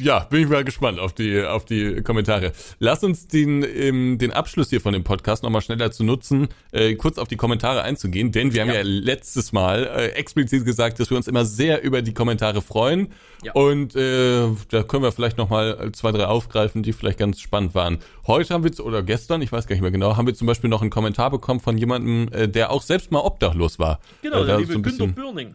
[0.00, 2.52] ja, bin ich mal gespannt auf die, auf die Kommentare.
[2.78, 6.94] Lass uns den, ähm, den Abschluss hier von dem Podcast nochmal schnell dazu nutzen, äh,
[6.94, 11.00] kurz auf die Kommentare einzugehen, denn wir haben ja, ja letztes Mal äh, explizit gesagt,
[11.00, 13.08] dass wir uns immer sehr über die Kommentare freuen.
[13.42, 13.52] Ja.
[13.52, 17.98] Und äh, da können wir vielleicht nochmal zwei, drei aufgreifen, die vielleicht ganz spannend waren.
[18.26, 20.70] Heute haben wir, oder gestern, ich weiß gar nicht mehr genau, haben wir zum Beispiel
[20.70, 24.00] noch einen Kommentar bekommen von jemandem, äh, der auch selbst mal obdachlos war.
[24.22, 25.54] Genau, äh, der liebe so Günter Bürning.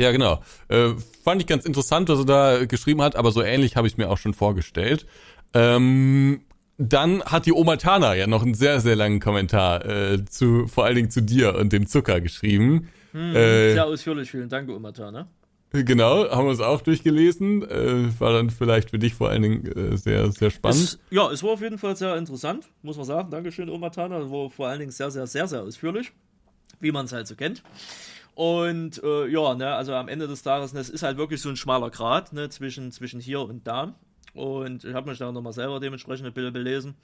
[0.00, 0.42] Ja, genau.
[0.68, 3.92] Äh, fand ich ganz interessant, was er da geschrieben hat, aber so ähnlich habe ich
[3.92, 5.04] es mir auch schon vorgestellt.
[5.52, 6.40] Ähm,
[6.78, 10.86] dann hat die Oma Tana ja noch einen sehr, sehr langen Kommentar äh, zu, vor
[10.86, 12.88] allen Dingen zu dir und dem Zucker geschrieben.
[13.12, 15.28] Hm, äh, sehr ausführlich, vielen Dank, Oma Tana.
[15.72, 17.62] Genau, haben wir es auch durchgelesen.
[17.68, 20.82] Äh, war dann vielleicht für dich vor allen Dingen äh, sehr, sehr spannend.
[20.82, 23.30] Es, ja, es war auf jeden Fall sehr interessant, muss man sagen.
[23.30, 24.30] Dankeschön, Oma Tana.
[24.30, 26.10] War vor allen Dingen sehr, sehr, sehr, sehr ausführlich,
[26.80, 27.62] wie man es halt so kennt.
[28.34, 31.48] Und äh, ja, ne, also am Ende des Tages, ne, es ist halt wirklich so
[31.48, 33.94] ein schmaler Grat ne, zwischen, zwischen hier und da.
[34.34, 36.94] Und ich habe mich da nochmal selber dementsprechend ein bisschen belesen.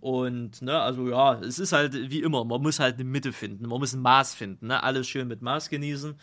[0.00, 3.66] Und, ne, also ja, es ist halt wie immer, man muss halt eine Mitte finden,
[3.68, 4.82] man muss ein Maß finden, ne?
[4.82, 6.14] Alles schön mit Maß genießen.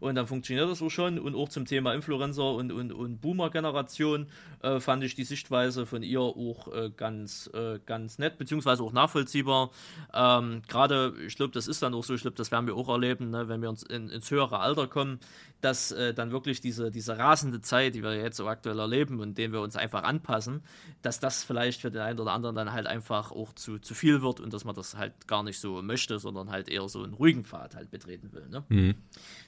[0.00, 1.18] Und dann funktioniert das auch schon.
[1.18, 4.26] Und auch zum Thema Influencer und, und, und Boomer-Generation
[4.62, 8.92] äh, fand ich die Sichtweise von ihr auch äh, ganz, äh, ganz nett, beziehungsweise auch
[8.92, 9.70] nachvollziehbar.
[10.14, 12.88] Ähm, Gerade, ich glaube, das ist dann auch so, ich glaube, das werden wir auch
[12.88, 15.20] erleben, ne, wenn wir uns in, ins höhere Alter kommen,
[15.60, 19.36] dass äh, dann wirklich diese, diese rasende Zeit, die wir jetzt so aktuell erleben und
[19.36, 20.62] denen wir uns einfach anpassen,
[21.02, 24.20] dass das vielleicht für den einen oder anderen dann halt einfach auch zu, zu viel
[24.22, 27.14] wird und dass man das halt gar nicht so möchte, sondern halt eher so einen
[27.14, 28.48] ruhigen Pfad halt betreten will.
[28.48, 28.64] Ne?
[28.68, 28.94] Mhm.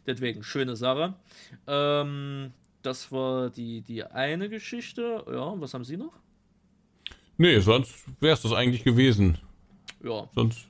[0.06, 1.14] Deswegen, schöne Sache.
[1.66, 2.52] Ähm,
[2.82, 5.24] das war die, die eine Geschichte.
[5.28, 6.12] Ja, was haben Sie noch?
[7.36, 9.38] Nee, sonst wäre es das eigentlich gewesen.
[10.02, 10.28] Ja.
[10.34, 10.68] Sonst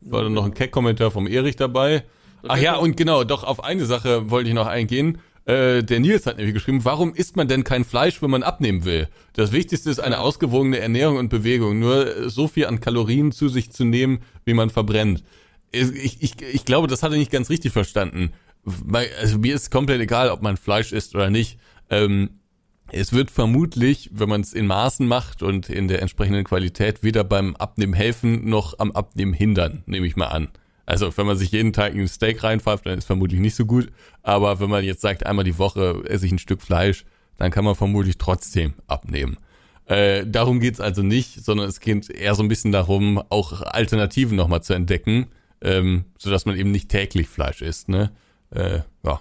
[0.00, 2.04] war dann noch ein Keck-Kommentar vom Erich dabei.
[2.46, 5.18] Ach ja, und genau, doch auf eine Sache wollte ich noch eingehen.
[5.48, 8.84] Äh, der Nils hat nämlich geschrieben, warum isst man denn kein Fleisch, wenn man abnehmen
[8.84, 9.08] will?
[9.32, 11.78] Das Wichtigste ist eine ausgewogene Ernährung und Bewegung.
[11.78, 15.24] Nur so viel an Kalorien zu sich zu nehmen, wie man verbrennt.
[15.72, 18.32] Ich, ich, ich glaube, das hat er nicht ganz richtig verstanden.
[18.92, 21.58] Also mir ist komplett egal, ob man Fleisch isst oder nicht.
[21.88, 22.40] Ähm,
[22.92, 27.24] es wird vermutlich, wenn man es in Maßen macht und in der entsprechenden Qualität, weder
[27.24, 30.48] beim Abnehmen helfen noch am Abnehmen hindern, nehme ich mal an.
[30.88, 33.92] Also wenn man sich jeden Tag ein Steak reinpfeift, dann ist vermutlich nicht so gut.
[34.22, 37.04] Aber wenn man jetzt sagt, einmal die Woche esse ich ein Stück Fleisch,
[37.36, 39.36] dann kann man vermutlich trotzdem abnehmen.
[39.84, 44.34] Äh, darum geht's also nicht, sondern es geht eher so ein bisschen darum, auch Alternativen
[44.34, 45.26] nochmal zu entdecken,
[45.60, 47.90] ähm, sodass man eben nicht täglich Fleisch isst.
[47.90, 48.10] Ne?
[48.50, 49.20] Äh, ja.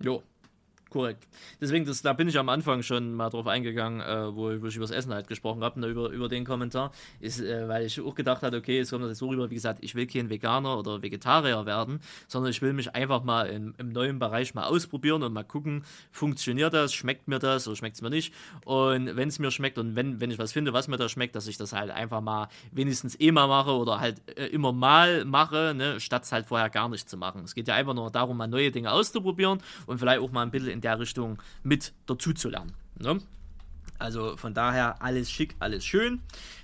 [0.00, 0.22] Jo,
[0.90, 1.26] korrekt.
[1.60, 4.76] Deswegen, das, da bin ich am Anfang schon mal drauf eingegangen, äh, wo, wo, ich
[4.76, 8.00] über das Essen halt gesprochen habe, ne, über, über den Kommentar, ist, äh, weil ich
[8.00, 10.78] auch gedacht hatte, okay, es kommt das so rüber, wie gesagt, ich will kein Veganer
[10.78, 15.22] oder Vegetarier werden, sondern ich will mich einfach mal in, im neuen Bereich mal ausprobieren
[15.22, 18.32] und mal gucken, funktioniert das, schmeckt mir das oder schmeckt es mir nicht
[18.64, 21.36] und wenn es mir schmeckt und wenn, wenn ich was finde, was mir da schmeckt,
[21.36, 25.24] dass ich das halt einfach mal wenigstens eh mal mache oder halt äh, immer mal
[25.24, 27.42] mache, ne, statt es halt vorher gar nicht zu machen.
[27.44, 30.50] Es geht ja einfach nur darum, mal neue Dinge auszuprobieren und vielleicht auch mal ein
[30.50, 32.72] bisschen in der Richtung mit dazu zu lernen.
[33.00, 33.20] Ne?
[33.98, 36.20] Also von daher alles schick, alles schön.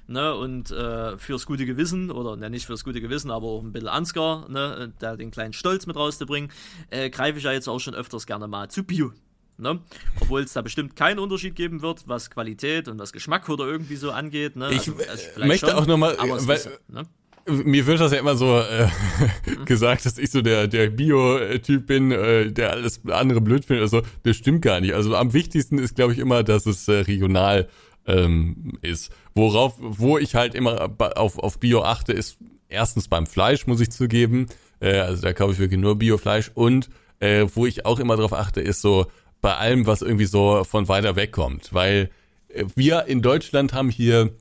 [0.06, 0.34] Ne?
[0.36, 3.88] Und äh, fürs gute Gewissen, oder ne, nicht fürs gute Gewissen, aber auch ein bisschen
[3.88, 4.92] Ansgar, ne?
[5.00, 6.50] da den kleinen Stolz mit rauszubringen,
[6.90, 9.12] äh, greife ich ja jetzt auch schon öfters gerne mal zu Bio.
[9.56, 9.80] Ne?
[10.20, 13.96] Obwohl es da bestimmt keinen Unterschied geben wird, was Qualität und was Geschmack oder irgendwie
[13.96, 14.54] so angeht.
[14.54, 14.70] Ne?
[14.70, 17.02] Ich also, also möchte schon, auch nochmal, weil, ist, ne?
[17.46, 18.88] Mir wird das ja immer so äh,
[19.66, 23.82] gesagt, dass ich so der, der Bio-Typ bin, äh, der alles andere blöd findet.
[23.82, 24.94] Also, das stimmt gar nicht.
[24.94, 27.68] Also am wichtigsten ist, glaube ich, immer, dass es äh, regional
[28.06, 29.12] ähm, ist.
[29.34, 32.38] Worauf, wo ich halt immer auf, auf Bio achte, ist
[32.68, 34.46] erstens beim Fleisch, muss ich zugeben.
[34.80, 36.50] Äh, also da kaufe ich wirklich nur Biofleisch.
[36.54, 36.88] Und
[37.20, 39.06] äh, wo ich auch immer drauf achte, ist so
[39.40, 41.72] bei allem, was irgendwie so von weiter weg kommt.
[41.74, 42.10] Weil
[42.48, 44.32] äh, wir in Deutschland haben hier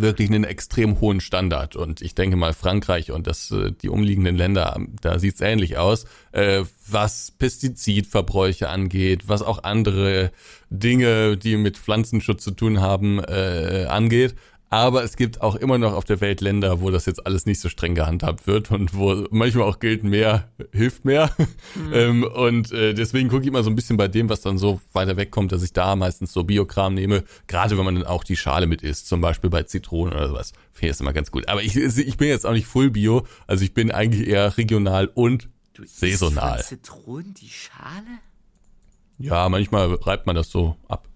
[0.00, 1.76] wirklich einen extrem hohen Standard.
[1.76, 6.04] Und ich denke mal, Frankreich und das, äh, die umliegenden Länder, da sieht's ähnlich aus,
[6.32, 10.32] äh, was Pestizidverbräuche angeht, was auch andere
[10.70, 14.34] Dinge, die mit Pflanzenschutz zu tun haben, äh, angeht.
[14.70, 17.60] Aber es gibt auch immer noch auf der Welt Länder, wo das jetzt alles nicht
[17.60, 21.34] so streng gehandhabt wird und wo manchmal auch gilt, mehr hilft mehr.
[21.74, 21.92] Mhm.
[21.94, 24.80] ähm, und äh, deswegen gucke ich immer so ein bisschen bei dem, was dann so
[24.92, 27.24] weiter wegkommt, dass ich da meistens so Biokram nehme.
[27.46, 30.52] Gerade wenn man dann auch die Schale mit isst, zum Beispiel bei Zitronen oder sowas.
[30.72, 31.48] Finde ich das immer ganz gut.
[31.48, 35.06] Aber ich, ich bin jetzt auch nicht Full Bio, also ich bin eigentlich eher regional
[35.06, 36.62] und du saisonal.
[36.62, 38.18] Zitronen die Schale?
[39.18, 41.08] Ja, manchmal reibt man das so ab.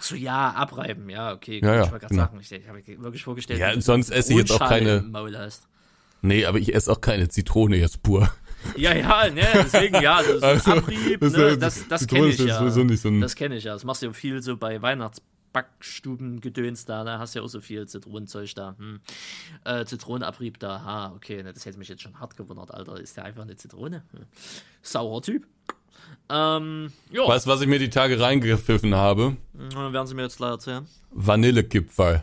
[0.00, 1.60] Achso, ja, abreiben, ja, okay.
[1.62, 2.24] Ja, ja, ich wollte gerade genau.
[2.24, 5.04] sagen, ich, ich habe wirklich vorgestellt, ja, sonst esse ich jetzt auch keine.
[6.22, 8.32] Nee, aber ich esse auch keine Zitrone jetzt pur.
[8.78, 12.38] Ja, ja, ne, deswegen, ja, so, so also, Abrieb, das, ne, das, das kenne ich
[12.38, 12.70] ja.
[12.70, 13.74] So das kenne ich ja.
[13.74, 17.18] Das machst du ja viel so bei Weihnachtsbackstuben-Gedöns da, ne?
[17.18, 18.76] Hast ja auch so viel Zitronenzeug da.
[18.78, 19.00] Hm.
[19.64, 22.98] Äh, Zitronenabrieb da, ha, okay, ne, das hätte mich jetzt schon hart gewundert, Alter.
[22.98, 24.02] Ist der einfach eine Zitrone?
[24.12, 24.24] Hm.
[24.80, 25.46] Saurer Typ.
[26.30, 27.26] Ähm, jo.
[27.26, 29.36] Weißt du, was ich mir die Tage reingepfiffen habe?
[29.52, 30.86] Dann werden Sie mir jetzt gleich erzählen.
[31.10, 32.22] Vanillekipferl.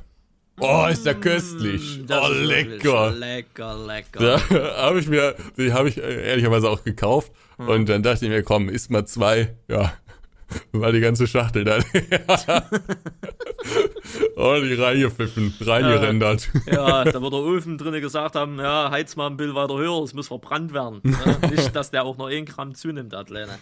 [0.60, 2.04] Oh, ist der köstlich.
[2.08, 3.12] Das oh, lecker.
[3.12, 4.20] Lecker, lecker.
[4.20, 4.40] Da
[4.78, 7.32] habe ich mir, die habe ich ehrlicherweise auch gekauft.
[7.58, 7.68] Hm.
[7.68, 9.56] Und dann dachte ich mir, komm, isst mal zwei.
[9.68, 9.94] Ja,
[10.72, 11.78] war die ganze Schachtel da.
[14.36, 16.50] oh, die reingepfiffen, reingerendert.
[16.66, 20.02] ja, da wird der Ulfen drinnen gesagt haben, ja, heiz mal ein Bild weiter höher,
[20.04, 21.02] es muss verbrannt werden.
[21.52, 23.60] Nicht, dass der auch noch 1 Gramm zunimmt, Atlene.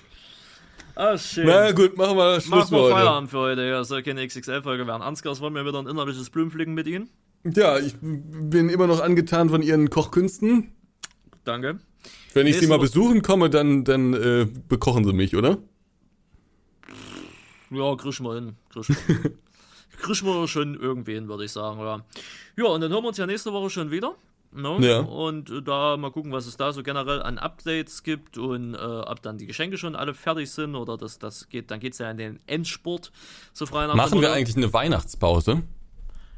[0.96, 1.46] Ah, schön.
[1.46, 3.64] Na gut, machen wir Schluss machen wir Feierabend für heute.
[3.64, 5.02] Ja, soll keine XXL-Folge werden.
[5.02, 7.10] Ansgar, wollen wir wieder ein innerliches Blumenpflücken mit Ihnen?
[7.44, 10.72] Ja, ich bin immer noch angetan von Ihren Kochkünsten.
[11.44, 11.80] Danke.
[12.34, 15.58] Wenn ich Sie mal besuchen komme, dann, dann äh, bekochen Sie mich, oder?
[17.70, 18.56] Ja, krieg mal hin.
[18.70, 19.32] Krieg mal,
[20.02, 21.80] krieg mal schon irgendwen, würde ich sagen.
[21.80, 22.06] Ja.
[22.58, 24.16] ja, und dann hören wir uns ja nächste Woche schon wieder.
[24.52, 24.78] Ne?
[24.82, 25.00] Ja.
[25.00, 28.78] Und äh, da mal gucken, was es da so generell an Updates gibt und äh,
[28.78, 32.00] ob dann die Geschenke schon alle fertig sind oder das, das geht, dann geht es
[32.00, 33.12] ja in den Endspurt.
[33.54, 35.64] So frei nach Machen wir eigentlich eine Weihnachtspause?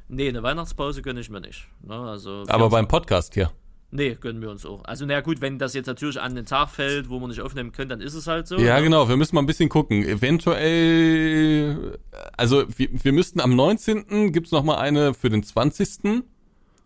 [0.09, 1.67] Nee, eine Weihnachtspause gönne ich mir nicht.
[1.83, 1.95] Ne?
[1.95, 3.51] Also, Aber beim Podcast hier.
[3.89, 4.83] Nee, gönnen wir uns auch.
[4.83, 7.71] Also, na gut, wenn das jetzt natürlich an den Tag fällt, wo wir nicht aufnehmen
[7.71, 8.57] können, dann ist es halt so.
[8.57, 8.83] Ja, ne?
[8.83, 10.03] genau, wir müssen mal ein bisschen gucken.
[10.03, 11.97] Eventuell,
[12.35, 14.33] also wir, wir müssten am 19.
[14.33, 16.23] gibt es nochmal eine für den 20.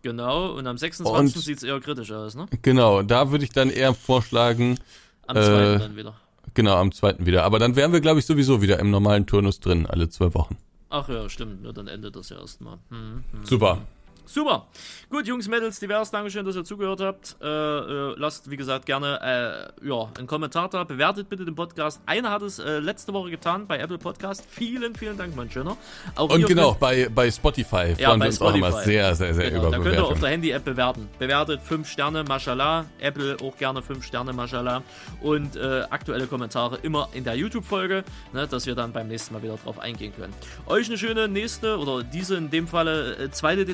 [0.02, 1.44] Genau, und am 26.
[1.44, 2.46] sieht es eher kritisch aus, ne?
[2.62, 4.78] Genau, da würde ich dann eher vorschlagen.
[5.26, 5.42] Am 2.
[5.42, 6.14] Äh, dann wieder.
[6.54, 7.16] Genau, am 2.
[7.20, 7.44] wieder.
[7.44, 10.56] Aber dann wären wir, glaube ich, sowieso wieder im normalen Turnus drin, alle zwei Wochen.
[10.90, 12.78] Ach ja, stimmt, ne, dann endet das ja erstmal.
[12.90, 13.76] Hm, hm, Super.
[13.76, 13.82] Hm.
[14.32, 14.66] Super.
[15.10, 17.36] Gut, Jungs, Mädels, divers, Dankeschön, dass ihr zugehört habt.
[17.42, 20.84] Äh, äh, lasst, wie gesagt, gerne äh, ja, einen Kommentar da.
[20.84, 22.00] Bewertet bitte den Podcast.
[22.06, 24.42] Einer hat es äh, letzte Woche getan bei Apple Podcast.
[24.48, 25.76] Vielen, vielen Dank, mein Schöner.
[26.14, 28.44] Auch Und genau, bei, bei Spotify ja, bei Spotify.
[28.44, 31.10] auch immer sehr, sehr, sehr genau, Da könnt ihr auf der Handy-App bewerten.
[31.18, 32.86] Bewertet 5 Sterne, mashallah.
[33.00, 34.82] Apple auch gerne 5 Sterne, mashallah.
[35.20, 38.02] Und äh, aktuelle Kommentare immer in der YouTube-Folge,
[38.32, 40.32] ne, dass wir dann beim nächsten Mal wieder drauf eingehen können.
[40.64, 43.52] Euch eine schöne nächste oder diese in dem Falle 2.
[43.52, 43.64] Äh,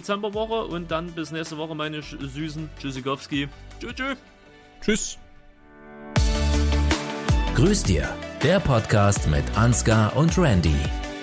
[0.49, 2.69] Dezember-Woche und dann bis nächste Woche, meine Süßen.
[2.81, 3.49] Tschüssikowski.
[3.81, 3.95] Tschüss.
[3.95, 4.19] Tschüss.
[4.81, 5.19] Tschüss.
[7.55, 8.09] Grüß dir,
[8.43, 10.77] der Podcast mit Ansgar und Randy.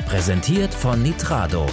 [0.08, 1.66] Präsentiert von Nitrado.